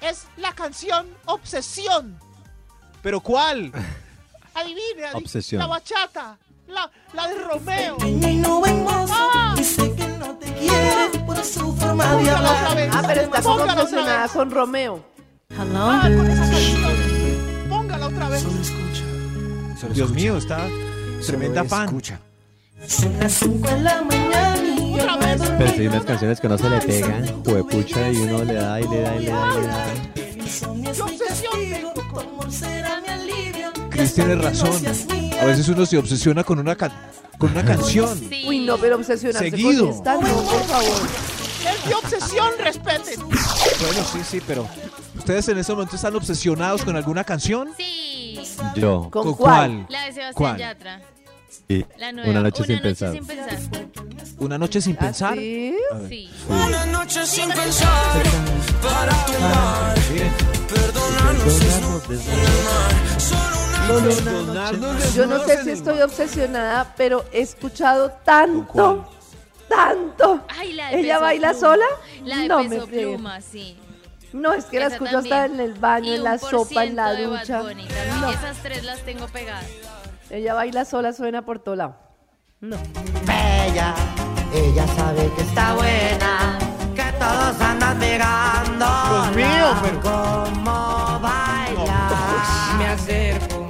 es 0.00 0.26
la 0.36 0.52
canción 0.54 1.06
Obsesión. 1.26 2.18
¿Pero 3.02 3.20
cuál? 3.20 3.72
Adivine, 4.54 5.04
adivine. 5.04 5.10
Obsesión. 5.14 5.60
La 5.60 5.66
bachata. 5.66 6.38
La, 6.68 6.90
la 7.14 7.28
de 7.28 7.34
Romeo. 7.34 7.96
Ah. 9.12 9.54
Póngala 11.56 12.52
otra 12.52 12.74
vez. 12.74 12.90
Ah, 12.92 13.02
pero 13.06 13.20
está 13.22 13.42
como 13.42 13.56
Póngala 13.56 13.72
otra 13.72 13.82
obsesionada 13.84 14.22
vez. 14.22 14.32
con 14.32 14.50
Romeo. 14.50 15.04
Ah, 15.58 16.02
con 16.16 16.30
esa 16.30 16.42
canción. 16.42 17.68
Póngala 17.68 18.06
otra 18.06 18.28
vez. 18.28 18.44
Dios 19.94 20.10
mío, 20.10 20.36
está 20.36 20.66
tremenda 21.26 21.64
fan. 21.64 21.86
Escucha. 21.86 22.20
Otra 24.94 25.16
vez. 25.16 25.40
Pero 25.58 25.70
si 25.72 25.80
hay 25.80 25.86
unas 25.88 26.04
canciones 26.04 26.40
que 26.40 26.48
no 26.48 26.58
se 26.58 26.70
le 26.70 26.78
pegan, 26.80 27.44
juepucha, 27.44 28.10
y 28.10 28.16
uno 28.16 28.44
le 28.44 28.54
da 28.54 28.80
y 28.80 28.88
le 28.88 29.00
da 29.02 29.16
y 29.16 29.20
le 29.24 29.30
da 29.30 29.48
y 29.56 29.60
le 29.60 29.66
da. 29.66 29.86
¿Qué 30.14 31.02
obsesión 31.02 31.52
tengo 31.70 31.92
con 32.12 32.26
Cris 34.00 34.14
tiene 34.14 34.34
razón. 34.36 34.82
A 35.40 35.44
veces 35.44 35.68
uno 35.68 35.84
se 35.86 35.96
obsesiona 35.98 36.42
con 36.44 36.58
una, 36.58 36.74
can- 36.76 36.92
con 37.38 37.50
una 37.52 37.64
canción. 37.64 38.18
Sí. 38.18 38.44
Uy, 38.46 38.60
no, 38.60 38.76
pero 38.78 38.96
obsesionarse 38.96 39.50
Seguido. 39.50 39.86
con 39.86 39.94
esta, 39.96 40.14
no, 40.14 40.20
por 40.20 40.64
favor. 40.64 40.98
Es 41.70 41.86
mi 41.86 41.92
obsesión, 41.92 42.48
respeten. 42.58 43.20
Bueno, 43.28 44.04
sí, 44.12 44.18
sí, 44.28 44.40
pero 44.46 44.66
¿ustedes 45.18 45.48
en 45.48 45.58
ese 45.58 45.72
momento 45.72 45.96
están 45.96 46.14
obsesionados 46.16 46.82
con 46.82 46.96
alguna 46.96 47.24
canción? 47.24 47.68
Sí. 47.76 48.38
Yo. 48.74 49.08
¿Con 49.10 49.24
¿Con 49.24 49.34
cuál? 49.34 49.86
La 49.90 50.04
de 50.06 50.12
Sebastián 50.12 50.32
¿Cuál? 50.34 50.56
Yatra. 50.58 51.00
Sí. 51.68 51.84
La 51.98 52.12
nueva. 52.12 52.30
Una 52.30 52.40
noche 52.42 52.64
sin 52.64 52.72
Una 52.74 52.82
pensar. 52.82 53.12
sin 53.12 53.26
pensar. 53.26 53.58
¿Una 54.38 54.58
noche 54.58 54.80
sin 54.80 54.96
¿Ah, 54.96 55.00
pensar? 55.00 55.34
sí? 55.36 55.76
Una 56.48 56.86
noche 56.86 57.26
sin 57.26 57.48
pensar 57.50 58.22
para 58.82 59.26
tomar, 59.26 59.94
perdonarnos 60.68 61.60
es 62.10 62.30
Yo 65.14 65.26
no 65.26 65.38
sé 65.44 65.64
si 65.64 65.70
estoy 65.70 66.00
obsesionada, 66.00 66.94
pero 66.96 67.24
he 67.32 67.40
escuchado 67.40 68.10
tanto, 68.24 69.08
tanto. 69.68 70.40
Ay, 70.48 70.72
la 70.74 70.88
de 70.90 71.00
¿Ella 71.00 71.14
Peso 71.14 71.20
baila 71.22 71.48
Pluma. 71.50 71.60
sola? 71.60 71.84
La 72.24 72.36
de 72.38 72.48
No 72.48 72.58
peso 72.58 72.86
me 72.86 72.92
pluma, 72.92 73.40
sí. 73.40 73.78
No, 74.32 74.52
es 74.52 74.66
que 74.66 74.78
la 74.78 74.86
escucho 74.86 75.18
hasta 75.18 75.44
en 75.46 75.50
también. 75.52 75.70
el 75.72 75.74
baño, 75.78 76.12
Y 76.12 76.14
en 76.14 76.24
la 76.24 76.38
sopa, 76.38 76.84
en 76.84 76.94
la 76.96 77.14
ducha. 77.14 77.62
También. 77.62 77.88
No, 78.20 78.30
Esas 78.30 78.58
tres 78.62 78.84
las 78.84 79.00
tengo 79.00 79.26
pegadas. 79.26 79.66
ella 80.30 80.54
baila 80.54 80.84
sola, 80.84 81.12
suena 81.12 81.42
por 81.44 81.58
todo 81.58 81.74
lado. 81.76 81.96
No. 82.60 82.76
Bella, 83.26 83.94
ella 84.54 84.86
sabe 84.94 85.30
que 85.34 85.42
está 85.42 85.74
buena, 85.74 86.58
que 86.94 87.12
todos 87.18 87.60
andan 87.60 87.98
mirando. 87.98 88.86
Dios 89.34 89.36
mío, 89.36 89.66
pero- 89.82 90.00
Cómo 90.00 91.18
baila. 91.20 92.76
Me 92.78 92.86
acerco 92.86 93.46
¿Qué 93.50 93.54
es 93.54 93.58
eso? 93.58 93.58
No, 93.58 93.58
¿Ese 93.58 93.58
me 93.58 93.69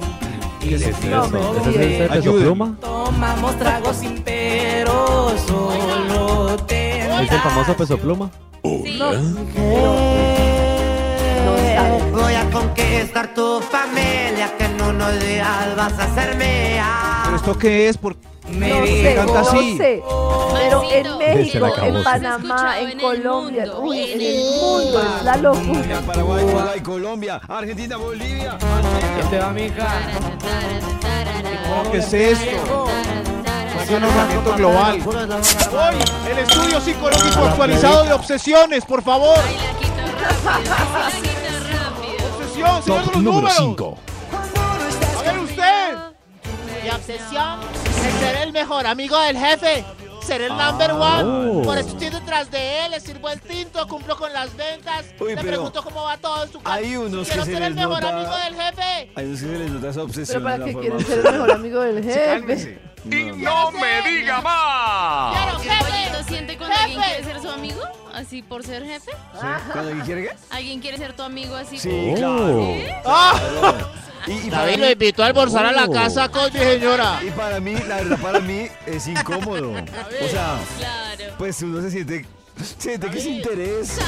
de 0.69 2.07
Peso 2.09 2.13
Ayuden. 2.13 2.43
Pluma? 2.43 2.77
Tomamos 2.79 3.57
tragos 3.57 3.97
sin 3.97 4.21
pero, 4.21 5.33
solo 5.47 6.55
te 6.67 6.99
¿Es 7.23 7.31
el 7.31 7.39
famoso 7.39 7.75
Peso 7.75 7.97
Pluma? 7.97 8.29
Sí. 8.63 8.97
No. 8.99 9.11
Voy 12.13 12.33
a 12.33 12.49
conquistar 12.51 13.33
tu 13.33 13.59
familia, 13.61 14.55
que 14.57 14.65
en 14.65 14.81
unos 14.81 15.19
días 15.19 15.75
vas 15.75 15.93
a 15.99 16.13
ser 16.13 16.35
mía. 16.35 17.21
¿Pero 17.25 17.35
esto 17.37 17.57
qué 17.57 17.89
es? 17.89 17.97
Por... 17.97 18.15
Me 18.49 18.69
No 18.69 18.85
sé, 18.85 19.13
canta 19.15 19.33
no 19.33 19.47
así. 19.49 19.77
sé. 19.77 20.03
Pero 20.53 20.83
en 20.91 21.17
México, 21.17 21.67
en. 21.81 22.03
Panamá, 22.03 22.79
en 22.79 22.99
Colombia, 22.99 23.65
uy, 23.79 23.99
en 24.11 24.21
el 24.21 24.43
mundo, 24.59 25.01
es 25.01 25.23
la 25.23 25.37
locura. 25.37 26.01
Paraguay, 26.05 26.81
Colombia, 26.83 27.41
Argentina, 27.47 27.97
Bolivia. 27.97 28.57
¿Qué 31.91 31.97
es 31.97 32.13
esto? 32.13 32.87
Es 33.81 33.89
un 33.89 34.03
ordenamiento 34.03 34.55
global. 34.55 35.01
Hoy, 35.01 36.31
el 36.31 36.37
estudio 36.39 36.79
psicológico 36.79 37.45
actualizado 37.45 38.03
de 38.03 38.13
obsesiones, 38.13 38.85
por 38.85 39.01
favor. 39.01 39.37
Obsesión, 42.37 42.83
señor 42.83 42.99
de 43.01 43.05
los 43.07 43.15
número 43.17 43.31
números. 43.31 43.53
5. 43.57 43.97
A 45.19 45.21
ver 45.23 45.39
usted. 45.39 45.97
Mi 46.83 46.89
obsesión 46.89 47.59
es 48.05 48.13
ser 48.19 48.35
el 48.37 48.51
mejor 48.53 48.87
amigo 48.87 49.19
del 49.19 49.37
jefe. 49.37 49.83
Ser 50.25 50.41
el 50.43 50.49
number 50.55 50.91
one. 50.91 51.23
Oh. 51.23 51.61
Por 51.63 51.77
eso 51.77 51.89
estoy 51.89 52.09
detrás 52.09 52.49
de 52.51 52.85
él. 52.85 52.91
Le 52.91 52.99
sirvo 52.99 53.29
el 53.29 53.41
tinto, 53.41 53.87
cumplo 53.87 54.15
con 54.17 54.31
las 54.31 54.55
ventas. 54.55 55.05
Uy, 55.19 55.35
le 55.35 55.41
pregunto 55.41 55.83
cómo 55.83 56.03
va 56.03 56.17
todo 56.17 56.43
en 56.45 56.51
su 56.51 56.59
casa. 56.61 56.75
hay 56.75 56.95
unos 56.95 57.27
Quiero 57.27 57.43
que 57.43 57.49
se 57.49 57.53
ser 57.57 57.63
el 57.63 57.75
les 57.75 57.85
mejor 57.87 58.01
nota- 58.01 58.17
amigo 58.17 58.35
del 58.37 58.55
jefe. 58.55 59.11
Hay 59.15 59.25
unos 59.25 59.39
que 59.41 59.45
se 59.47 59.57
les 59.59 59.71
nota 59.71 59.89
esa 59.89 60.03
obsesión. 60.03 60.43
Pero 60.43 60.55
para 60.57 60.65
qué 60.65 60.75
quieren 60.75 61.05
ser 61.05 61.17
el 61.25 61.31
mejor 61.33 61.51
amigo 61.51 61.81
del 61.81 62.03
jefe. 62.03 62.25
Cálmese. 62.25 62.79
¡No 63.03 63.71
me 63.71 64.01
diga 64.03 64.41
más! 64.41 65.35
¿El 65.55 65.59
jefe. 65.69 65.83
pollito 65.91 66.23
siente 66.29 66.57
cuando 66.57 66.75
alguien 66.77 67.01
Jefe. 67.01 67.15
quiere 67.15 67.33
ser 67.33 67.41
su 67.41 67.49
amigo? 67.49 67.81
Así 68.13 68.43
por 68.43 68.63
ser 68.63 68.85
jefe. 68.85 69.11
¿Cuándo 69.33 69.79
alguien 69.89 70.05
quiere 70.05 70.21
qué? 70.23 70.29
¿Alguien 70.51 70.79
quiere 70.81 70.97
ser 70.97 71.13
tu 71.13 71.23
amigo 71.23 71.55
así? 71.55 71.79
Sí, 71.79 72.11
Oh. 72.13 72.15
claro. 72.15 72.73
Ah, 73.05 73.39
Y, 74.27 74.49
David 74.49 74.75
mí, 74.75 74.81
lo 74.81 74.91
invitó 74.91 75.23
a 75.23 75.27
almorzar 75.27 75.65
a 75.65 75.71
la 75.71 75.85
Oh. 75.85 75.91
casa 75.91 76.29
con 76.29 76.51
mi 76.53 76.59
señora. 76.59 77.19
y 77.25 77.31
para 77.31 77.59
mí, 77.59 77.73
la 77.87 77.95
verdad, 77.97 78.19
para 78.21 78.39
mí 78.39 78.67
es 78.85 79.07
incómodo. 79.07 79.71
O 79.73 80.27
sea, 80.29 80.59
Claro. 80.77 81.23
pues 81.37 81.61
uno 81.61 81.81
se 81.81 81.91
siente, 81.91 82.25
siente 82.77 83.09
que 83.09 83.17
es 83.17 83.25
interés. 83.25 83.97
A 83.99 84.03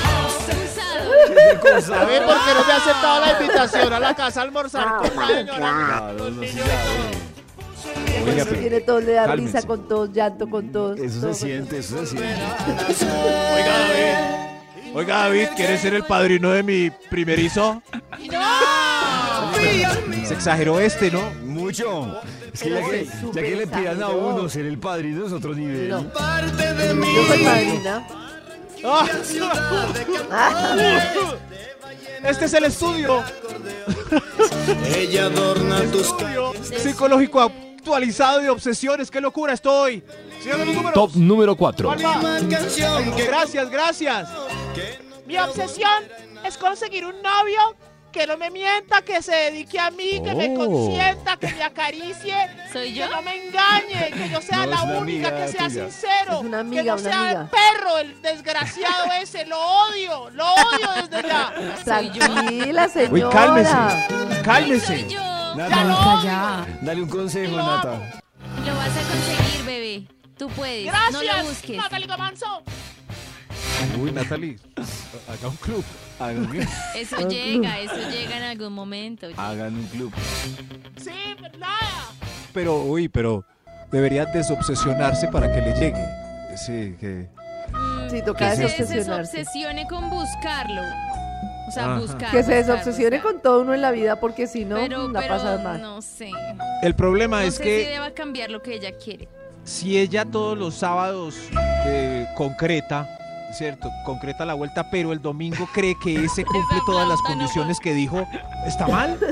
ver, 2.05 2.25
¿por 2.25 2.35
qué 2.45 2.53
no 2.53 2.65
me 2.65 2.71
ha 2.73 2.77
aceptado 2.77 3.25
la 3.25 3.31
invitación 3.41 3.93
a 3.93 3.99
la 3.99 4.15
casa 4.15 4.39
a 4.41 4.43
almorzar 4.43 4.85
Ah, 4.87 4.97
con 5.01 5.15
la 5.15 5.27
señora? 5.27 6.13
No 6.17 6.25
Oiga, 8.25 8.45
pero 8.45 8.59
tiene 8.61 8.81
todo, 8.81 8.99
le 9.01 9.13
da 9.13 9.27
risa 9.35 9.61
con 9.63 9.87
todos, 9.87 10.11
llanto 10.13 10.49
con 10.49 10.71
todos. 10.71 10.99
Eso 10.99 11.19
todo 11.21 11.33
se 11.33 11.39
siente, 11.47 11.79
eso 11.79 12.05
se 12.05 12.17
siente. 12.17 12.33
Oiga, 12.33 13.77
David. 13.79 14.95
Oiga, 14.95 15.17
David, 15.17 15.47
¿quieres 15.55 15.81
ser 15.81 15.93
el 15.95 16.03
padrino 16.05 16.51
de 16.51 16.61
mi 16.63 16.89
primerizo? 17.09 17.81
Se 20.25 20.33
exageró 20.33 20.79
este, 20.79 21.11
¿no? 21.11 21.21
Mucho. 21.43 22.21
Es 22.53 22.61
que 22.61 22.69
ya 22.69 22.81
que, 22.83 23.07
ya 23.33 23.41
que 23.41 23.55
le 23.55 23.67
pidan 23.67 24.01
a 24.03 24.09
uno 24.09 24.47
ser 24.49 24.65
el 24.65 24.77
padrino 24.77 25.25
es 25.25 25.31
otro 25.33 25.53
nivel. 25.53 25.89
No. 25.89 26.03
parte 26.09 26.73
de 26.73 26.93
mí. 26.93 27.07
Yo 27.15 27.23
soy. 27.27 27.79
Ah, 28.85 29.07
Ah, 30.31 30.75
este 32.23 32.45
es 32.45 32.53
el 32.53 32.65
estudio. 32.65 33.23
Ella 34.95 35.25
adorna 35.25 35.81
tus 35.91 36.07
Estudio 36.07 36.53
psicológico 36.61 37.41
actualizado 37.41 38.39
de 38.39 38.49
obsesiones. 38.49 39.11
¡Qué 39.11 39.19
locura 39.19 39.53
estoy! 39.53 40.03
Top 40.93 41.15
número 41.15 41.55
4. 41.55 41.89
¿Cuál 41.89 42.05
va? 42.05 42.39
canción 42.49 43.15
que 43.15 43.25
Gracias, 43.25 43.69
gracias. 43.69 44.29
Mi 45.25 45.37
obsesión 45.37 46.03
es 46.45 46.57
conseguir 46.57 47.05
un 47.05 47.15
novio 47.21 47.75
que 48.13 48.27
no 48.27 48.37
me 48.37 48.49
mienta, 48.51 49.01
que 49.01 49.21
se 49.21 49.33
dedique 49.35 49.77
a 49.79 49.89
mí, 49.91 50.21
que 50.23 50.33
me 50.35 50.49
Oh. 50.51 50.55
consienta, 50.67 51.35
que 51.35 51.47
me 51.47 51.63
acaricie, 51.63 52.35
¿Soy 52.71 52.93
yo? 52.93 53.09
que 53.09 53.15
no 53.15 53.21
me 53.23 53.47
engañe, 53.47 54.11
que 54.13 54.29
yo 54.29 54.39
sea 54.41 54.65
No, 54.65 54.65
la 54.67 54.83
única, 54.83 55.35
que 55.35 55.47
sea 55.49 55.67
tuya. 55.67 55.89
sincero, 55.89 56.41
que 56.41 56.49
no 56.49 56.61
una 56.61 56.97
sea 56.99 57.19
amiga. 57.21 57.41
el 57.41 57.47
perro, 57.49 57.97
el 57.97 58.21
desgraciado 58.21 59.05
ese, 59.21 59.45
lo 59.47 59.59
odio, 59.59 60.29
lo 60.29 60.45
odio 60.45 60.89
desde 61.09 61.27
ya. 61.27 61.53
¿Soy 61.83 62.11
yo? 62.11 62.19
Tranquila, 62.33 62.87
señora. 62.87 63.13
Uy, 63.13 63.33
cálmese. 63.33 63.71
Soy 63.71 64.43
Cálmese. 64.43 65.07
yo. 65.09 65.55
Nata, 65.55 65.75
Ya 66.23 66.65
lo 66.79 66.85
dale 66.85 67.01
un 67.01 67.09
consejo, 67.09 67.57
Lo 67.57 67.65
Nata. 67.65 67.89
Lo 68.65 68.75
vas 68.75 68.89
a 68.89 69.01
conseguir, 69.01 69.65
bebé. 69.65 70.03
Tú 70.37 70.47
puedes. 70.49 70.85
No 70.85 70.91
lo 70.91 71.19
Gracias, 71.19 71.45
busques. 71.47 71.77
Natalito 71.77 72.17
Manso. 72.17 72.63
Uy, 73.99 74.11
Natalie, 74.11 74.57
haga 75.27 75.47
un 75.49 75.55
club. 75.57 75.83
Hagan, 76.23 76.49
Eso 76.95 77.27
llega, 77.27 77.79
eso 77.79 77.95
llega 78.09 78.37
en 78.37 78.43
algún 78.43 78.73
momento. 78.73 79.27
hagan 79.37 79.75
un 79.75 79.85
club. 79.87 80.13
Sí, 80.97 81.11
pero 81.41 81.57
nada. 81.57 82.11
Pero, 82.53 82.83
uy, 82.83 83.09
pero 83.09 83.43
debería 83.91 84.25
desobsesionarse 84.25 85.27
para 85.27 85.51
que 85.51 85.61
le 85.61 85.73
llegue. 85.73 86.05
Sí, 86.55 86.95
que... 86.99 87.27
Sí, 88.09 88.17
Que 88.17 88.21
toca 88.21 88.55
se 88.55 88.61
desobsesionarse. 88.63 89.37
desobsesione 89.39 89.87
con 89.87 90.09
buscarlo. 90.09 90.81
O 91.67 91.71
sea, 91.71 91.85
Ajá. 91.85 91.99
buscar. 91.99 92.31
Que 92.31 92.43
se 92.43 92.53
desobsesione 92.55 93.17
buscar. 93.17 93.33
con 93.33 93.41
todo 93.41 93.61
uno 93.61 93.73
en 93.73 93.81
la 93.81 93.91
vida 93.91 94.19
porque 94.19 94.45
si 94.47 94.65
no, 94.65 94.75
Pero, 94.75 95.07
la 95.09 95.19
pero 95.21 95.33
pasa 95.35 95.57
mal. 95.63 95.81
no 95.81 96.01
sé. 96.01 96.29
El 96.83 96.93
problema 96.95 97.41
No 97.41 97.47
es 97.47 97.55
sé 97.55 97.63
que 97.63 97.83
si 97.85 97.89
deba 97.91 98.11
cambiar 98.11 98.51
lo 98.51 98.61
que 98.61 98.75
ella 98.75 98.91
quiere. 99.03 99.27
si 99.63 99.97
ella 99.97 100.25
todos 100.25 100.57
los 100.57 100.75
sábados 100.75 101.35
eh, 101.87 102.27
concreta, 102.35 103.17
¿cierto? 103.53 103.89
Concreta 104.05 104.45
la 104.45 104.53
vuelta, 104.53 104.89
pero 104.89 105.13
el 105.13 105.21
domingo 105.21 105.67
cree 105.73 105.95
que 106.03 106.25
ese 106.25 106.43
cumple 106.45 106.79
todas 106.85 107.07
las 107.07 107.21
condiciones 107.21 107.79
que 107.79 107.93
dijo, 107.93 108.27
¿está 108.65 108.87
mal? 108.87 109.17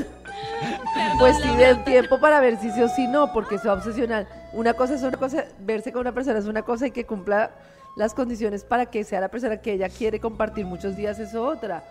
Pues 1.18 1.36
sí, 1.36 1.48
den 1.56 1.84
tiempo 1.84 2.20
para 2.20 2.40
ver 2.40 2.58
si 2.58 2.70
sí 2.70 2.82
o 2.82 2.88
si 2.88 3.06
no, 3.06 3.32
porque 3.32 3.58
se 3.58 3.68
va 3.68 3.74
a 3.74 3.76
obsesionar. 3.76 4.26
Una 4.52 4.74
cosa 4.74 4.94
es 4.94 5.02
una 5.02 5.16
cosa, 5.16 5.44
verse 5.60 5.92
con 5.92 6.00
una 6.00 6.12
persona 6.12 6.38
es 6.38 6.46
una 6.46 6.62
cosa 6.62 6.86
y 6.86 6.90
que 6.90 7.04
cumpla 7.04 7.50
las 7.96 8.14
condiciones 8.14 8.64
para 8.64 8.86
que 8.86 9.04
sea 9.04 9.20
la 9.20 9.28
persona 9.28 9.58
que 9.58 9.72
ella 9.72 9.88
quiere 9.88 10.20
compartir 10.20 10.64
muchos 10.64 10.96
días 10.96 11.18
es 11.18 11.34
otra. 11.34 11.82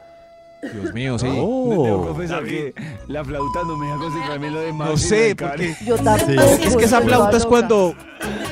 Dios 0.62 0.94
mío, 0.94 1.18
sí. 1.18 1.26
Me 1.26 1.34
debo 1.36 2.08
confesar 2.08 2.44
que 2.44 2.74
la 3.08 3.24
flauta 3.26 3.60
no 3.66 3.78
me 3.78 3.88
deja 3.88 3.98
concentrarme 3.98 4.48
en 4.48 4.54
lo 4.54 4.60
demás. 4.60 4.90
No 4.92 4.98
sé, 4.98 5.36
porque 5.36 5.76
Yo 5.86 5.98
tampoco. 5.98 6.42
es 6.42 6.76
que 6.78 6.86
esa 6.86 7.02
flauta 7.02 7.38
es 7.38 7.46
cuando 7.46 7.96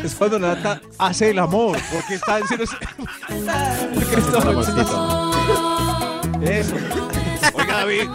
es 0.03 0.15
cuando 0.15 0.39
Nata 0.39 0.81
hace 0.97 1.29
el 1.31 1.39
amor, 1.39 1.77
porque 1.93 2.15
está 2.15 2.39
en 2.39 2.47
serio. 2.47 2.65
porque. 4.53 4.81
Eso. 6.59 6.75
Oiga, 7.53 7.73
David, 7.79 8.09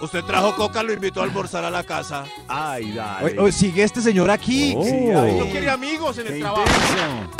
usted 0.00 0.22
trajo 0.24 0.54
coca, 0.54 0.82
lo 0.82 0.92
invitó 0.92 1.20
a 1.20 1.24
almorzar 1.24 1.64
a 1.64 1.70
la 1.70 1.82
casa. 1.82 2.24
Ay, 2.48 2.92
dale. 2.92 3.24
Oye, 3.26 3.38
oye, 3.38 3.52
sigue 3.52 3.82
este 3.82 4.00
señor 4.00 4.30
aquí. 4.30 4.74
Oh. 4.76 4.84
Sí, 4.84 4.90
ay, 4.90 5.38
No 5.38 5.46
quiere 5.46 5.70
amigos 5.70 6.18
en 6.18 6.26
qué 6.26 6.34
el 6.34 6.40
trabajo. 6.40 6.62
intenso. 6.62 7.30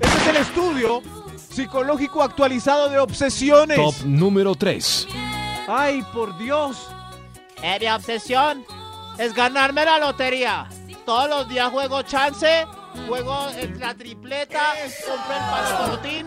Este 0.00 0.18
es 0.18 0.26
el 0.28 0.36
estudio 0.36 1.02
psicológico 1.54 2.22
actualizado 2.22 2.88
de 2.88 2.98
obsesiones. 2.98 3.76
Top 3.76 3.94
número 4.04 4.54
3. 4.54 5.06
Ay, 5.68 6.02
por 6.12 6.36
Dios. 6.38 6.88
Eh, 7.62 7.78
mi 7.80 7.86
obsesión 7.88 8.64
es 9.18 9.32
ganarme 9.34 9.84
la 9.84 9.98
lotería. 9.98 10.68
Todos 11.06 11.28
los 11.28 11.48
días 11.48 11.70
juego 11.70 12.02
chance, 12.02 12.66
juego 13.08 13.48
en 13.58 13.78
la 13.78 13.94
tripleta, 13.94 14.60
compro 15.06 15.34
el 15.34 15.40
pastorotín, 15.50 16.26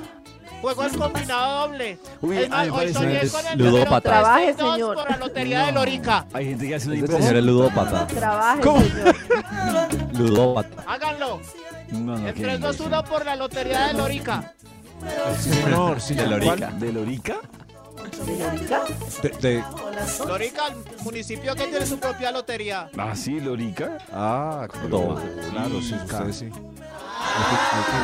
juego 0.62 0.84
el 0.84 0.98
combinado 0.98 1.68
doble. 1.68 2.00
Uy, 2.22 2.38
es 2.38 2.50
más, 2.50 2.70
hoy 2.70 2.94
soñé 2.94 3.28
con 3.28 3.46
el 3.48 3.58
ludópata. 3.60 4.02
Trabaje, 4.10 4.54
362 4.54 4.74
señor. 4.76 4.96
por 4.96 5.10
la 5.12 5.18
lotería 5.18 5.66
de 5.66 5.72
Lorica. 5.72 6.26
Hay 6.34 6.46
gente 6.46 6.68
que 6.68 6.76
hace 6.76 6.88
una 6.88 6.96
inversión. 6.96 7.22
señor 7.22 7.36
es 7.38 7.44
ludópata. 7.44 8.08
Trabaje, 8.08 8.62
¿Cómo? 8.62 8.82
señor. 8.82 9.16
Ludópata. 10.14 10.84
Háganlo. 10.88 11.42
No, 11.92 12.18
no, 12.18 12.28
El 12.28 12.34
qué 12.34 12.42
321 12.42 13.04
por 13.04 13.26
la 13.26 13.36
lotería 13.36 13.88
de 13.88 13.94
Lorica. 13.94 14.54
Señor, 15.40 16.02
sí, 16.02 16.16
De 16.16 16.24
¿cuál? 16.26 16.40
Lorica. 16.40 16.72
¿De 16.72 16.94
Lorica? 16.94 17.38
De- 19.22 19.30
de- 19.30 19.64
Lorica, 20.28 20.68
el 20.68 21.04
municipio 21.04 21.56
que 21.56 21.68
tiene 21.68 21.86
su 21.86 22.00
propia 22.00 22.32
lotería. 22.32 22.90
Ah, 22.98 23.16
sí, 23.16 23.40
Lorica. 23.40 23.98
Ah, 24.12 24.68
Córdoba. 24.72 25.22
Claro, 25.52 25.82
sí, 25.82 25.94
ustedes 25.94 26.36
sí. 26.38 26.50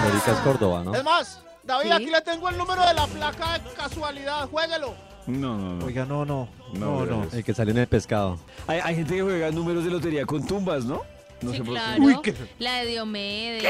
Lorica 0.06 0.32
es 0.32 0.39
Córdoba, 0.44 0.84
¿no? 0.84 0.94
Es 0.96 1.04
más, 1.04 1.41
David, 1.64 1.86
Sí. 1.88 1.91
aquí 1.94 2.06
le 2.08 2.22
tengo 2.22 2.50
el 2.50 2.58
número 2.58 2.86
de 2.86 2.94
la 2.94 3.08
placa 3.08 3.58
de 3.60 3.70
casualidad. 3.74 4.48
Juéguelo. 4.50 4.94
No, 5.28 5.58
no, 5.58 5.76
no. 5.76 5.86
Oiga, 5.86 6.06
no, 6.06 6.26
no. 6.26 6.50
No, 6.74 7.06
No. 7.06 7.26
El 7.32 7.44
que 7.44 7.54
salió 7.54 7.72
en 7.72 7.78
el 7.80 7.88
pescado. 7.88 8.38
Hay, 8.68 8.80
hay 8.84 8.96
gente 8.96 9.16
que 9.16 9.22
juega 9.22 9.52
números 9.52 9.86
de 9.86 9.91
lotería 9.91 10.26
con 10.26 10.46
tumbas, 10.46 10.84
¿no? 10.86 11.02
No 11.44 11.52
sí, 11.52 11.58
sé 11.58 11.64
por 11.64 11.74
claro. 11.74 11.94
qué. 11.96 12.02
Uy, 12.02 12.18
qué- 12.24 12.36
La 12.60 12.76
de 12.80 12.86
Diomedes, 12.88 13.64
la 13.64 13.70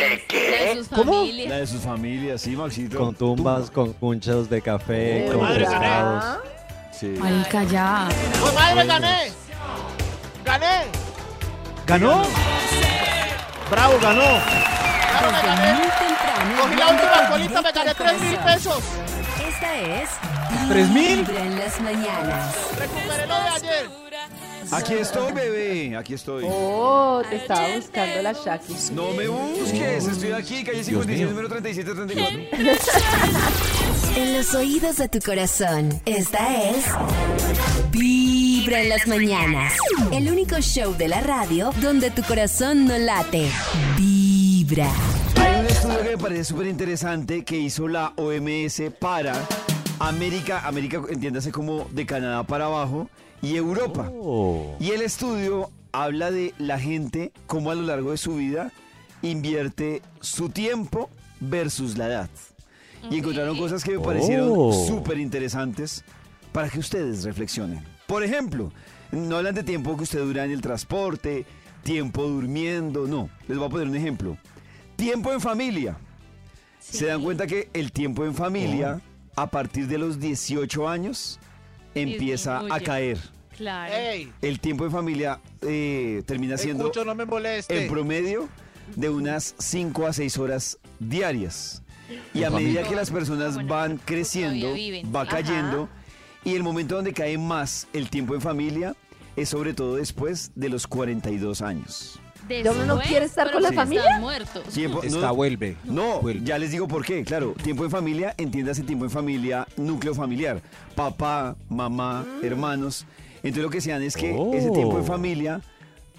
de 0.66 0.76
sus 0.78 0.88
¿Cómo? 0.90 1.14
familias. 1.14 1.50
La 1.50 1.56
de 1.58 1.68
sus 1.68 1.82
familias, 1.82 2.42
sí, 2.42 2.56
Maxito. 2.56 2.98
Con 2.98 3.16
tumbas, 3.16 3.72
con 3.72 3.94
cunchos 3.94 4.50
de 4.50 4.62
café, 4.62 4.94
¿De 4.94 5.28
con 5.32 5.42
madre, 5.42 5.60
verdad? 5.60 5.80
pescados. 5.80 6.40
Sí. 7.00 7.08
Marica, 7.08 7.64
ya. 7.64 8.08
¡Pues 8.40 8.54
madre, 8.54 8.86
gané! 8.86 9.32
¡Gané! 10.46 10.84
¿Ganó? 11.88 12.24
Bravo, 13.70 13.94
ganó. 14.02 14.22
¡Claro, 14.22 15.32
me 15.32 15.42
gané! 15.48 15.74
muy 15.74 15.88
temprano. 15.88 16.62
Cogí 16.62 16.76
la 16.76 16.90
enviándote 16.90 17.08
última 17.08 17.30
colita, 17.30 17.62
me 17.62 17.72
gané 17.72 17.90
al 17.90 17.96
3 17.96 18.22
mil 18.22 18.38
pesos. 18.38 18.84
Esta 19.48 19.78
es 19.80 20.10
¿Tres 20.70 20.90
mil? 20.90 21.24
Vibra 21.26 21.42
en 21.46 21.60
las 21.60 21.82
mañanas. 21.82 22.56
Recuperé 22.78 23.28
lo 23.28 23.36
de 23.36 23.50
ayer. 23.50 23.90
Aquí 24.72 24.94
estoy, 24.94 25.32
bebé. 25.34 25.98
Aquí 25.98 26.14
estoy. 26.14 26.46
Oh, 26.48 27.22
te 27.30 27.36
estaba 27.38 27.68
buscando 27.76 28.22
la 28.22 28.34
Shaki. 28.34 28.74
No 28.94 29.12
me 29.14 29.28
busques. 29.28 30.08
Estoy 30.08 30.32
aquí, 30.32 30.64
calle 30.64 30.84
56, 30.84 31.30
número 31.30 31.50
3734. 31.50 33.84
En 34.16 34.38
los 34.38 34.54
oídos 34.54 34.98
de 34.98 35.10
tu 35.10 35.18
corazón, 35.22 36.00
esta 36.06 36.70
es 36.70 36.86
Vibra 37.90 38.82
en 38.82 38.90
las 38.90 39.08
mañanas. 39.08 39.74
El 40.12 40.30
único 40.32 40.60
show 40.62 40.96
de 40.96 41.08
la 41.08 41.20
radio 41.22 41.72
donde 41.82 42.12
tu 42.12 42.22
corazón 42.22 42.86
no 42.86 42.96
late. 42.96 43.50
Vibra. 43.98 44.92
Hay 45.42 45.62
un 45.62 45.66
estudio 45.66 45.98
que 46.04 46.10
me 46.10 46.18
parece 46.20 46.44
súper 46.44 46.68
interesante 46.68 47.44
que 47.44 47.58
hizo 47.58 47.88
la 47.88 48.14
OMS 48.18 48.84
para 49.00 49.34
América, 50.00 50.62
América 50.68 51.02
entiéndase 51.10 51.52
como 51.52 51.86
de 51.92 52.06
Canadá 52.06 52.44
para 52.44 52.66
abajo, 52.66 53.10
y 53.44 53.56
Europa. 53.58 54.10
Oh. 54.12 54.76
Y 54.80 54.90
el 54.92 55.02
estudio 55.04 55.70
habla 55.92 56.32
de 56.32 56.56
la 56.58 56.80
gente, 56.80 57.32
cómo 57.46 57.70
a 57.70 57.76
lo 57.76 57.84
largo 57.84 58.10
de 58.12 58.18
su 58.18 58.36
vida 58.36 58.72
invierte 59.22 60.02
su 60.22 60.50
tiempo 60.50 61.10
versus 61.40 61.98
la 61.98 62.08
edad. 62.08 62.30
Y 63.12 63.20
encontraron 63.20 63.58
cosas 63.58 63.84
que 63.84 63.98
me 63.98 64.04
parecieron 64.04 64.50
Oh. 64.56 64.74
súper 64.88 65.20
interesantes 65.20 66.04
para 66.52 66.70
que 66.70 66.80
ustedes 66.80 67.24
reflexionen. 67.24 67.84
Por 68.08 68.24
ejemplo, 68.24 68.72
no 69.12 69.38
hablan 69.38 69.54
de 69.56 69.64
tiempo 69.64 69.96
que 69.98 70.04
usted 70.04 70.20
dura 70.20 70.46
en 70.46 70.52
el 70.52 70.62
transporte, 70.62 71.46
tiempo 71.84 72.24
durmiendo, 72.24 73.06
no. 73.08 73.30
Les 73.48 73.58
voy 73.58 73.68
a 73.68 73.70
poner 73.70 73.88
un 73.88 73.96
ejemplo. 73.96 74.38
Tiempo 74.96 75.34
en 75.34 75.42
familia. 75.42 75.98
Se 76.80 77.08
dan 77.08 77.22
cuenta 77.22 77.46
que 77.46 77.70
el 77.74 77.92
tiempo 77.92 78.26
en 78.26 78.34
familia, 78.36 79.02
a 79.36 79.48
partir 79.48 79.88
de 79.88 79.98
los 79.98 80.20
18 80.20 80.88
años, 80.88 81.40
empieza 81.96 82.58
a 82.58 82.62
Disminuye. 82.62 82.86
caer. 82.86 83.18
Claro. 83.58 83.94
¡Ey! 83.94 84.32
El 84.42 84.60
tiempo 84.60 84.86
en 84.86 84.92
familia 84.92 85.40
eh, 85.62 86.24
termina 86.26 86.58
siendo 86.58 86.86
Escucho, 86.86 87.06
no 87.06 87.14
me 87.16 87.26
moleste. 87.26 87.84
en 87.86 87.92
promedio 87.92 88.50
de 88.96 89.10
unas 89.10 89.54
5 89.60 90.08
a 90.08 90.14
6 90.14 90.38
horas 90.40 90.80
diarias. 91.00 91.84
Y 92.34 92.44
a 92.44 92.50
medida 92.50 92.84
que 92.84 92.96
las 92.96 93.10
personas 93.12 93.66
van 93.68 93.98
creciendo, 93.98 94.66
todavía 94.68 94.74
viven. 94.92 95.16
va 95.16 95.26
cayendo. 95.28 95.90
Y 96.44 96.56
el 96.56 96.64
momento 96.64 96.96
donde 96.96 97.14
cae 97.14 97.38
más 97.38 97.88
el 97.94 98.10
tiempo 98.10 98.36
en 98.36 98.42
familia 98.42 98.96
es 99.36 99.50
sobre 99.50 99.74
todo 99.74 99.96
después 99.96 100.52
de 100.56 100.70
los 100.70 100.86
42 100.88 101.62
años. 101.62 102.20
¿Ya 102.50 102.72
uno 102.72 102.86
no 102.86 103.00
quiere 103.00 103.26
estar 103.26 103.52
con 103.52 103.62
la 103.62 103.70
sí 103.70 103.76
familia? 103.76 104.04
Están 104.04 104.22
muertos. 104.22 104.64
Tiempo, 104.74 105.02
Está 105.04 105.32
vuelve. 105.32 105.78
no, 105.86 106.20
Vuelve. 106.22 106.46
ya 106.46 106.58
les 106.60 106.72
digo 106.72 106.88
por 106.88 107.06
qué. 107.06 107.24
Claro, 107.24 107.54
tiempo 107.64 107.84
en 107.86 107.92
familia, 107.92 108.34
entiéndase 108.38 108.84
tiempo 108.84 109.06
en 109.06 109.12
familia, 109.12 109.68
núcleo 109.78 110.14
familiar. 110.14 110.62
Papá, 110.96 111.56
mamá, 111.70 112.26
hermanos. 112.42 113.06
Entonces 113.38 113.64
lo 113.64 113.70
que 113.70 113.82
se 113.82 113.92
dan 113.92 114.04
es 114.04 114.16
que 114.16 114.34
Oh. 114.38 114.54
ese 114.54 114.72
tiempo 114.72 114.98
en 114.98 115.06
familia 115.06 115.62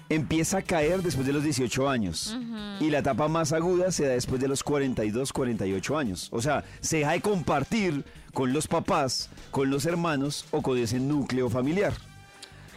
empieza 0.09 0.59
a 0.59 0.61
caer 0.61 1.01
después 1.01 1.25
de 1.25 1.33
los 1.33 1.43
18 1.43 1.89
años. 1.89 2.37
Y 2.79 2.89
la 2.89 2.99
etapa 2.99 3.27
más 3.27 3.51
aguda 3.53 3.91
se 3.91 4.05
da 4.05 4.13
después 4.13 4.39
de 4.41 4.47
los 4.47 4.63
42, 4.63 5.33
48 5.33 5.97
años. 5.97 6.27
O 6.31 6.41
sea, 6.41 6.63
se 6.81 6.97
deja 6.97 7.11
de 7.13 7.21
compartir 7.21 8.03
con 8.33 8.53
los 8.53 8.67
papás, 8.67 9.29
con 9.51 9.69
los 9.71 9.85
hermanos 9.85 10.45
o 10.51 10.61
con 10.61 10.77
ese 10.77 10.99
núcleo 10.99 11.49
familiar. 11.49 11.93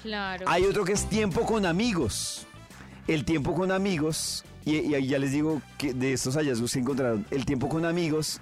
Claro. 0.03 0.44
Hay 0.49 0.64
otro 0.64 0.84
que 0.84 0.92
es 0.92 1.07
tiempo 1.09 1.42
con 1.44 1.66
amigos. 1.66 2.46
El 3.09 3.25
tiempo 3.25 3.55
con 3.55 3.73
amigos, 3.73 4.45
y, 4.65 4.77
y 4.77 4.95
ahí 4.95 5.09
ya 5.09 5.19
les 5.19 5.33
digo 5.33 5.61
que 5.79 5.93
de 5.95 6.13
estos 6.13 6.37
hallazgos 6.37 6.71
se 6.71 6.79
encontraron, 6.79 7.27
el 7.31 7.45
tiempo 7.45 7.69
con 7.69 7.85
amigos 7.85 8.41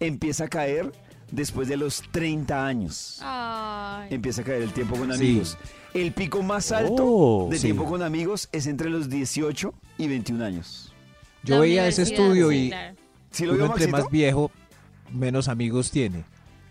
empieza 0.00 0.44
a 0.44 0.48
caer 0.48 0.90
después 1.30 1.68
de 1.68 1.76
los 1.76 2.02
30 2.12 2.66
años. 2.66 3.18
Ay. 3.22 4.08
Empieza 4.10 4.42
a 4.42 4.44
caer 4.44 4.62
el 4.62 4.72
tiempo 4.72 4.96
con 4.96 5.12
Sí. 5.12 5.18
amigos. 5.18 5.58
El 5.94 6.12
pico 6.12 6.42
más 6.42 6.72
alto 6.72 7.04
Oh, 7.06 7.48
de 7.50 7.56
sí. 7.58 7.64
tiempo 7.64 7.84
con 7.84 8.02
amigos 8.02 8.48
es 8.52 8.66
entre 8.66 8.90
los 8.90 9.08
18 9.08 9.72
y 9.98 10.08
21 10.08 10.42
años. 10.42 10.92
Yo 11.42 11.54
La 11.56 11.60
veía 11.62 11.86
ese 11.88 12.02
estudio 12.02 12.50
sí, 12.50 12.56
y 12.56 12.68
claro. 12.70 12.96
¿Sí 13.30 13.44
lo 13.46 13.52
uno 13.52 13.64
vio, 13.64 13.72
entre 13.74 13.88
más 13.88 14.10
viejo, 14.10 14.50
menos 15.12 15.48
amigos 15.48 15.90
tiene. 15.90 16.24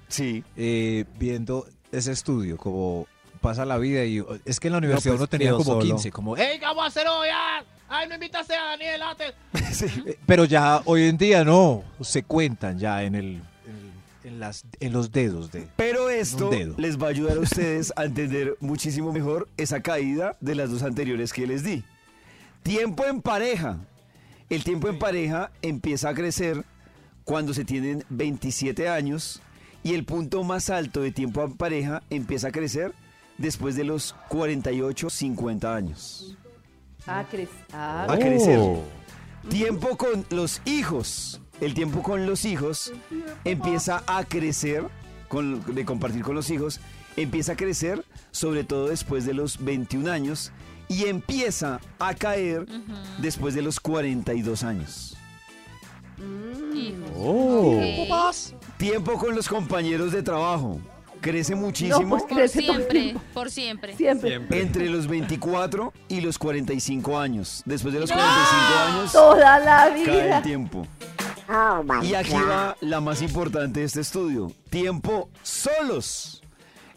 Sí. 0.08 0.43
Eh, 0.56 1.06
viendo 1.20 1.68
ese 1.91 2.12
estudio, 2.12 2.58
como 2.58 3.08
pasa 3.46 3.64
la 3.64 3.78
vida 3.78 4.04
y 4.06 4.24
es 4.43 4.60
que 4.60 4.70
en 4.70 4.72
la 4.74 4.80
universidad 4.80 5.14
pues, 5.14 5.20
uno 5.22 5.28
tenía 5.28 5.52
como 5.52 5.64
solo. 5.64 5.82
15, 5.82 6.12
como, 6.12 6.36
"Eh", 6.36 6.54
¡Ey, 6.54 6.60
¿qué 6.60 6.66
vamos 6.66 6.84
a 6.84 6.88
hacer 6.88 7.08
hoy? 7.08 7.28
ah? 7.32 7.64
¡Ay, 7.88 8.08
no 8.08 8.16
invitaste 8.16 8.56
a 8.56 8.64
Daniel 8.66 9.02
antes! 9.04 9.34
eh, 10.08 10.18
pero 10.26 10.46
ya 10.46 10.82
hoy 10.86 11.04
en 11.04 11.18
día 11.18 11.43
no, 11.43 11.84
se 12.02 12.24
cuentan 12.24 12.80
ya 12.80 13.04
en 13.04 13.14
el, 13.14 13.26
en, 13.68 13.93
en 14.24 14.39
las, 14.39 14.66
en 14.80 14.91
los 14.91 15.12
dedos 15.12 15.52
de... 15.52 15.68
Pero 15.76 16.10
esto 16.10 16.50
dedo. 16.50 16.74
les 16.80 16.98
va 17.00 17.06
a 17.06 17.10
ayudar 17.12 17.38
a 17.38 17.41
ustedes 17.41 17.93
a 17.96 18.06
entender 18.06 18.58
muchísimo 18.62 19.14
mejor 19.14 19.48
esa 19.58 19.80
caída 19.82 20.36
de 20.41 20.56
las 20.56 20.72
dos 20.72 20.82
anteriores 20.82 21.32
que 21.32 21.46
les 21.46 21.64
di. 21.64 21.84
Tiempo 22.64 23.06
en 23.06 23.22
pareja. 23.22 23.78
El 24.50 24.64
tiempo 24.64 24.89
en 24.89 24.98
pareja 24.98 25.52
empieza 25.62 26.10
a 26.10 26.16
crecer 26.16 26.66
cuando 27.24 27.54
se 27.54 27.64
tienen 27.64 28.04
27 28.10 28.89
años 28.89 29.39
y 29.84 29.93
el 29.93 30.04
punto 30.04 30.43
más 30.43 30.72
alto 30.72 31.02
de 31.02 31.12
tiempo 31.12 31.43
en 31.43 31.54
pareja 31.54 32.02
empieza 32.10 32.48
a 32.48 32.52
crecer 32.52 32.93
después 33.38 33.75
de 33.75 33.83
los 33.83 34.13
48, 34.29 35.09
50 35.09 35.75
años. 35.75 36.36
Ah, 37.07 37.23
cre- 37.31 37.47
ah, 37.73 38.07
A 38.09 38.17
crecer. 38.17 38.59
Oh. 38.61 38.81
Tiempo 39.49 39.95
con 39.97 40.25
los 40.31 40.61
hijos. 40.65 41.39
El 41.61 41.73
tiempo 41.73 42.01
con 42.03 42.25
los 42.25 42.43
hijos 42.45 42.91
empieza 43.45 44.03
a 44.07 44.23
crecer, 44.25 44.83
con, 45.29 45.63
de 45.73 45.86
compartir 45.86 46.21
con 46.23 46.36
los 46.36 46.49
hijos, 46.49 46.79
empieza 47.15 47.53
a 47.53 47.55
crecer 47.55 48.03
sobre 48.31 48.63
todo 48.65 48.88
después 48.89 49.25
de 49.25 49.33
los 49.33 49.63
21 49.63 50.11
años 50.11 50.51
y 50.89 51.05
empieza 51.05 51.79
a 51.99 52.13
caer 52.13 52.65
después 53.19 53.53
de 53.55 53.61
los 53.61 53.79
42 53.79 54.63
años. 54.63 55.15
Hijos. 56.73 57.09
Oh. 57.17 57.77
Ok. 58.09 58.77
Tiempo 58.77 59.13
con 59.13 59.36
los 59.36 59.47
compañeros 59.47 60.11
de 60.11 60.23
trabajo. 60.23 60.79
Crece 61.26 61.55
muchísimo. 61.55 62.01
No, 62.01 62.09
pues 62.09 62.23
Por 62.23 62.38
crece 62.38 62.59
el 62.59 62.65
siempre, 62.65 63.15
por 63.34 63.49
siempre. 63.49 63.95
Siempre. 63.95 64.39
Entre 64.51 64.88
los 64.89 65.07
24 65.07 65.91
y 66.07 66.21
los 66.21 66.38
45 66.38 67.17
años. 67.17 67.63
Después 67.65 67.93
de 67.95 67.99
los 67.99 68.11
45 68.11 68.80
años, 68.88 69.11
Toda 69.11 69.59
la 69.59 69.89
cae 69.89 70.19
el 70.19 70.26
vida. 70.26 70.41
tiempo. 70.43 70.88
Y 72.03 72.13
aquí 72.13 72.34
va 72.34 72.76
la 72.82 73.01
más 73.01 73.21
importante 73.23 73.80
de 73.80 73.86
este 73.88 74.01
estudio. 74.01 74.51
Tiempo 74.69 75.30
solos. 75.41 76.43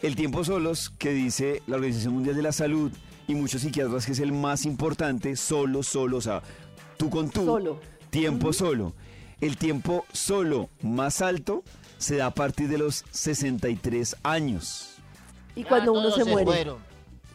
El 0.01 0.15
tiempo 0.15 0.43
solos 0.43 0.91
que 0.97 1.09
dice 1.11 1.63
la 1.65 1.75
Organización 1.75 2.13
Mundial 2.13 2.35
de 2.35 2.43
la 2.43 2.51
Salud 2.51 2.91
y 3.27 3.33
muchos 3.35 3.61
psiquiatras 3.61 4.05
que 4.05 4.11
es 4.11 4.19
el 4.19 4.31
más 4.31 4.65
importante, 4.65 5.35
solo, 5.35 5.83
solo, 5.83 6.17
o 6.17 6.21
sea, 6.21 6.41
tú 6.97 7.09
con 7.09 7.29
tú. 7.29 7.45
Solo. 7.45 7.79
Tiempo 8.11 8.53
solo. 8.53 8.93
El 9.41 9.57
tiempo 9.57 10.05
solo 10.11 10.69
más 10.81 11.21
alto 11.21 11.63
se 11.99 12.15
da 12.15 12.27
a 12.27 12.33
partir 12.33 12.67
de 12.69 12.79
los 12.79 13.05
63 13.11 14.15
años. 14.23 14.95
Y 15.55 15.63
cuando 15.63 15.93
uno 15.93 16.09
se 16.09 16.25
muere. 16.25 16.73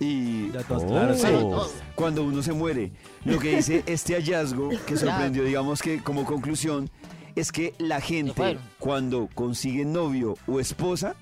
Y 0.00 0.48
todos, 0.48 0.84
claro, 0.84 1.14
sí. 1.14 1.26
Oh. 1.30 1.70
cuando 1.94 2.24
uno 2.24 2.42
se 2.42 2.52
muere, 2.52 2.90
lo 3.24 3.38
que 3.38 3.56
dice 3.56 3.84
este 3.86 4.14
hallazgo 4.14 4.70
que 4.86 4.96
sorprendió, 4.96 5.44
digamos 5.44 5.80
que 5.80 6.02
como 6.02 6.24
conclusión, 6.24 6.90
es 7.36 7.52
que 7.52 7.74
la 7.78 8.00
gente 8.00 8.32
fueron. 8.34 8.62
cuando 8.80 9.28
consigue 9.34 9.84
novio 9.84 10.34
o 10.48 10.58
esposa 10.58 11.14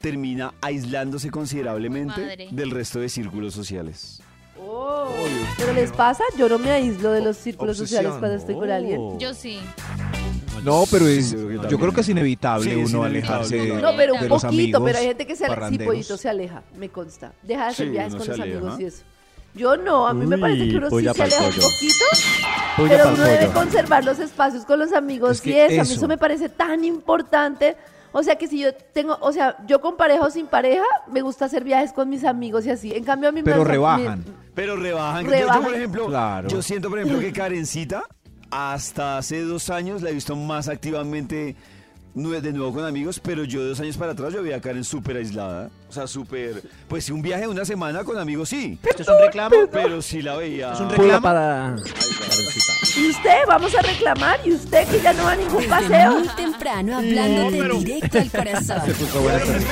termina 0.00 0.52
aislándose 0.60 1.30
considerablemente 1.30 2.48
del 2.50 2.70
resto 2.70 3.00
de 3.00 3.08
círculos 3.08 3.54
sociales. 3.54 4.22
Oh, 4.58 5.08
¿Pero 5.56 5.72
les 5.72 5.90
pasa? 5.92 6.22
Yo 6.36 6.48
no 6.48 6.58
me 6.58 6.70
aíslo 6.70 7.12
de 7.12 7.22
los 7.22 7.36
círculos 7.38 7.80
Obsesión. 7.80 8.02
sociales 8.02 8.18
cuando 8.18 8.36
estoy 8.36 8.54
con 8.56 8.70
alguien. 8.70 8.98
Oh. 9.00 9.18
Yo 9.18 9.32
sí. 9.32 9.60
No, 10.64 10.84
pero 10.90 11.06
es, 11.06 11.30
yo 11.32 11.36
creo 11.38 11.48
que 11.48 11.54
yo 11.54 11.60
también. 11.60 11.80
creo 11.80 11.92
que 11.94 12.00
es 12.02 12.08
inevitable 12.08 12.64
Sí, 12.74 12.80
es 12.80 12.92
uno 12.92 13.08
inevitable. 13.08 13.40
alejarse 13.60 13.80
No, 13.82 13.96
pero 13.96 14.14
un 14.14 14.20
de 14.20 14.28
los 14.28 14.42
poquito, 14.42 14.48
amigos. 14.78 14.82
pero 14.84 14.98
hay 14.98 15.06
gente 15.06 15.26
que 15.26 15.36
se 15.36 15.46
aleja. 15.46 15.68
Sí, 15.68 15.78
pollito 15.78 16.16
se 16.16 16.28
aleja, 16.28 16.62
me 16.76 16.88
consta. 16.88 17.32
Deja 17.42 17.62
de 17.64 17.68
hacer 17.70 17.86
Sí, 17.86 17.92
viajes 17.92 18.12
uno 18.14 18.18
con 18.20 18.28
los 18.28 18.40
aleja. 18.40 18.58
amigos 18.58 18.80
y 18.80 18.84
eso. 18.84 19.02
Yo 19.54 19.76
no, 19.76 20.06
a 20.06 20.14
mí 20.14 20.26
me 20.26 20.38
parece 20.38 20.68
que 20.68 20.76
uno 20.76 20.90
sí 20.90 21.02
se 21.02 21.08
aleja 21.22 21.42
un 21.44 21.50
poquito, 21.54 22.04
pero 22.88 23.08
uno 23.14 23.24
debe 23.24 23.46
conservar 23.48 24.04
los 24.04 24.18
espacios 24.20 24.64
con 24.64 24.78
los 24.78 24.92
amigos 24.92 25.32
Es 25.32 25.40
que 25.40 25.50
y 25.50 25.58
eso, 25.58 25.80
a 25.80 25.84
mí 25.84 25.92
eso. 25.94 26.08
me 26.08 26.18
parece 26.18 26.48
tan 26.48 26.84
importante. 26.84 27.76
O 28.12 28.22
sea 28.24 28.36
que 28.36 28.46
si 28.48 28.58
yo 28.60 28.74
tengo, 28.74 29.16
o 29.20 29.32
sea, 29.32 29.56
yo 29.66 29.80
con 29.80 29.96
pareja 29.96 30.24
o 30.26 30.30
sin 30.30 30.46
pareja, 30.46 30.84
me 31.12 31.20
gusta 31.20 31.44
hacer 31.46 31.62
viajes 31.64 31.92
con 31.92 32.08
mis 32.08 32.24
amigos 32.24 32.66
y 32.66 32.70
así. 32.70 32.92
En 32.92 33.04
cambio 33.04 33.28
a 33.28 33.32
mí 33.32 33.42
Pero 33.42 33.58
me 33.58 33.64
rebajan. 33.64 34.24
Pero 34.54 34.76
rebajan. 34.76 35.24
Yo- 35.24 35.30
Yo, 35.30 35.36
Rebajan. 35.38 35.62
por 35.62 35.74
ejemplo, 35.74 36.06
Claro. 36.06 36.48
yo 36.48 36.60
siento, 36.62 36.88
por 36.90 36.98
ejemplo, 36.98 37.20
que 37.20 37.32
Karencita 37.32 38.02
hasta 38.50 39.18
hace 39.18 39.42
dos 39.42 39.70
años 39.70 40.02
la 40.02 40.10
he 40.10 40.12
visto 40.12 40.36
más 40.36 40.68
activamente 40.68 41.56
de 42.14 42.52
nuevo 42.52 42.72
con 42.72 42.84
amigos, 42.84 43.20
pero 43.22 43.44
yo 43.44 43.64
dos 43.64 43.78
años 43.80 43.96
para 43.96 44.12
atrás 44.12 44.32
yo 44.32 44.42
veía 44.42 44.56
a 44.56 44.60
Karen 44.60 44.84
súper 44.84 45.16
aislada. 45.16 45.70
O 45.88 45.92
sea, 45.92 46.06
súper... 46.06 46.62
Pues 46.88 47.04
sí, 47.04 47.12
un 47.12 47.22
viaje 47.22 47.42
de 47.42 47.48
una 47.48 47.64
semana 47.64 48.04
con 48.04 48.18
amigos, 48.18 48.48
sí. 48.48 48.78
¿Esto 48.82 49.02
es 49.02 49.08
un 49.08 49.18
reclamo? 49.18 49.56
Pero 49.70 50.02
sí 50.02 50.22
la 50.22 50.36
veía... 50.36 50.72
¿Es 50.72 50.80
un 50.80 50.90
reclamo? 50.90 51.22
para... 51.22 51.76
¿Y 52.96 53.10
usted? 53.10 53.38
Vamos 53.46 53.74
a 53.74 53.82
reclamar. 53.82 54.40
¿Y 54.44 54.52
usted 54.52 54.88
que 54.88 55.00
ya 55.00 55.12
no 55.12 55.24
va 55.24 55.32
a 55.32 55.36
ningún 55.36 55.64
paseo? 55.66 56.18
muy 56.18 56.28
temprano 56.28 56.98
hablándote 56.98 57.78
directo 57.78 58.18
al 58.18 58.30
corazón. 58.30 58.82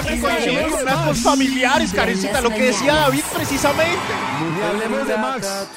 Me 0.08 0.20
conexión 0.20 0.70
con 0.70 0.82
unas 0.82 1.22
familiares, 1.22 1.92
carecita, 1.92 2.40
lo 2.40 2.50
que 2.50 2.62
decía 2.66 2.94
David 2.94 3.22
precisamente. 3.34 3.98
Hablemos 4.70 5.08
de 5.08 5.16
Max. 5.16 5.68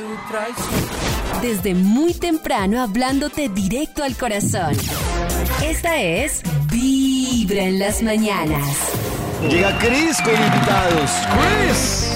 Desde 1.42 1.74
muy 1.74 2.14
temprano 2.14 2.82
hablándote 2.82 3.50
directo 3.50 4.04
al 4.04 4.16
corazón. 4.16 4.74
Esta 5.66 6.00
es 6.02 6.42
Vibra 6.72 7.64
en 7.64 7.80
las 7.80 8.02
mañanas. 8.04 8.64
Llega 9.50 9.78
Chris 9.80 10.22
con 10.22 10.34
invitados. 10.34 11.12
Chris. 11.34 12.08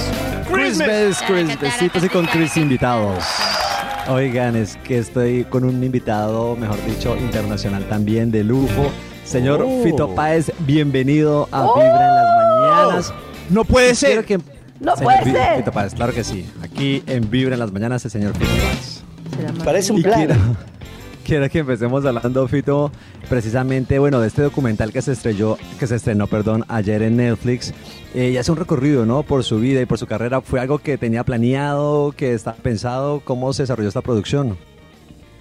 Christmas, 0.52 1.24
Chris, 1.28 1.60
besitos 1.60 2.04
y 2.04 2.10
con 2.10 2.26
Chris 2.28 2.56
invitados. 2.58 3.24
Oigan, 4.08 4.56
es 4.56 4.78
que 4.84 5.00
estoy 5.00 5.44
con 5.46 5.64
un 5.64 5.84
invitado, 5.84 6.56
mejor 6.56 6.78
dicho, 6.86 7.18
internacional 7.18 7.84
también, 7.90 8.30
de 8.32 8.44
lujo. 8.44 8.92
Señor 9.26 9.64
Oh. 9.68 9.84
Fito 9.84 10.14
Páez, 10.14 10.52
bienvenido 10.60 11.50
a 11.52 11.64
Vibra 11.64 12.08
en 12.08 12.16
las 12.16 12.38
Mañanas. 12.38 13.14
No 13.50 13.66
puede 13.66 13.96
ser. 13.96 14.24
que- 14.24 14.38
No 14.80 14.96
Señor 14.96 15.14
puede 15.24 15.32
ser. 15.34 15.58
Fito 15.58 15.72
Páez, 15.72 15.96
claro 15.96 16.14
que 16.14 16.24
sí. 16.24 16.48
Aquí 16.62 17.02
en 17.08 17.28
Vibra 17.32 17.56
en 17.56 17.60
las 17.60 17.72
Mañanas, 17.72 18.06
el 18.06 18.12
señor 18.12 18.34
Fito 18.38 18.52
Páez. 18.52 18.95
Parece 19.64 19.94
un 19.94 20.02
plan. 20.02 20.28
quiero, 20.28 20.36
quiero 21.24 21.50
que 21.50 21.60
empecemos 21.60 22.06
hablando, 22.06 22.48
Fito, 22.48 22.92
precisamente, 23.30 24.00
bueno, 24.00 24.20
de 24.20 24.28
este 24.28 24.42
documental 24.42 24.92
que 24.92 25.02
se 25.02 25.14
estrelló, 25.14 25.58
que 25.80 25.88
se 25.88 25.96
estrenó, 25.96 26.28
perdón, 26.28 26.66
ayer 26.68 27.02
en 27.02 27.18
Netflix. 27.18 27.74
Eh, 28.14 28.32
y 28.32 28.38
hace 28.38 28.52
un 28.52 28.58
recorrido, 28.58 29.06
¿no? 29.06 29.24
Por 29.24 29.44
su 29.44 29.60
vida 29.60 29.82
y 29.82 29.86
por 29.86 29.98
su 29.98 30.08
carrera. 30.08 30.42
¿Fue 30.42 30.60
algo 30.60 30.80
que 30.80 30.98
tenía 30.98 31.24
planeado, 31.24 32.12
que 32.12 32.34
está 32.34 32.54
pensado? 32.54 33.22
¿Cómo 33.22 33.52
se 33.54 33.64
desarrolló 33.64 33.90
esta 33.90 34.02
producción? 34.02 34.58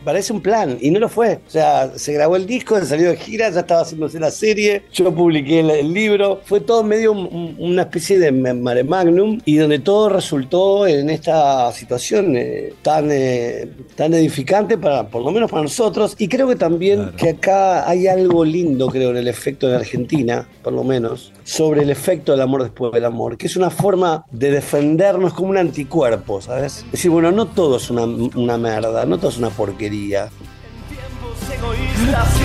Parece 0.05 0.33
un 0.33 0.41
plan, 0.41 0.77
y 0.81 0.91
no 0.91 1.01
lo 1.01 1.09
fue. 1.09 1.41
O 1.47 1.51
sea, 1.51 1.91
se 1.97 2.13
grabó 2.13 2.37
el 2.37 2.47
disco, 2.47 2.79
se 2.79 2.87
salió 2.87 3.09
de 3.11 3.17
gira, 3.17 3.49
ya 3.51 3.61
estaba 3.61 3.83
haciéndose 3.83 4.21
la 4.21 4.31
serie, 4.31 4.83
yo 4.93 5.13
publiqué 5.15 5.61
el, 5.61 5.71
el 5.71 5.93
libro, 5.93 6.41
fue 6.45 6.61
todo 6.61 6.83
medio 6.83 7.13
un- 7.13 7.29
un- 7.33 7.57
una 7.59 7.83
especie 7.83 8.19
de 8.19 8.31
ma- 8.31 8.55
mare 8.55 8.85
magnum, 8.85 9.41
y 9.45 9.57
donde 9.57 9.79
todo 9.79 10.09
resultó 10.09 10.87
en 10.87 11.09
esta 11.11 11.73
situación 11.73 12.37
eh, 12.37 12.75
tan, 12.83 13.09
eh, 13.11 13.69
tan 13.97 14.13
edificante, 14.15 14.77
para, 14.79 15.09
por 15.09 15.23
lo 15.23 15.31
menos 15.31 15.51
para 15.51 15.63
nosotros, 15.63 16.15
y 16.19 16.29
creo 16.29 16.47
que 16.49 16.57
también 16.57 17.13
que 17.17 17.31
acá 17.31 17.89
hay 17.89 18.07
algo 18.07 18.45
lindo, 18.45 18.89
creo, 18.89 19.11
en 19.11 19.17
el 19.17 19.29
efecto 19.29 19.69
en 19.69 19.75
Argentina, 19.75 20.47
por 20.63 20.73
lo 20.73 20.85
menos, 20.85 21.33
sobre 21.45 21.83
el 21.83 21.91
efecto 21.91 22.33
del 22.33 22.41
amor 22.43 22.63
después 22.63 22.93
del 22.93 23.05
amor, 23.05 23.37
que 23.37 23.47
es 23.47 23.57
una 23.57 23.71
forma 23.71 24.25
de 24.31 24.51
defendernos 24.51 25.33
como 25.35 25.51
un 25.51 25.57
anticuerpo, 25.59 26.41
¿sabes? 26.41 26.85
Es 26.87 26.93
decir, 26.93 27.11
bueno, 27.11 27.31
no 27.33 27.47
todo 27.47 27.77
es 27.77 27.91
una, 27.91 28.05
una 28.05 28.59
merda, 28.59 29.05
no 29.07 29.19
todo 29.19 29.31
es 29.31 29.39
una 29.39 29.51
porquería. 29.51 29.94
Y 29.95 30.15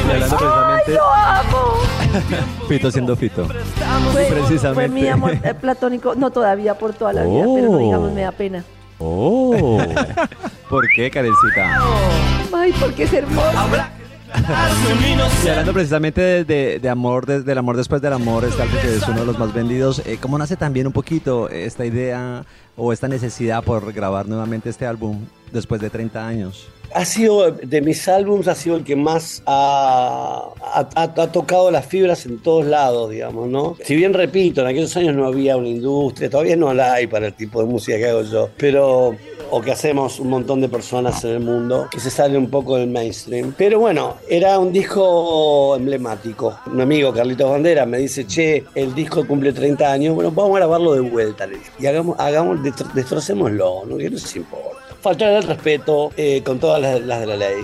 hablando 0.10 0.38
precisamente, 0.38 0.94
¡Lo 0.94 1.14
amo! 1.14 1.74
Fito 2.68 2.92
siendo 2.92 3.16
Fito. 3.16 3.46
Fue, 4.12 4.26
Precisamente. 4.26 4.74
fue 4.74 4.88
mi 4.88 5.08
amor 5.08 5.32
eh, 5.44 5.54
platónico, 5.54 6.16
no 6.16 6.32
todavía 6.32 6.76
por 6.78 6.94
toda 6.94 7.14
la 7.14 7.24
vida, 7.24 7.46
pero 7.56 7.72
no 7.72 7.72
Oh. 7.72 7.78
digamos 7.80 8.12
me 8.14 8.22
da 8.22 8.32
pena. 8.32 8.64
Oh, 9.00 9.78
¿por 10.70 10.86
qué, 10.96 11.10
Karencita? 11.10 11.82
Ay, 12.54 12.74
porque 12.80 13.04
es 13.04 13.14
hermoso. 13.14 13.48
Y 15.44 15.48
hablando 15.48 15.74
precisamente 15.74 16.22
de, 16.22 16.44
de- 16.46 16.80
de 16.80 16.90
amor, 16.90 17.26
de- 17.26 17.42
del 17.44 17.58
amor 17.58 17.78
después 17.78 18.02
del 18.02 18.14
amor, 18.14 18.46
este 18.46 18.62
álbum 18.62 18.78
que 18.82 18.96
es 18.96 19.08
uno 19.08 19.22
de 19.22 19.26
los 19.26 19.40
más 19.40 19.54
vendidos, 19.54 20.00
eh, 20.06 20.18
¿cómo 20.22 20.38
nace 20.38 20.56
también 20.56 20.86
un 20.88 20.94
poquito 20.94 21.50
esta 21.50 21.86
idea 21.86 22.44
o 22.78 22.94
esta 22.94 23.08
necesidad 23.08 23.64
por 23.64 23.92
grabar 23.94 24.28
nuevamente 24.28 24.70
este 24.70 24.86
álbum 24.86 25.26
después 25.52 25.82
de 25.82 25.90
30 25.90 26.26
años? 26.28 26.68
Ha 26.94 27.06
sido, 27.06 27.52
de 27.52 27.82
mis 27.82 28.08
álbums, 28.08 28.48
ha 28.48 28.56
sido 28.56 28.76
el 28.78 28.84
que 28.84 28.96
más 28.96 29.44
ha, 29.46 30.50
ha- 30.62 30.90
ha- 30.96 31.32
tocado 31.32 31.70
las 31.72 31.86
fibras 31.86 32.26
en 32.26 32.40
todos 32.42 32.66
lados, 32.66 33.12
digamos, 33.12 33.48
¿no? 33.48 33.78
Si 33.84 33.96
bien 33.96 34.14
repito, 34.14 34.62
en 34.62 34.68
aquellos 34.68 34.96
años 34.98 35.16
no 35.16 35.26
había 35.28 35.56
una 35.56 35.68
industria, 35.70 36.30
todavía 36.30 36.56
no 36.56 36.74
la 36.74 36.94
hay 36.94 37.08
para 37.08 37.28
el 37.28 37.34
tipo 37.34 37.62
de 37.62 37.68
música 37.68 37.98
que 37.98 38.08
hago 38.10 38.24
yo, 38.24 38.50
pero 38.58 39.16
o 39.52 39.62
que 39.62 39.72
hacemos 39.72 40.20
un 40.20 40.30
montón 40.30 40.62
de 40.62 40.70
personas 40.70 41.24
en 41.24 41.32
el 41.32 41.40
mundo, 41.40 41.88
que 41.92 42.00
se 42.00 42.10
sale 42.12 42.38
un 42.38 42.50
poco 42.52 42.76
del 42.78 42.90
mainstream. 42.90 43.54
Pero 43.58 43.80
bueno, 43.80 44.16
era 44.30 44.60
un 44.60 44.72
disco 44.72 45.76
emblemático. 45.76 46.56
Un 46.68 46.82
amigo, 46.82 47.12
Carlitos 47.14 47.50
Bandera, 47.50 47.86
me 47.86 47.98
dice, 47.98 48.28
che, 48.28 48.64
el 48.76 48.94
disco 48.94 49.26
cumple 49.26 49.52
30 49.54 49.92
años, 49.92 50.14
bueno, 50.14 50.32
vamos 50.32 50.54
a 50.56 50.60
grabarlo 50.60 50.94
de 50.94 51.02
vuelta. 51.02 51.48
le 51.48 51.58
dije. 51.58 51.72
Y 51.80 51.88
hagamos, 51.88 52.16
hagamos 52.20 52.60
destro- 52.60 52.92
destrocémoslo, 52.94 53.86
¿no? 53.88 53.98
Que 53.98 54.10
no 54.12 54.18
se 54.20 54.38
importa. 54.40 54.69
Faltar 55.02 55.30
el 55.30 55.44
respeto 55.44 56.12
eh, 56.18 56.44
con 56.44 56.60
todas 56.60 56.82
las, 56.82 57.20
de 57.20 57.26
la 57.26 57.36
ley. 57.38 57.64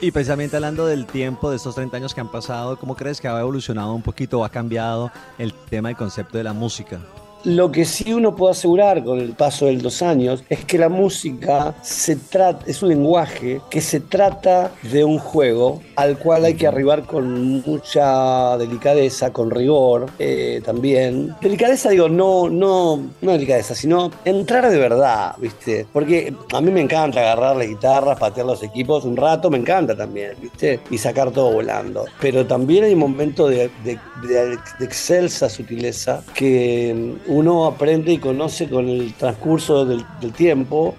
Y 0.00 0.10
precisamente 0.10 0.56
hablando 0.56 0.86
del 0.86 1.06
tiempo, 1.06 1.50
de 1.50 1.56
estos 1.56 1.74
30 1.74 1.96
años 1.96 2.14
que 2.14 2.20
han 2.20 2.30
pasado, 2.30 2.78
¿cómo 2.78 2.96
crees 2.96 3.20
que 3.20 3.28
ha 3.28 3.38
evolucionado 3.40 3.92
un 3.94 4.02
poquito 4.02 4.40
o 4.40 4.44
ha 4.44 4.48
cambiado 4.48 5.10
el 5.38 5.52
tema 5.52 5.90
y 5.90 5.94
concepto 5.94 6.38
de 6.38 6.44
la 6.44 6.52
música? 6.52 7.00
Lo 7.46 7.70
que 7.70 7.84
sí 7.84 8.12
uno 8.12 8.34
puede 8.34 8.50
asegurar 8.52 9.04
con 9.04 9.20
el 9.20 9.30
paso 9.34 9.66
de 9.66 9.74
los 9.74 10.02
años 10.02 10.42
es 10.48 10.64
que 10.64 10.78
la 10.78 10.88
música 10.88 11.76
se 11.80 12.16
trata, 12.16 12.64
es 12.66 12.82
un 12.82 12.88
lenguaje 12.88 13.60
que 13.70 13.80
se 13.80 14.00
trata 14.00 14.72
de 14.82 15.04
un 15.04 15.18
juego 15.20 15.80
al 15.94 16.18
cual 16.18 16.44
hay 16.44 16.54
que 16.54 16.66
arribar 16.66 17.04
con 17.04 17.62
mucha 17.64 18.58
delicadeza, 18.58 19.32
con 19.32 19.52
rigor 19.52 20.06
eh, 20.18 20.60
también. 20.64 21.36
Delicadeza 21.40 21.90
digo, 21.90 22.08
no, 22.08 22.48
no, 22.48 23.00
no 23.22 23.32
delicadeza, 23.32 23.76
sino 23.76 24.10
entrar 24.24 24.68
de 24.68 24.78
verdad, 24.78 25.36
¿viste? 25.38 25.86
Porque 25.92 26.34
a 26.52 26.60
mí 26.60 26.72
me 26.72 26.80
encanta 26.80 27.20
agarrar 27.20 27.54
la 27.54 27.64
guitarra, 27.64 28.16
patear 28.16 28.46
los 28.46 28.64
equipos 28.64 29.04
un 29.04 29.16
rato, 29.16 29.50
me 29.50 29.58
encanta 29.58 29.96
también, 29.96 30.32
¿viste? 30.42 30.80
Y 30.90 30.98
sacar 30.98 31.30
todo 31.30 31.52
volando. 31.52 32.06
Pero 32.20 32.44
también 32.44 32.82
hay 32.82 32.94
un 32.94 32.98
momento 32.98 33.46
de, 33.48 33.70
de- 33.84 34.00
de- 34.26 34.58
de 34.80 34.84
excelsa 34.84 35.48
sutileza 35.48 36.24
que 36.34 37.14
uno 37.36 37.66
aprende 37.66 38.14
y 38.14 38.18
conoce 38.18 38.66
con 38.66 38.88
el 38.88 39.12
transcurso 39.12 39.84
del, 39.84 40.04
tiempo. 40.34 40.96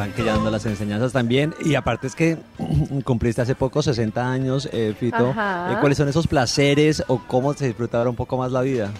Y 0.00 0.02
ahí 0.02 0.08
van 0.08 0.12
quedando 0.12 0.50
las 0.50 0.64
enseñanzas 0.66 1.12
también. 1.12 1.54
Y 1.64 1.74
aparte 1.74 2.06
es 2.06 2.14
que 2.14 2.38
cumpliste 3.04 3.42
hace 3.42 3.54
poco 3.54 3.82
60 3.82 4.30
años, 4.30 4.68
eh, 4.72 4.94
Fito. 4.98 5.30
Ajá. 5.30 5.72
Eh, 5.72 5.76
¿Cuáles 5.80 5.98
son 5.98 6.08
esos 6.08 6.26
placeres 6.26 7.02
o 7.06 7.20
cómo 7.26 7.52
se 7.54 7.66
disfrutar 7.66 8.08
un 8.08 8.16
poco 8.16 8.36
más 8.36 8.52
la 8.52 8.62
vida? 8.62 8.90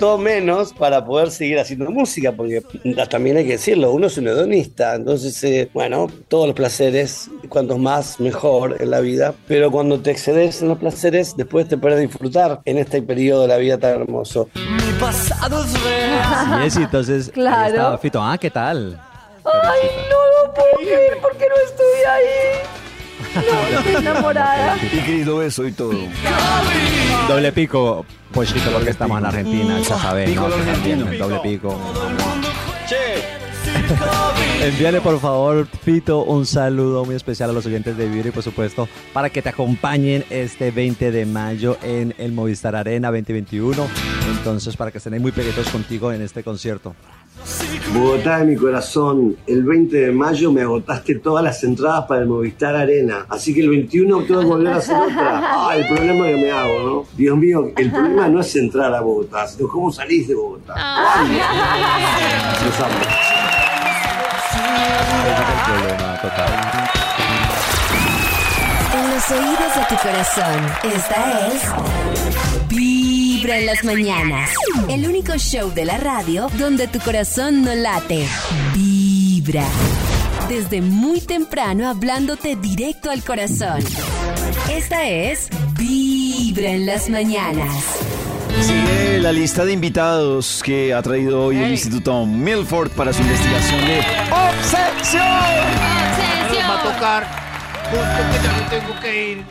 todo 0.00 0.16
menos 0.16 0.72
para 0.72 1.04
poder 1.04 1.30
seguir 1.30 1.60
haciendo 1.60 1.90
música, 1.90 2.32
porque 2.32 2.62
también 3.10 3.36
hay 3.36 3.44
que 3.44 3.52
decirlo, 3.52 3.92
uno 3.92 4.06
es 4.06 4.16
un 4.16 4.28
hedonista, 4.28 4.94
entonces, 4.94 5.44
eh, 5.44 5.70
bueno, 5.74 6.06
todos 6.28 6.46
los 6.46 6.56
placeres, 6.56 7.30
cuantos 7.50 7.78
más, 7.78 8.18
mejor 8.18 8.78
en 8.80 8.90
la 8.90 9.00
vida, 9.00 9.34
pero 9.46 9.70
cuando 9.70 10.00
te 10.00 10.10
excedes 10.10 10.62
en 10.62 10.68
los 10.68 10.78
placeres, 10.78 11.36
después 11.36 11.68
te 11.68 11.76
puedes 11.76 12.00
disfrutar 12.00 12.62
en 12.64 12.78
este 12.78 13.02
periodo 13.02 13.42
de 13.42 13.48
la 13.48 13.58
vida 13.58 13.76
tan 13.76 14.00
hermoso. 14.00 14.48
Mi 14.54 14.98
pasado 14.98 15.62
es 15.62 15.84
real. 15.84 16.20
Así 16.22 16.66
es, 16.66 16.76
y 16.76 16.82
entonces. 16.82 17.30
Claro. 17.34 17.98
Fito, 17.98 18.22
ah, 18.22 18.38
¿qué 18.38 18.50
tal? 18.50 18.98
Ay, 19.44 19.80
no 20.08 20.29
lo 20.50 20.54
puedo 20.54 20.76
creer 20.76 21.18
porque 21.20 21.46
no 21.48 21.56
estuve 21.64 22.06
ahí. 22.06 22.24
No, 23.34 23.78
estoy 23.78 23.94
enamorada. 23.96 24.76
Y 24.82 24.98
Cris 25.00 25.26
lo 25.26 25.36
beso 25.38 25.66
y 25.66 25.72
todo. 25.72 25.92
Doble 27.28 27.52
pico, 27.52 28.04
pochito, 28.32 28.70
porque 28.72 28.90
estamos 28.90 29.18
en 29.18 29.26
Argentina, 29.26 29.78
ya 29.78 29.98
sabes, 29.98 30.28
Pico 30.30 30.48
¿no? 30.48 30.54
argentino. 30.54 31.06
Doble 31.18 31.38
pico. 31.40 31.78
Envíale 34.62 35.00
por 35.00 35.18
favor, 35.18 35.66
Fito, 35.66 36.22
un 36.24 36.44
saludo 36.44 37.04
muy 37.04 37.14
especial 37.14 37.50
a 37.50 37.52
los 37.52 37.64
oyentes 37.66 37.96
de 37.96 38.08
Vibra 38.08 38.28
y 38.28 38.32
por 38.32 38.42
supuesto 38.42 38.88
para 39.12 39.30
que 39.30 39.42
te 39.42 39.48
acompañen 39.48 40.24
este 40.30 40.70
20 40.70 41.10
de 41.10 41.26
mayo 41.26 41.78
en 41.82 42.14
el 42.18 42.32
Movistar 42.32 42.76
Arena 42.76 43.08
2021. 43.08 43.86
Entonces, 44.30 44.76
para 44.76 44.90
que 44.90 44.98
estén 44.98 45.14
ahí 45.14 45.20
muy 45.20 45.32
peguitos 45.32 45.68
contigo 45.70 46.12
en 46.12 46.22
este 46.22 46.42
concierto. 46.42 46.94
Bogotá 47.94 48.38
de 48.38 48.44
mi 48.44 48.56
corazón, 48.56 49.36
el 49.46 49.64
20 49.64 49.96
de 49.96 50.12
mayo 50.12 50.52
me 50.52 50.60
agotaste 50.60 51.16
todas 51.16 51.42
las 51.42 51.64
entradas 51.64 52.04
para 52.06 52.20
el 52.20 52.28
Movistar 52.28 52.76
Arena, 52.76 53.24
así 53.28 53.54
que 53.54 53.62
el 53.62 53.70
21 53.70 54.24
tengo 54.24 54.40
que 54.40 54.46
volver 54.46 54.74
a 54.74 54.76
hacer 54.76 54.96
otra. 54.96 55.40
Ah, 55.42 55.76
el 55.76 55.86
problema 55.86 56.26
que 56.26 56.36
me 56.36 56.50
hago, 56.50 56.80
¿no? 56.80 57.04
Dios 57.16 57.36
mío, 57.36 57.72
el 57.76 57.90
problema 57.90 58.28
no 58.28 58.40
es 58.40 58.54
entrar 58.56 58.94
a 58.94 59.00
Bogotá, 59.00 59.48
sino 59.48 59.68
cómo 59.68 59.90
salís 59.90 60.28
de 60.28 60.34
Bogotá. 60.34 60.74
Los 62.64 62.80
amo. 62.80 63.39
En 68.92 69.10
los 69.14 69.30
oídos 69.30 69.74
de 69.76 69.84
tu 69.88 69.96
corazón, 70.02 70.66
esta 70.82 71.48
es 71.48 71.62
Vibra 72.68 73.58
en 73.58 73.66
las 73.66 73.84
mañanas. 73.84 74.50
El 74.88 75.06
único 75.06 75.36
show 75.36 75.72
de 75.72 75.84
la 75.84 75.98
radio 75.98 76.48
donde 76.58 76.88
tu 76.88 76.98
corazón 77.00 77.62
no 77.62 77.74
late. 77.74 78.26
Vibra. 78.74 79.64
Desde 80.48 80.82
muy 80.82 81.20
temprano 81.20 81.88
hablándote 81.88 82.56
directo 82.56 83.10
al 83.10 83.22
corazón. 83.22 83.84
Esta 84.70 85.08
es 85.08 85.48
Vibra 85.78 86.70
en 86.70 86.86
las 86.86 87.08
mañanas. 87.08 88.19
Sigue 88.60 89.18
la 89.20 89.32
lista 89.32 89.64
de 89.64 89.72
invitados 89.72 90.62
que 90.64 90.92
ha 90.92 91.02
traído 91.02 91.44
hoy 91.44 91.58
el 91.58 91.70
Instituto 91.70 92.26
Milford 92.26 92.90
para 92.90 93.12
su 93.12 93.22
investigación 93.22 93.80
de 93.86 94.00
obsesión. 94.30 95.24
Me 96.50 96.68
va 96.68 96.78
a 96.78 96.82
tocar 96.82 97.26
justo 97.90 98.20
que 98.30 98.38
ya 98.42 98.52
me 98.52 98.80
tengo 98.80 99.00
que 99.00 99.30
ir. 99.32 99.44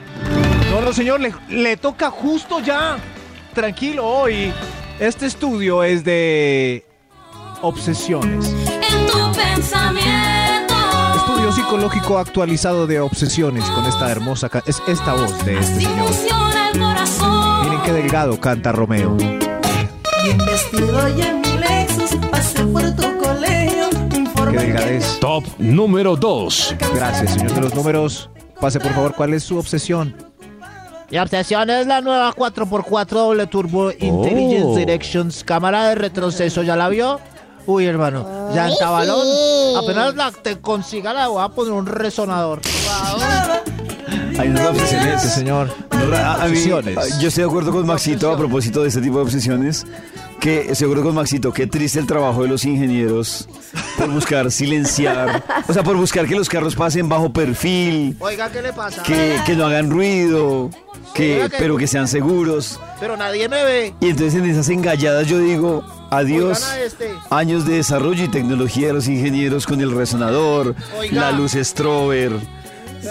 No, 0.72 0.82
no, 0.82 0.94
señor, 0.94 1.20
le, 1.20 1.34
le 1.50 1.78
toca 1.78 2.10
justo 2.12 2.60
ya. 2.60 2.98
Tranquilo, 3.54 4.06
hoy. 4.06 4.54
Este 5.00 5.26
estudio 5.26 5.84
es 5.84 6.04
de 6.04 6.86
obsesiones. 7.62 8.48
En 8.48 9.08
tu 9.08 9.32
pensamiento. 9.32 10.76
Estudio 11.16 11.52
psicológico 11.52 12.18
actualizado 12.18 12.86
de 12.86 13.00
obsesiones 13.00 13.64
con 13.66 13.86
esta 13.86 14.12
hermosa... 14.12 14.50
Es 14.66 14.82
esta 14.88 15.14
voz 15.14 15.46
de 15.46 15.60
este 15.60 15.82
señor. 15.82 16.08
Funciona 16.08 16.70
el 16.70 16.80
corazón. 16.80 17.49
Miren 17.64 17.82
qué 17.84 17.94
delgado 17.94 18.40
canta 18.40 18.72
Romeo. 18.72 19.16
Bien 19.16 20.38
vestido 20.46 21.08
y 21.18 21.22
en 21.22 21.42
mi 21.42 21.58
Lexus 21.58 22.16
pasé 22.32 22.64
por 22.66 22.84
tu 22.96 23.18
colegio. 23.18 23.90
Qué 24.10 24.18
Informe 24.18 24.58
delgadez. 24.62 25.20
Top 25.20 25.44
número 25.58 26.16
2. 26.16 26.76
Gracias, 26.94 27.34
señor 27.34 27.54
de 27.54 27.62
los 27.62 27.74
números. 27.74 28.30
Pase, 28.60 28.80
por 28.80 28.94
favor, 28.94 29.16
¿cuál 29.16 29.34
es 29.34 29.44
su 29.44 29.58
obsesión? 29.58 30.16
Mi 31.10 31.18
obsesión 31.18 31.70
es 31.70 31.88
la 31.88 32.02
nueva 32.02 32.34
4x4 32.36 33.08
doble 33.08 33.48
turbo 33.48 33.92
Intelligence 33.92 34.78
Directions, 34.78 35.44
cámara 35.44 35.90
de 35.90 35.96
retroceso, 35.96 36.62
¿ya 36.62 36.76
la 36.76 36.88
vio? 36.90 37.20
Uy, 37.66 37.86
hermano, 37.86 38.52
ya 38.54 38.68
en 38.68 38.76
tabalón. 38.78 39.26
Apenas 39.78 40.16
la 40.16 40.32
te 40.32 40.60
consiga 40.60 41.14
la 41.14 41.28
voy 41.28 41.44
a 41.44 41.50
poner 41.50 41.74
un 41.74 41.86
resonador. 41.88 42.62
Hay 44.40 44.50
unas 44.50 44.68
obsesiones. 44.70 45.22
Señor. 45.22 45.70
A- 45.92 46.34
a 46.44 46.46
mí- 46.48 46.52
Obsesiones. 46.52 47.20
yo 47.20 47.28
estoy 47.28 47.44
de 47.44 47.50
acuerdo 47.50 47.72
con 47.72 47.86
Maxito 47.86 48.32
a 48.32 48.38
propósito 48.38 48.82
de 48.82 48.88
este 48.88 49.02
tipo 49.02 49.18
de 49.18 49.24
obsesiones. 49.24 49.86
Que 50.40 50.62
estoy 50.72 50.76
de 50.78 50.86
acuerdo 50.86 51.04
con 51.04 51.16
Maxito, 51.16 51.52
qué 51.52 51.68
triste 51.68 52.00
el 52.00 52.08
trabajo 52.08 52.44
de 52.44 52.48
los 52.48 52.64
ingenieros 52.64 53.50
por 53.98 54.10
buscar 54.10 54.50
silenciar, 54.52 55.44
o 55.68 55.74
sea, 55.74 55.84
por 55.84 55.98
buscar 55.98 56.26
que 56.28 56.36
los 56.36 56.48
carros 56.48 56.76
pasen 56.76 57.10
bajo 57.10 57.34
perfil, 57.34 58.16
Oiga, 58.20 58.50
¿qué 58.50 58.62
le 58.62 58.72
pasa? 58.72 59.04
que, 59.04 59.36
que 59.46 59.56
no 59.58 59.66
hagan 59.66 59.90
ruido, 59.90 60.70
que, 61.14 61.50
pero 61.60 61.76
que 61.76 61.88
sean 61.88 62.08
seguros. 62.08 62.80
Pero 63.02 63.18
nadie 63.18 63.50
me 63.50 63.66
ve. 63.66 63.94
Y 64.00 64.12
entonces 64.12 64.36
en 64.42 64.50
esas 64.50 64.70
engalladas 64.70 65.28
yo 65.28 65.40
digo, 65.40 65.84
adiós 66.10 66.66
este. 66.86 67.10
años 67.30 67.66
de 67.66 67.74
desarrollo 67.74 68.24
y 68.24 68.30
tecnología 68.30 68.88
de 68.88 68.94
los 68.94 69.10
ingenieros 69.10 69.68
con 69.68 69.82
el 69.82 69.92
resonador, 69.92 70.74
Oiga. 70.98 71.20
la 71.20 71.32
luz 71.34 71.52
strober, 71.62 72.32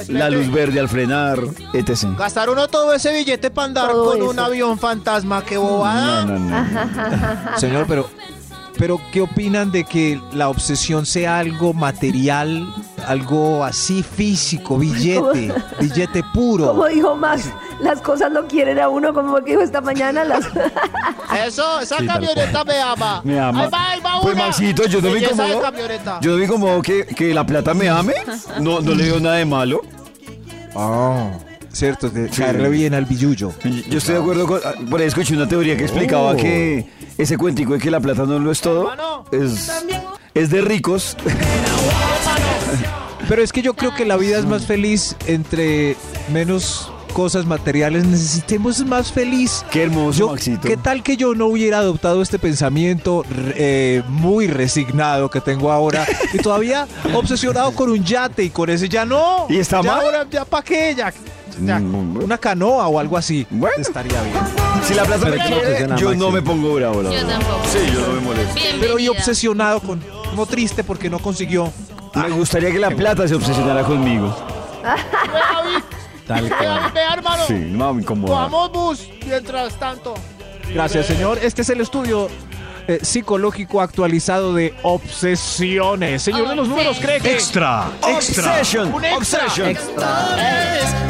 la 0.09 0.31
luz 0.31 0.51
verde 0.51 0.81
al 0.81 0.89
frenar, 0.89 1.39
etc. 1.73 2.17
Gastar 2.17 2.51
uno 2.51 2.69
todo 2.69 2.93
ese 2.93 3.13
billete 3.13 3.51
para 3.51 3.67
andar 3.67 3.91
Todo 3.91 4.11
con 4.11 4.17
eso. 4.19 4.31
un 4.31 4.39
avión 4.39 4.79
fantasma, 4.79 5.45
qué 5.45 5.57
bobada. 5.57 6.25
No, 6.25 6.39
no, 6.39 6.51
no. 6.51 7.59
Señor, 7.59 7.87
pero, 7.89 8.09
pero 8.79 9.01
¿qué 9.13 9.21
opinan 9.21 9.71
de 9.73 9.85
que 9.85 10.21
la 10.33 10.49
obsesión 10.49 11.05
sea 11.05 11.39
algo 11.41 11.75
material, 11.75 12.67
algo 13.07 13.65
así 13.65 14.03
físico, 14.03 14.79
billete, 14.79 15.53
billete 15.81 16.23
puro? 16.33 16.69
Como 16.69 16.87
dijo 16.87 17.17
Max, 17.17 17.51
las 17.81 18.01
cosas 18.01 18.33
lo 18.33 18.47
quieren 18.47 18.79
a 18.79 18.89
uno, 18.89 19.13
como 19.13 19.37
que 19.43 19.51
dijo 19.51 19.63
esta 19.63 19.81
mañana. 19.81 20.25
Las... 20.25 20.47
Eso, 21.47 21.81
esa 21.81 21.99
Sí, 21.99 22.07
camioneta 22.07 22.65
me 22.65 22.81
ama. 22.81 23.21
Me 23.25 23.39
ama. 23.39 23.65
Ahí 23.65 23.71
va, 23.71 23.91
ahí 23.91 24.01
va 24.01 24.21
Pues. 24.23 24.37
Maxito, 24.37 24.87
yo 24.87 25.01
no 25.03 25.15
incomodo. 25.17 25.61
camioneta. 25.61 26.19
Yo 26.21 26.31
no 26.33 26.39
me 26.39 26.45
incomodo 26.45 26.81
que, 26.83 27.05
que 27.07 27.35
la 27.35 27.45
plata 27.45 27.75
me 27.75 27.89
ame. 27.89 28.15
No, 28.61 28.81
no 28.81 28.95
le 28.95 29.05
veo 29.05 29.21
nada 29.21 29.37
de 29.37 29.45
malo. 29.45 29.83
Ah, 30.75 31.31
cierto, 31.79 32.11
de 32.11 32.29
caerle 32.29 32.69
bien 32.69 32.95
al 32.95 33.05
billullo. 33.05 33.53
Yo 33.89 33.99
estoy 33.99 34.15
de 34.15 34.21
acuerdo 34.21 34.47
con. 34.47 34.61
ah, 34.65 34.73
Por 34.91 35.01
ahí 35.01 35.07
escuché 35.07 35.35
una 35.35 35.49
teoría 35.49 35.77
que 35.77 35.85
explicaba 35.85 36.33
Oh. 36.33 36.37
que 36.37 36.87
ese 37.17 37.37
cuentico 37.39 37.73
de 37.75 37.79
que 37.79 37.91
la 37.91 38.01
plata 38.01 38.25
no 38.25 38.39
lo 38.39 38.51
es 38.51 38.61
todo. 38.61 38.91
Es, 39.33 39.71
es 40.35 40.51
de 40.51 40.61
ricos. 40.61 41.17
Pero 43.29 43.43
es 43.43 43.53
que 43.53 43.61
yo 43.63 43.75
creo 43.75 43.95
que 43.95 44.05
la 44.07 44.17
vida 44.17 44.39
es 44.39 44.47
más 44.47 44.65
feliz 44.65 45.15
entre 45.27 45.97
menos 46.33 46.91
cosas 47.13 47.45
materiales. 47.47 48.05
Necesitemos 48.07 48.85
más 48.87 49.13
feliz. 49.13 49.65
Qué 49.71 49.83
hermoso, 49.83 50.19
Yo- 50.21 50.29
Maxito. 50.31 50.67
¿Qué 50.67 50.77
tal 50.79 51.03
que 51.03 51.17
yo 51.17 51.35
no 51.35 51.47
hubiera 51.47 51.79
adoptado 51.79 52.23
este 52.23 52.39
pensamiento 52.39 53.25
eh, 53.55 54.03
muy 54.09 54.47
resignado 54.47 55.31
que 55.31 55.41
tengo 55.41 55.71
ahora 55.73 56.07
y 56.33 56.39
todavía 56.39 56.87
obsesionado 57.15 57.73
con 57.73 57.91
un 57.91 58.03
yate 58.05 58.45
y 58.45 58.51
con 58.51 58.71
ese 58.71 58.89
ya 58.89 59.05
no? 59.05 59.47
¿Y 59.51 59.59
está 59.59 59.83
ya 59.83 59.91
mal? 59.93 60.05
Ahora, 60.05 60.27
ya 60.31 60.45
para 60.47 60.63
qué, 60.65 60.95
ya, 60.97 61.13
una 61.61 62.39
canoa 62.39 62.89
o 62.89 62.99
algo 62.99 63.17
así. 63.17 63.47
Estaría 63.79 64.21
bien. 64.23 64.37
Si 64.85 64.95
la 64.95 65.05
plata 65.05 65.25
Pero 65.25 65.37
me 65.37 65.43
¿qué 65.43 65.51
le 65.51 65.77
quiere, 65.77 65.97
yo 65.97 66.15
no 66.15 66.31
me 66.31 66.41
pongo 66.43 66.75
bravo, 66.75 67.03
la 67.03 67.11
Yo 67.11 67.17
verdad. 67.17 67.39
tampoco. 67.41 67.61
Sí, 67.71 67.79
yo 67.93 68.01
no 68.07 68.13
me 68.15 68.21
molesto. 68.21 68.61
Pero 68.81 68.99
y 68.99 69.09
obsesionado 69.09 69.81
con, 69.81 70.01
como 70.31 70.47
triste 70.47 70.85
porque 70.85 71.11
no 71.11 71.19
consiguió. 71.19 71.73
Me 72.15 72.31
gustaría 72.31 72.71
que 72.71 72.79
la 72.79 72.91
plata 72.91 73.27
se 73.29 73.35
obsesionara 73.35 73.83
conmigo. 73.85 74.35
Tal 76.27 76.49
cual. 76.49 76.93
Vea, 76.95 77.15
hermano. 77.15 77.43
Sí, 77.47 77.55
no 77.55 77.95
me 77.95 78.03
incomoda. 78.03 78.35
Vamos, 78.49 78.73
bus, 78.73 79.09
mientras 79.27 79.79
tanto. 79.79 80.15
Gracias, 80.73 81.07
señor. 81.07 81.39
Este 81.43 81.63
es 81.63 81.69
el 81.71 81.81
estudio 81.81 82.29
eh, 82.89 82.99
psicológico 83.03 83.81
actualizado 83.81 84.55
de 84.55 84.75
obsesiones. 84.83 86.23
Señor 86.23 86.49
de 86.49 86.57
los 86.57 86.69
números, 86.69 86.99
¿cree 87.01 87.21
que 87.21 87.33
Extra, 87.35 87.91
extra. 88.09 88.53
Obsession. 88.53 88.93
Un 88.95 89.05
extra. 89.05 89.45
Obsession. 89.45 89.75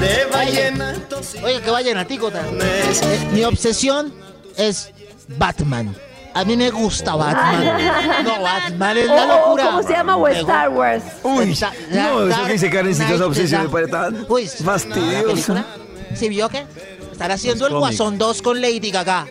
de 0.00 0.24
vallenato. 0.32 1.20
Oye, 1.42 1.60
qué 1.62 1.70
vallenaticos. 1.70 2.32
Eh, 2.34 3.28
Mi 3.32 3.44
obsesión 3.44 4.12
es 4.56 4.92
Batman. 5.36 5.94
A 6.34 6.44
mí 6.44 6.56
me 6.56 6.70
gusta 6.70 7.14
Batman. 7.16 7.78
No, 8.24 8.42
Batman 8.42 8.96
es 8.96 9.06
la 9.06 9.26
locura. 9.26 9.64
¿Cómo 9.66 9.82
se 9.82 9.90
llama? 9.92 10.16
O 10.16 10.24
Me 10.24 10.38
Star 10.40 10.68
Wars. 10.68 11.04
Uy, 11.22 11.56
no, 11.92 12.24
la- 12.26 12.34
eso 12.36 12.46
que 12.46 12.52
dice 12.52 12.70
Karencita, 12.70 13.08
esa 13.08 13.16
la- 13.18 13.26
obsesión 13.26 13.60
la- 13.62 13.66
me 13.66 13.72
parece 13.72 13.92
tan 13.92 14.26
Uy, 14.28 14.44
¿la 14.44 14.64
fastidiosa. 14.64 15.26
película? 15.54 15.66
¿Sí 16.14 16.28
vio 16.28 16.48
qué? 16.48 16.64
Están 17.12 17.30
haciendo 17.30 17.66
el. 17.66 17.74
Guasón 17.74 18.18
2 18.18 18.42
con 18.42 18.60
Lady 18.60 18.90
Gaga. 18.90 19.26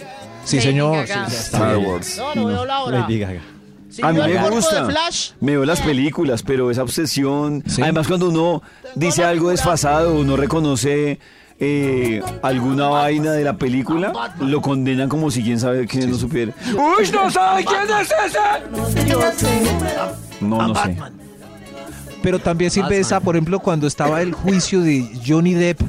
Sí, 0.47 0.61
señor. 0.61 1.05
Sí, 1.05 1.13
Star. 1.27 1.77
Wars. 1.77 2.17
No, 2.17 2.33
no 2.35 2.45
veo 2.45 2.65
la 2.65 2.83
hora. 2.83 2.99
Lady 2.99 3.19
Gaga. 3.19 3.41
A 4.01 4.13
mí 4.13 4.19
me 4.19 4.49
gusta. 4.49 4.85
Flash. 4.85 5.31
Me 5.41 5.51
veo 5.53 5.65
las 5.65 5.81
películas, 5.81 6.41
pero 6.41 6.71
esa 6.71 6.83
obsesión. 6.83 7.63
Además, 7.81 8.07
cuando 8.07 8.29
uno 8.29 8.63
dice 8.95 9.25
algo 9.25 9.49
desfasado, 9.49 10.15
uno 10.15 10.37
reconoce 10.37 11.19
eh, 11.59 12.21
alguna 12.43 12.87
vaina 12.87 13.33
de 13.33 13.43
la 13.43 13.57
película, 13.57 14.33
lo 14.39 14.61
condenan 14.61 15.09
como 15.09 15.31
si 15.31 15.43
quién 15.43 15.59
sabe 15.59 15.85
quién 15.85 16.09
no 16.11 16.17
supiera. 16.17 16.53
¡Uy, 16.67 17.09
no 17.11 17.29
sabe 17.29 17.65
quién 17.65 17.81
es 17.99 18.13
ese! 18.25 18.39
No, 20.39 20.67
no 20.67 20.75
sé. 20.75 20.97
Pero 22.21 22.39
también 22.39 22.71
sirve 22.71 22.99
esa, 22.99 23.19
por 23.19 23.35
ejemplo, 23.35 23.59
cuando 23.59 23.87
estaba 23.87 24.21
el 24.21 24.33
juicio 24.33 24.81
de 24.81 25.09
Johnny 25.25 25.53
Depp. 25.53 25.81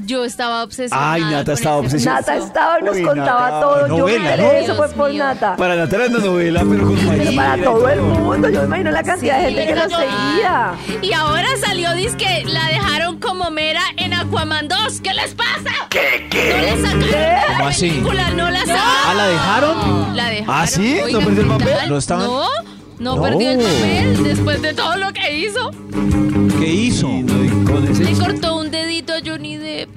Yo 0.00 0.24
estaba 0.24 0.62
obsesionada. 0.64 1.12
Ay, 1.12 1.22
Nata 1.22 1.52
estaba 1.52 1.76
obsesionada. 1.76 2.20
Nata 2.20 2.36
estaba 2.36 2.80
y 2.80 2.82
nos 2.84 2.96
Uy, 2.96 3.02
contaba 3.04 3.40
Nata, 3.50 3.60
todo. 3.60 3.80
Yo 3.86 3.92
me 3.94 3.98
novela, 3.98 4.30
enteré 4.34 4.42
¿no? 4.42 4.50
eso 4.64 4.74
fue 4.76 4.86
Dios 4.86 4.96
por 4.96 5.10
mío. 5.10 5.24
Nata. 5.24 5.56
Para 5.56 5.76
Natalia 5.76 6.06
era 6.06 6.16
una 6.16 6.24
novela, 6.26 6.62
pero 6.68 6.86
con 6.86 6.96
Pero 6.96 7.08
María 7.08 7.36
para 7.36 7.62
todo 7.62 7.88
el 7.88 8.00
mundo, 8.00 8.48
yo 8.48 8.60
me 8.60 8.66
imagino 8.66 8.90
la 8.90 9.02
cantidad 9.02 9.38
de 9.38 9.44
gente 9.52 9.66
que 9.66 9.74
lo 9.74 9.82
seguía. 9.88 10.72
Y 11.02 11.12
ahora 11.12 11.48
salió, 11.64 11.86
que 12.18 12.44
la 12.46 12.66
dejaron 12.68 13.18
como 13.20 13.50
mera 13.50 13.80
en 13.96 14.12
Aquaman 14.14 14.68
2. 14.68 15.00
¿Qué 15.02 15.12
les 15.14 15.34
pasa? 15.34 15.70
¿Qué? 15.90 16.28
No 16.30 16.62
la 16.66 16.76
sacaron 16.76 17.00
de 17.00 17.10
la 17.10 17.44
¿Cómo 17.56 17.66
así? 17.68 17.88
película, 17.90 18.30
no 18.30 18.50
la 18.50 18.60
sacaron. 18.60 18.82
¿Ah, 19.06 19.14
la 19.16 19.26
dejaron? 19.28 20.16
La 20.16 20.28
dejaron. 20.30 20.54
¿Ah, 20.62 20.66
sí? 20.66 20.96
¿No 20.98 21.04
Oigan, 21.04 21.24
perdió 21.24 21.42
el 21.42 21.48
¿qué 21.48 21.52
papel? 21.58 21.76
tal? 21.78 21.88
¿No 21.88 21.96
estaban? 21.98 22.26
No, 22.26 22.42
no, 22.98 23.16
No. 23.16 23.22
perdió 23.22 23.50
el 23.50 23.58
papel 23.58 24.24
después 24.24 24.62
de 24.62 24.74
todo 24.74 24.96
lo 24.96 25.12
que 25.12 25.36
hizo. 25.38 25.70
¿Qué 26.58 26.66
hizo? 26.68 27.08
Con 27.66 27.88
ese- 27.88 28.04
Le 28.04 28.12
cortó 28.18 28.56
un 28.56 28.70
dedito 28.70 29.12
a 29.14 29.16
Johnny 29.24 29.56
Depp. 29.56 29.88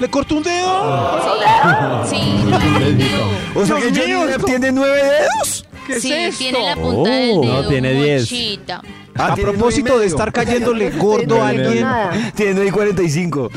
¿Le 0.00 0.10
cortó 0.10 0.36
un 0.36 0.42
dedo? 0.42 2.04
Sí, 2.08 2.44
lo 2.44 2.58
perdió. 2.58 3.18
O 3.54 3.64
sea 3.66 3.76
que 3.76 3.90
Johnny 3.90 4.26
Depp 4.32 4.44
tiene 4.44 4.72
nueve 4.72 4.96
dedos. 5.02 5.64
¿Qué 5.86 6.00
sí, 6.00 6.12
es 6.12 6.28
esto? 6.34 6.38
tiene 6.38 6.62
la 6.66 6.74
punta 6.74 7.10
del 7.10 7.30
Oh, 7.36 7.40
dedo. 7.42 7.62
no, 7.62 7.68
tiene 7.68 7.92
diez. 7.92 8.22
mochita. 8.22 8.82
Ah, 9.18 9.28
a 9.32 9.34
propósito 9.36 9.98
de 9.98 10.06
estar 10.06 10.30
cayéndole 10.32 10.90
gordo 10.90 11.40
a 11.42 11.48
alguien. 11.48 11.86
Tiene 12.34 12.52
9 12.54 12.68
y 12.68 12.70
45. 12.72 13.50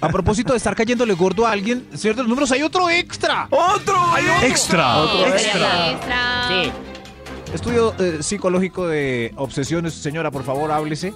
A 0.00 0.08
propósito 0.08 0.52
de 0.52 0.58
estar 0.58 0.76
cayéndole 0.76 1.14
gordo 1.14 1.44
a 1.46 1.50
alguien, 1.50 1.84
¿ciertos 1.94 2.28
números? 2.28 2.52
Hay 2.52 2.62
otro 2.62 2.88
extra. 2.88 3.48
¡Otro! 3.50 3.96
¡Hay 4.14 4.24
otro! 4.24 4.46
Extra. 4.46 5.04
Extra. 5.26 5.90
Extra. 5.90 6.44
Sí. 6.48 6.72
Estudio 7.52 7.92
eh, 7.98 8.18
psicológico 8.20 8.86
de 8.86 9.32
obsesiones. 9.36 9.94
Señora, 9.94 10.30
por 10.30 10.44
favor, 10.44 10.70
háblese. 10.70 11.12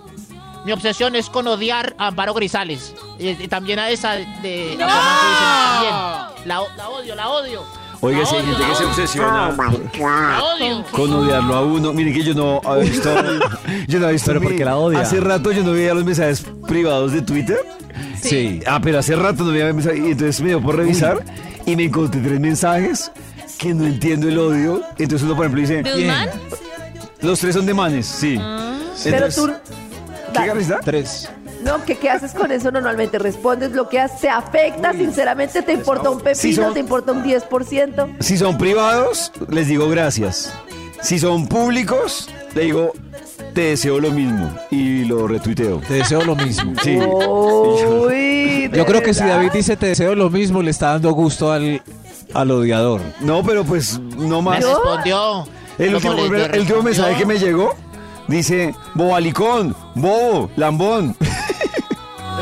Mi 0.66 0.72
obsesión 0.72 1.14
es 1.16 1.30
con 1.30 1.46
odiar 1.46 1.94
a 1.96 2.08
Amparo 2.08 2.34
Grisales. 2.34 2.92
Y, 3.18 3.28
y 3.28 3.48
también 3.48 3.78
a 3.78 3.88
esa 3.88 4.12
de... 4.42 4.74
¡No! 4.78 4.86
La, 4.86 6.30
la 6.44 6.60
odio, 6.90 7.14
la 7.14 7.28
odio. 7.30 7.62
Oiga, 8.00 8.26
si 8.26 8.36
hay 8.36 8.44
gente 8.44 8.62
que 8.66 8.74
se 8.74 8.84
obsesiona 8.84 9.52
La 9.98 10.42
odio. 10.44 10.84
con 10.92 11.12
odiarlo 11.12 11.54
a 11.56 11.62
uno. 11.62 11.92
Miren 11.92 12.12
que 12.12 12.22
yo 12.22 12.34
no 12.34 12.60
había 12.64 12.90
visto. 12.90 13.08
Yo 13.88 13.98
no 13.98 14.04
había 14.06 14.12
visto. 14.12 14.26
Pero 14.26 14.40
¿por 14.42 14.50
mi- 14.52 14.58
qué 14.58 14.64
la 14.64 14.76
odia? 14.76 15.00
Hace 15.00 15.20
rato 15.20 15.50
yo 15.52 15.62
no 15.62 15.72
veía 15.72 15.94
los 15.94 16.04
mensajes 16.04 16.44
privados 16.66 17.12
de 17.12 17.22
Twitter. 17.22 17.58
Sí. 18.20 18.60
Ah, 18.66 18.80
pero 18.82 18.98
hace 18.98 19.16
rato 19.16 19.44
no 19.44 19.52
veía 19.52 19.72
mensajes. 19.72 19.98
Y 20.00 20.10
entonces 20.10 20.40
me 20.42 20.48
dio 20.48 20.60
por 20.60 20.76
revisar 20.76 21.24
y 21.64 21.74
me 21.76 21.84
encontré 21.84 22.20
tres 22.20 22.38
mensajes 22.40 23.10
que 23.58 23.72
no 23.72 23.86
entiendo 23.86 24.28
el 24.28 24.36
odio. 24.38 24.82
Entonces 24.98 25.22
uno, 25.22 25.34
por 25.36 25.46
ejemplo, 25.46 25.60
dice. 25.62 25.82
¿De 25.82 25.94
un 26.02 26.06
man? 26.08 26.28
Los 27.22 27.38
tres 27.40 27.54
son 27.54 27.64
de 27.66 27.72
manes, 27.74 28.06
sí. 28.06 28.36
Pero 29.04 29.16
Entonces, 29.26 29.34
tú, 29.42 29.65
¿Qué 30.42 30.46
Carlita? 30.48 30.80
Tres. 30.84 31.28
no, 31.62 31.84
¿qué, 31.84 31.96
¿qué 31.96 32.10
haces 32.10 32.32
con 32.32 32.50
eso 32.52 32.70
normalmente? 32.70 33.18
¿Respondes, 33.18 33.72
bloqueas, 33.72 34.20
te 34.20 34.28
afecta? 34.28 34.92
Sinceramente, 34.92 35.62
¿te 35.62 35.72
importa 35.72 36.10
un 36.10 36.20
pepino? 36.20 36.64
son- 36.64 36.74
¿Te 36.74 36.80
importa 36.80 37.12
un 37.12 37.22
10%? 37.24 38.16
Si 38.20 38.36
son 38.36 38.56
privados, 38.58 39.32
les 39.48 39.68
digo 39.68 39.88
gracias. 39.88 40.52
Si 41.02 41.18
son 41.18 41.46
públicos, 41.46 42.28
le 42.54 42.62
digo 42.62 42.92
te 43.54 43.62
deseo 43.62 44.00
lo 44.00 44.10
mismo 44.10 44.50
y 44.70 45.04
lo 45.06 45.26
retuiteo. 45.26 45.78
Te 45.80 45.94
deseo 45.94 46.22
lo 46.22 46.36
mismo. 46.36 46.74
Sí. 46.82 46.98
Uy, 46.98 48.70
Yo 48.72 48.84
creo 48.84 49.02
que 49.02 49.14
si. 49.14 49.24
David 49.24 49.50
dice 49.52 49.76
te 49.76 49.86
deseo 49.86 50.14
lo 50.14 50.30
mismo, 50.30 50.62
le 50.62 50.70
está 50.70 50.88
dando 50.90 51.12
gusto 51.12 51.52
al, 51.52 51.82
al 52.34 52.50
odiador. 52.50 53.00
No, 53.20 53.42
pero 53.42 53.64
pues 53.64 53.98
no 53.98 54.42
Me 54.42 54.50
más. 54.50 54.64
respondió. 54.64 55.46
El 55.78 55.94
último, 55.94 56.14
el 56.14 56.60
último 56.60 56.82
mensaje 56.82 57.16
que 57.16 57.26
me 57.26 57.38
llegó 57.38 57.74
dice 58.28 58.74
bobalicón, 58.94 59.74
bobo, 59.94 60.50
lambón. 60.56 61.16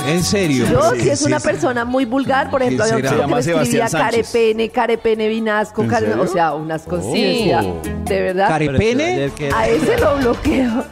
En 0.06 0.22
serio. 0.22 0.66
Yo, 0.70 0.90
Sí, 0.94 1.00
si 1.00 1.08
es 1.10 1.18
sí, 1.20 1.24
una 1.26 1.40
sí. 1.40 1.46
persona 1.46 1.84
muy 1.84 2.04
vulgar, 2.04 2.50
por 2.50 2.60
ejemplo, 2.62 2.84
un 2.84 2.90
chico 2.96 3.08
que 3.10 3.16
llama 3.16 3.38
escribía 3.38 3.88
carepene, 3.88 4.68
carepene 4.68 5.28
vinasco, 5.28 5.82
o 6.20 6.26
sea, 6.26 6.52
unas 6.54 6.82
cosillas. 6.82 7.64
Oh. 7.64 7.80
De 8.04 8.20
verdad. 8.20 8.48
¿Carepene? 8.48 9.30
A 9.54 9.68
ese 9.68 9.96
lo 9.98 10.16
bloqueo. 10.16 10.84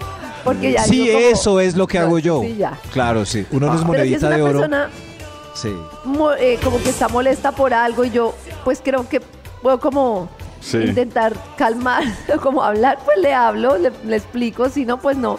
Porque 0.45 0.73
ya 0.73 0.85
Sí, 0.85 1.05
yo 1.07 1.13
como- 1.13 1.27
eso 1.27 1.61
es 1.61 1.77
lo 1.77 1.87
que 1.87 1.99
hago 1.99 2.19
yo. 2.21 2.41
Sí, 2.43 2.57
ya. 2.57 2.79
Claro, 2.93 3.27
sí. 3.27 3.45
Uno 3.51 3.67
no 3.67 3.73
es 3.75 3.79
si 3.81 3.83
es 3.83 3.87
monedita 3.87 4.27
una 4.29 4.37
de 4.37 4.43
oro. 4.43 4.53
persona 4.61 4.91
Sí. 5.55 5.75
eh, 6.39 6.59
como 6.65 6.83
que 6.83 6.89
está 6.89 7.09
molesta 7.09 7.53
por 7.53 7.75
algo 7.75 8.05
y 8.05 8.11
yo, 8.11 8.35
pues 8.65 8.81
creo 8.83 9.07
que 9.09 9.21
puedo 9.61 9.79
como 9.79 10.29
Sí. 10.63 10.79
intentar 10.79 11.35
calmar, 11.57 12.05
como 12.43 12.63
hablar, 12.63 12.99
pues 13.05 13.19
le 13.19 13.35
hablo, 13.35 13.77
le, 13.79 13.93
le 14.05 14.17
explico, 14.17 14.69
si 14.69 14.85
no, 14.87 14.99
pues 14.99 15.17
no. 15.17 15.39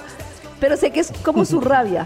Pero 0.60 0.78
sé 0.78 0.92
que 0.92 1.00
es 1.00 1.12
como 1.24 1.46
su 1.46 1.62
rabia. 1.62 2.06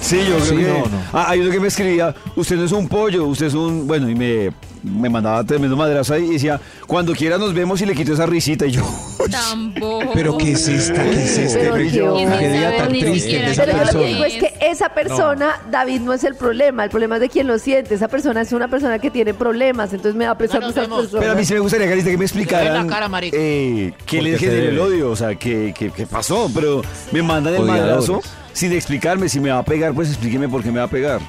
Sí, 0.00 0.18
yo 0.28 0.36
creo 0.36 0.44
Sí, 0.44 0.56
que. 0.56 0.62
no, 0.62 0.78
no. 0.78 1.02
Ah, 1.12 1.26
hay 1.30 1.40
uno 1.40 1.50
que 1.50 1.60
me 1.60 1.68
escribía, 1.68 2.14
usted 2.36 2.56
no 2.56 2.64
es 2.64 2.72
un 2.72 2.88
pollo, 2.88 3.26
usted 3.26 3.46
es 3.46 3.54
un. 3.54 3.86
Bueno, 3.86 4.08
y 4.08 4.14
me, 4.14 4.50
me 4.82 5.08
mandaba 5.10 5.44
tremendo 5.44 5.76
madrazo 5.76 6.14
ahí 6.14 6.24
y 6.24 6.32
decía, 6.34 6.60
cuando 6.86 7.12
quiera 7.14 7.36
nos 7.38 7.52
vemos 7.54 7.80
y 7.82 7.86
le 7.86 7.94
quito 7.94 8.12
esa 8.14 8.26
risita. 8.26 8.66
Y 8.66 8.72
yo, 8.72 8.82
Tampoco. 9.30 10.10
Pero 10.14 10.38
¿qué 10.38 10.52
es 10.52 10.66
esta? 10.68 11.02
¿Qué 11.04 11.10
es 11.22 11.38
este? 11.38 11.70
Pero 11.70 12.16
Qué 12.38 12.48
día 12.48 12.76
tan 12.78 12.92
Ni 12.92 13.00
triste 13.00 13.20
siquiera 13.20 13.46
de 13.46 13.52
esa 13.52 13.64
Pero 13.64 13.78
yo 13.78 13.84
lo 13.92 14.00
que 14.00 14.06
digo 14.06 14.24
es 14.24 14.34
que 14.34 14.54
esa 14.70 14.88
persona, 14.94 15.60
David, 15.70 16.00
no 16.00 16.12
es 16.14 16.24
el 16.24 16.34
problema, 16.34 16.82
el 16.84 16.90
problema 16.90 17.16
es 17.16 17.20
de 17.20 17.28
quien 17.28 17.46
lo 17.46 17.58
siente. 17.58 17.94
Esa 17.94 18.08
persona 18.08 18.40
es 18.40 18.52
una 18.52 18.68
persona 18.68 18.98
que 18.98 19.10
tiene 19.10 19.34
problemas, 19.34 19.92
entonces 19.92 20.14
me 20.16 20.24
da 20.24 20.36
pesar 20.36 20.60
vemos. 20.60 20.74
personas. 20.74 21.08
pero 21.20 21.32
a 21.32 21.34
mí 21.34 21.44
sí 21.44 21.52
me 21.54 21.60
gustaría, 21.60 21.86
Carita, 21.88 22.10
que 22.10 22.16
me 22.18 22.24
explicaran. 22.24 22.86
la 22.86 22.92
cara, 22.92 23.08
marica. 23.08 23.36
eh, 23.38 23.92
¿Qué 24.06 24.16
¿Por 24.16 24.24
le 24.24 24.32
qué 24.32 24.38
se 24.38 24.46
generó 24.46 24.68
el 24.70 24.78
odio? 24.78 25.10
O 25.10 25.16
sea, 25.16 25.34
¿qué, 25.34 25.74
qué, 25.78 25.90
qué 25.90 26.06
pasó? 26.06 26.50
Pero 26.54 26.80
me 27.12 27.22
mandan 27.22 27.54
el 27.54 27.60
Odiadores. 27.60 28.08
madrazo 28.08 28.20
sin 28.52 28.72
explicarme. 28.72 29.28
Si 29.28 29.40
me 29.40 29.50
va 29.50 29.58
a 29.58 29.64
pegar, 29.64 29.92
pues 29.94 30.08
explíqueme 30.08 30.48
por 30.48 30.62
qué 30.62 30.70
me 30.70 30.78
va 30.78 30.84
a 30.86 30.90
pegar. 30.90 31.20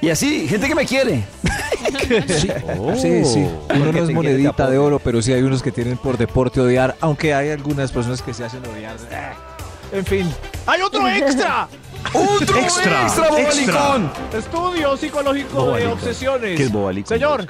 Y 0.00 0.10
así, 0.10 0.48
gente 0.48 0.66
que 0.68 0.74
me 0.74 0.86
quiere. 0.86 1.24
Sí, 2.28 2.48
Oh. 2.78 2.94
sí, 2.94 3.24
sí. 3.24 3.38
Uno 3.40 3.58
Porque 3.68 3.92
no 3.92 4.04
es 4.04 4.10
monedita 4.10 4.68
de 4.68 4.78
oro, 4.78 4.98
pero 4.98 5.20
sí 5.22 5.32
hay 5.32 5.42
unos 5.42 5.62
que 5.62 5.72
tienen 5.72 5.96
por 5.96 6.16
deporte 6.18 6.60
odiar, 6.60 6.96
aunque 7.00 7.32
hay 7.34 7.50
algunas 7.50 7.90
personas 7.92 8.20
que 8.22 8.32
se 8.34 8.44
hacen 8.44 8.60
odiar. 8.66 8.96
Eh, 9.10 9.32
En 9.98 10.04
fin. 10.04 10.32
¡Hay 10.66 10.80
otro 10.82 11.06
extra! 11.08 11.68
¡Otro 12.12 12.56
Extra, 12.58 13.02
extra, 13.02 13.28
bobalicón! 13.30 14.10
Estudio 14.36 14.96
psicológico 14.96 15.72
de 15.74 15.86
obsesiones. 15.86 16.56
¿Qué 16.56 16.64
es 16.64 16.72
bobalicón? 16.72 17.08
Señor, 17.16 17.46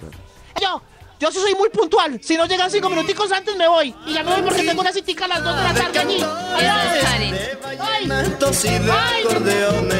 Yo, 0.61 0.83
yo 1.23 1.31
sí 1.31 1.39
soy 1.39 1.55
muy 1.55 1.69
puntual. 1.71 2.19
Si 2.21 2.37
no 2.37 2.47
llegan 2.47 2.69
cinco 2.69 2.91
minuticos 2.91 3.31
antes 3.31 3.55
me 3.55 3.69
voy. 3.69 3.95
Y 4.07 4.15
ya 4.15 4.25
me 4.25 4.33
voy 4.33 4.43
porque 4.43 4.65
tengo 4.65 4.81
una 4.81 4.93
citica 4.93 5.27
a 5.27 5.29
las 5.29 5.45
dos 5.45 5.57
de 5.57 5.63
la 5.63 5.73
tarde 5.73 5.99
allí. 6.01 6.17
¡Ay, 6.57 6.67
ay! 6.67 7.33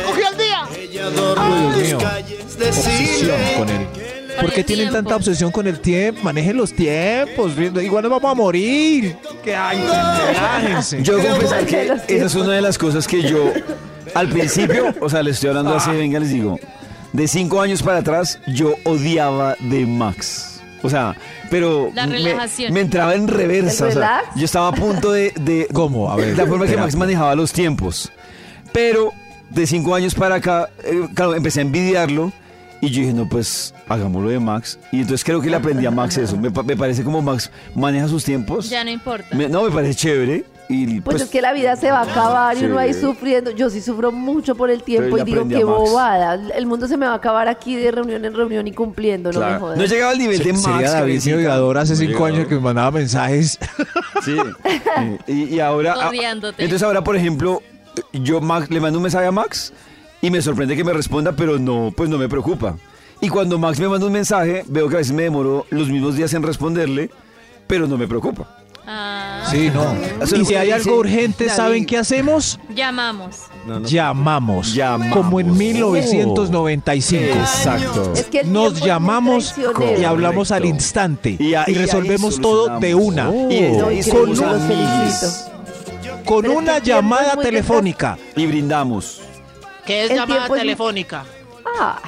¡Cogió 0.05 0.29
el 0.29 0.37
día! 0.37 0.69
Dios 0.91 1.13
mío. 1.77 1.99
obsesión 2.59 3.41
con 3.57 3.69
él. 3.69 3.87
¿Por 4.41 4.51
qué 4.53 4.65
tienen 4.65 4.87
tiempo. 4.87 4.97
tanta 4.97 5.15
obsesión 5.15 5.53
con 5.53 5.69
el 5.69 5.79
tiempo? 5.79 6.23
Manejen 6.25 6.57
los 6.57 6.73
tiempos. 6.73 7.53
Igual 7.57 8.03
nos 8.03 8.11
vamos 8.11 8.33
a 8.33 8.35
morir. 8.35 9.17
¿Qué 9.45 9.55
hay? 9.55 9.79
Relájense. 9.79 11.05
Yo 11.05 11.23
confesar 11.23 11.65
que 11.67 11.83
esa 11.85 12.27
es 12.27 12.35
una 12.35 12.55
de 12.55 12.63
las 12.63 12.79
cosas 12.79 13.07
que 13.07 13.23
yo, 13.23 13.53
al 14.15 14.29
principio, 14.29 14.93
o 15.01 15.09
sea, 15.09 15.23
les 15.23 15.35
estoy 15.35 15.51
hablando 15.51 15.77
así, 15.77 15.91
venga, 15.91 16.19
les 16.19 16.31
digo, 16.31 16.59
de 17.13 17.29
cinco 17.29 17.61
años 17.61 17.81
para 17.81 17.99
atrás, 17.99 18.41
yo 18.49 18.75
odiaba 18.85 19.55
de 19.61 19.87
Max. 19.87 20.52
O 20.83 20.91
sea, 20.91 21.17
pero 21.51 21.91
La 21.95 22.07
me, 22.07 22.15
relajación. 22.15 22.73
me 22.73 22.81
entraba 22.81 23.15
en 23.15 23.29
reversa. 23.29 23.85
¿El 23.87 23.91
o 23.99 24.01
sea, 24.01 24.23
yo 24.35 24.45
estaba 24.45 24.69
a 24.69 24.73
punto 24.73 25.13
de, 25.13 25.33
de 25.41 25.69
¿Cómo? 25.73 26.11
A 26.11 26.17
ver, 26.17 26.37
la 26.37 26.47
forma 26.47 26.67
que. 26.67 26.77
Max 26.77 26.97
manejaba 26.97 27.35
los 27.35 27.53
tiempos. 27.53 28.11
Pero 28.73 29.13
de 29.51 29.67
cinco 29.67 29.95
años 29.95 30.15
para 30.15 30.37
acá, 30.37 30.71
eh, 30.85 31.07
claro, 31.15 31.35
empecé 31.35 31.61
a 31.61 31.63
envidiarlo. 31.63 32.33
Y 32.81 32.91
yo 32.91 33.01
dije, 33.03 33.13
no, 33.13 33.29
pues 33.29 33.73
hagámoslo 33.89 34.29
de 34.29 34.41
Max. 34.41 34.77
Y 34.91 35.03
entonces 35.03 35.23
creo 35.23 35.41
que 35.41 35.49
le 35.49 35.55
aprendí 35.55 35.87
a 35.87 35.93
Max 35.93 36.17
eso. 36.19 36.37
Me, 36.37 36.51
pa- 36.51 36.65
me 36.65 36.77
parece 36.77 37.05
como 37.05 37.23
Max 37.23 37.49
maneja 37.77 38.09
sus 38.09 38.25
tiempos. 38.25 38.69
Ya 38.71 38.83
no 38.83 38.91
importa. 38.91 39.37
Me- 39.37 39.49
no, 39.49 39.63
me 39.63 39.71
parece 39.71 39.95
chévere. 39.95 40.45
Y 40.73 41.01
Pues, 41.01 41.15
pues, 41.17 41.23
es 41.25 41.31
que 41.31 41.43
la 41.43 41.53
vida 41.53 41.77
se 41.77 41.91
va 41.91 42.01
a 42.01 42.11
acabar 42.11 42.57
y 42.57 42.65
uno 42.65 42.79
ahí 42.79 42.95
sufriendo. 42.95 43.51
Yo 43.51 43.69
sí 43.71 43.81
sufro 43.81 44.11
mucho 44.11 44.55
por 44.55 44.71
el 44.71 44.83
tiempo 44.83 45.19
y 45.19 45.23
digo, 45.23 45.47
qué 45.49 45.65
bobada. 45.65 46.35
El 46.57 46.67
mundo 46.67 46.89
se 46.89 46.97
me 46.97 47.07
va 47.07 47.13
a 47.13 47.17
acabar 47.17 47.49
aquí 47.49 47.77
de 47.77 47.91
reunión 47.91 48.25
en 48.25 48.35
reunión 48.35 48.67
y 48.67 48.73
cumpliendo, 48.73 49.31
no 49.33 49.41
me 49.41 49.59
jodas. 49.59 49.79
No 49.79 49.85
llegaba 49.85 50.13
al 50.13 50.19
nivel 50.19 50.39
de 50.39 50.53
Max. 50.53 50.65
Sería 50.65 50.91
David 50.91 51.23
mi 51.25 51.77
hace 51.77 51.97
cinco 51.97 52.25
años 52.25 52.47
que 52.49 52.55
me 52.55 52.61
mandaba 52.61 52.91
mensajes. 52.91 53.59
Sí. 54.23 54.37
y, 55.27 55.57
y 55.57 55.61
ahora. 55.61 55.97
ah, 56.01 56.09
Odiándote. 56.09 56.63
Entonces 56.63 56.87
ahora, 56.87 57.03
por 57.03 57.17
ejemplo, 57.17 57.61
yo 58.13 58.41
Max, 58.41 58.71
le 58.71 58.81
mando 58.81 58.99
un 58.99 59.03
mensaje 59.03 59.27
a 59.27 59.33
Max 59.33 59.73
y 60.21 60.31
me 60.31 60.41
sorprende 60.41 60.77
que 60.77 60.85
me 60.85 60.93
responda, 60.93 61.33
pero 61.33 61.59
no, 61.59 61.93
pues 61.97 62.09
no 62.09 62.19
me 62.19 62.29
preocupa. 62.29 62.77
Y 63.21 63.29
cuando 63.29 63.59
Max 63.59 63.79
me 63.81 63.89
manda 63.89 64.07
un 64.07 64.13
mensaje, 64.13 64.65
veo 64.69 64.89
que 64.89 64.97
a 64.97 64.99
veces 64.99 65.13
me 65.13 65.25
demoro 65.25 65.67
los 65.71 65.89
mismos 65.89 66.17
días 66.17 66.33
en 66.35 66.43
responderle, 66.43 67.11
pero 67.67 67.87
no 67.87 67.97
me 67.99 68.07
preocupa. 68.07 68.62
Ah. 68.87 69.45
Sí, 69.51 69.71
no. 69.73 69.95
Y 70.41 70.45
si 70.45 70.55
hay 70.57 70.71
algo 70.73 70.97
urgente, 70.97 71.49
¿saben 71.49 71.87
qué 71.87 71.99
hacemos? 71.99 72.59
Llamamos. 72.75 73.37
No, 73.67 73.79
no. 73.81 73.87
Llamamos. 73.89 74.75
Llamamos. 74.75 75.17
Como 75.17 75.39
en 75.41 75.57
1995. 75.57 77.25
Exacto. 77.39 78.13
Es 78.17 78.25
que 78.25 78.43
Nos 78.45 78.81
llamamos 78.81 79.55
y 80.01 80.05
hablamos 80.05 80.51
al 80.51 80.65
instante. 80.65 81.37
Y 81.39 81.55
a- 81.55 81.65
resolvemos 81.65 82.41
todo 82.41 82.81
de 82.81 82.95
una. 82.95 83.31
Y. 83.51 83.79
Con 86.25 86.45
es 86.45 86.51
que 86.51 86.57
una 86.57 86.79
llamada 86.79 87.37
telefónica. 87.37 88.19
Y 88.37 88.47
brindamos. 88.47 89.21
¿Qué 89.87 90.05
es 90.05 90.11
El 90.11 90.17
llamada 90.19 90.47
es- 90.47 90.53
telefónica? 90.53 91.25
Ah, 91.81 92.01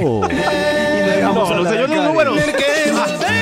Oh. 0.00 0.26
Y 0.30 0.34
le 0.34 1.22
No, 1.22 1.34
no 1.34 1.70
sé 1.70 1.76
yo 1.78 1.86
números. 1.88 2.38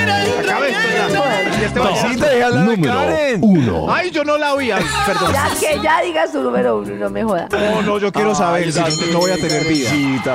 Acabe 0.03 0.69
esto 0.69 0.87
ya. 0.93 1.65
Este 1.65 1.79
vaya. 1.79 2.03
Maxito, 2.03 2.25
deja 2.25 2.45
hablar 2.47 2.61
a 2.61 2.65
Número 2.65 2.93
Karen. 2.93 3.39
1. 3.41 3.93
Ay, 3.93 4.11
yo 4.11 4.23
no 4.23 4.37
la 4.37 4.53
oí. 4.53 4.71
Ay, 4.71 4.83
perdón. 5.05 5.33
ya 5.33 5.49
que 5.59 5.81
ya 5.81 6.01
diga 6.01 6.27
su 6.27 6.41
número 6.41 6.77
uno, 6.77 6.95
no 6.95 7.09
me 7.09 7.23
joda. 7.23 7.47
No, 7.51 7.81
no, 7.81 7.99
yo 7.99 8.11
quiero 8.11 8.35
saber 8.35 8.71
si 8.71 8.79
no, 8.79 9.13
no 9.13 9.19
voy 9.19 9.31
a 9.31 9.35
tener 9.35 9.65
vida. 9.65 9.91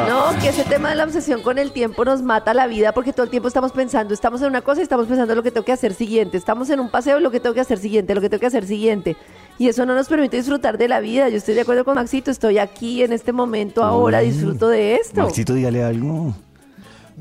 No, 0.09 0.39
que 0.41 0.49
ese 0.49 0.65
tema 0.65 0.91
de 0.91 0.97
la 0.97 1.05
obsesión 1.05 1.43
con 1.43 1.59
el 1.59 1.73
tiempo 1.73 2.05
nos 2.05 2.23
mata 2.23 2.55
la 2.55 2.67
vida 2.67 2.93
porque 2.93 3.13
todo 3.13 3.25
el 3.25 3.31
tiempo 3.31 3.49
estamos 3.49 3.73
pensando, 3.73 4.15
estamos 4.15 4.41
en 4.43 4.49
una 4.49 4.63
cosa 4.63 4.81
y 4.81 4.85
estamos 4.85 5.07
pensando 5.07 5.35
lo 5.35 5.43
que 5.43 5.51
tengo 5.51 5.65
que 5.65 5.73
hacer 5.73 5.95
siguiente, 5.95 6.37
estamos 6.37 6.71
en 6.71 6.81
un 6.81 6.91
paseo, 6.91 7.21
lo 7.21 7.31
que 7.31 7.41
tengo 7.41 7.55
que 7.55 7.61
hacer 7.61 7.79
siguiente, 7.79 8.15
lo 8.15 8.21
que 8.21 8.29
tengo 8.31 8.41
que 8.41 8.47
hacer 8.47 8.67
siguiente. 8.67 9.17
Y 9.59 9.69
eso 9.69 9.85
no 9.85 9.95
nos 9.95 10.09
permite 10.09 10.37
disfrutar 10.37 10.79
de 10.79 10.87
la 10.87 11.01
vida. 11.01 11.29
Yo 11.29 11.37
estoy 11.37 11.55
de 11.55 11.63
acuerdo 11.63 11.85
con 11.85 11.97
Maxito, 11.97 12.31
estoy 12.31 12.59
aquí 12.59 13.03
en 13.03 13.13
este 13.13 13.33
momento 13.33 13.83
ahora, 13.83 14.21
disfruto 14.21 14.69
de 14.69 14.95
esto. 14.95 15.23
Maxito, 15.23 15.53
dígale 15.53 15.83
algo. 15.83 16.33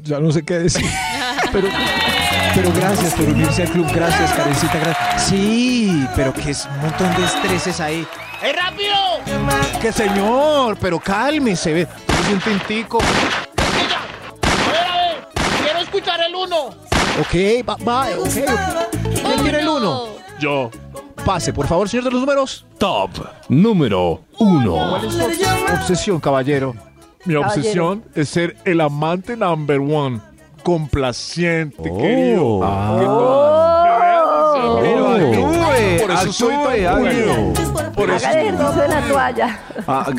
Ya 0.04 0.20
no 0.20 0.32
sé 0.32 0.44
qué 0.44 0.60
decir. 0.60 0.86
Pero, 1.54 1.70
pero 2.54 2.74
gracias 2.74 3.14
por 3.14 3.30
unirse 3.30 3.64
al 3.64 3.70
club. 3.70 3.88
Gracias, 3.94 4.34
Karencita. 4.34 4.80
Gracias. 4.80 5.24
Sí, 5.24 6.06
pero 6.14 6.34
que 6.34 6.52
es 6.52 6.66
un 6.66 6.82
montón 6.82 7.16
de 7.16 7.24
estreses 7.24 7.80
ahí. 7.80 8.06
¡Eh, 8.44 8.52
rápido! 8.52 8.96
Que 9.82 9.94
señor, 9.94 10.78
pero 10.80 11.00
cálmese. 11.00 11.72
Ve. 11.74 11.82
Es 11.82 12.34
un 12.34 12.40
tintico. 12.42 13.00
¡Ella! 13.00 14.00
A 14.42 14.72
ver, 14.72 14.88
a 14.88 14.98
ver. 14.98 15.28
Quiero 15.64 15.80
escuchar 15.80 16.20
el 16.28 16.36
uno. 16.36 16.66
Ok, 17.22 17.68
va, 17.68 17.78
va, 17.88 18.08
ok. 18.20 18.92
¿Quién 19.02 19.44
tiene 19.44 19.60
el 19.62 19.68
uno? 19.70 20.08
Yo. 20.38 20.70
Pase, 21.26 21.54
por 21.54 21.66
favor, 21.68 21.88
señor 21.88 22.04
de 22.04 22.12
los 22.12 22.20
números. 22.20 22.66
Top 22.78 23.12
número 23.48 24.24
1. 24.38 24.72
¿Cuál 24.90 25.06
es 25.06 25.14
su 25.14 25.74
obsesión, 25.74 26.20
caballero? 26.20 26.76
Mi 27.28 27.36
obsesión 27.36 28.04
es 28.16 28.30
ser 28.30 28.58
el 28.66 28.82
amante 28.82 29.38
number 29.38 29.80
one. 29.80 30.20
Complaciente, 30.64 31.84
querido. 31.84 32.60
Oh. 32.62 33.48
Pero 34.82 35.08
actúe, 35.10 36.02
Por 36.02 36.12
eso 36.12 36.34
soy 36.34 36.54
actúe, 36.54 36.84
tan 36.84 37.00
bueno. 37.02 37.54
Por 37.94 38.10
eso, 38.10 38.28
de 38.30 38.88
la 38.88 39.02
toalla. 39.08 39.60
Ah, 39.88 40.06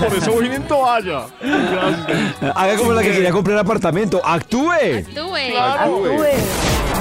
por 0.00 0.14
eso 0.16 0.32
vine 0.38 0.54
en 0.56 0.62
toalla. 0.64 1.26
Gracias. 1.40 2.34
Haga 2.54 2.76
como 2.76 2.92
la 2.92 3.02
que 3.02 3.12
quería 3.12 3.30
comprar 3.32 3.58
apartamento. 3.58 4.20
Actúe. 4.24 4.70
Actúe. 4.72 5.36
Actúe. 5.58 6.16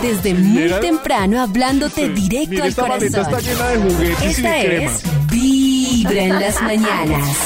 Desde 0.02 0.34
muy 0.36 0.70
temprano 0.80 1.42
hablándote 1.42 2.10
directo 2.10 2.50
Mire, 2.50 2.62
al 2.64 2.70
esta 2.70 2.82
corazón. 2.84 3.08
está 3.08 3.40
llena 3.40 3.68
de 3.70 3.78
juguetes 3.78 4.22
y 4.22 4.26
Esta 4.28 4.52
de 4.52 4.66
crema. 4.66 4.92
es 4.92 5.04
Vibra 5.32 6.22
en 6.22 6.40
las 6.40 6.62
mañanas. 6.62 7.38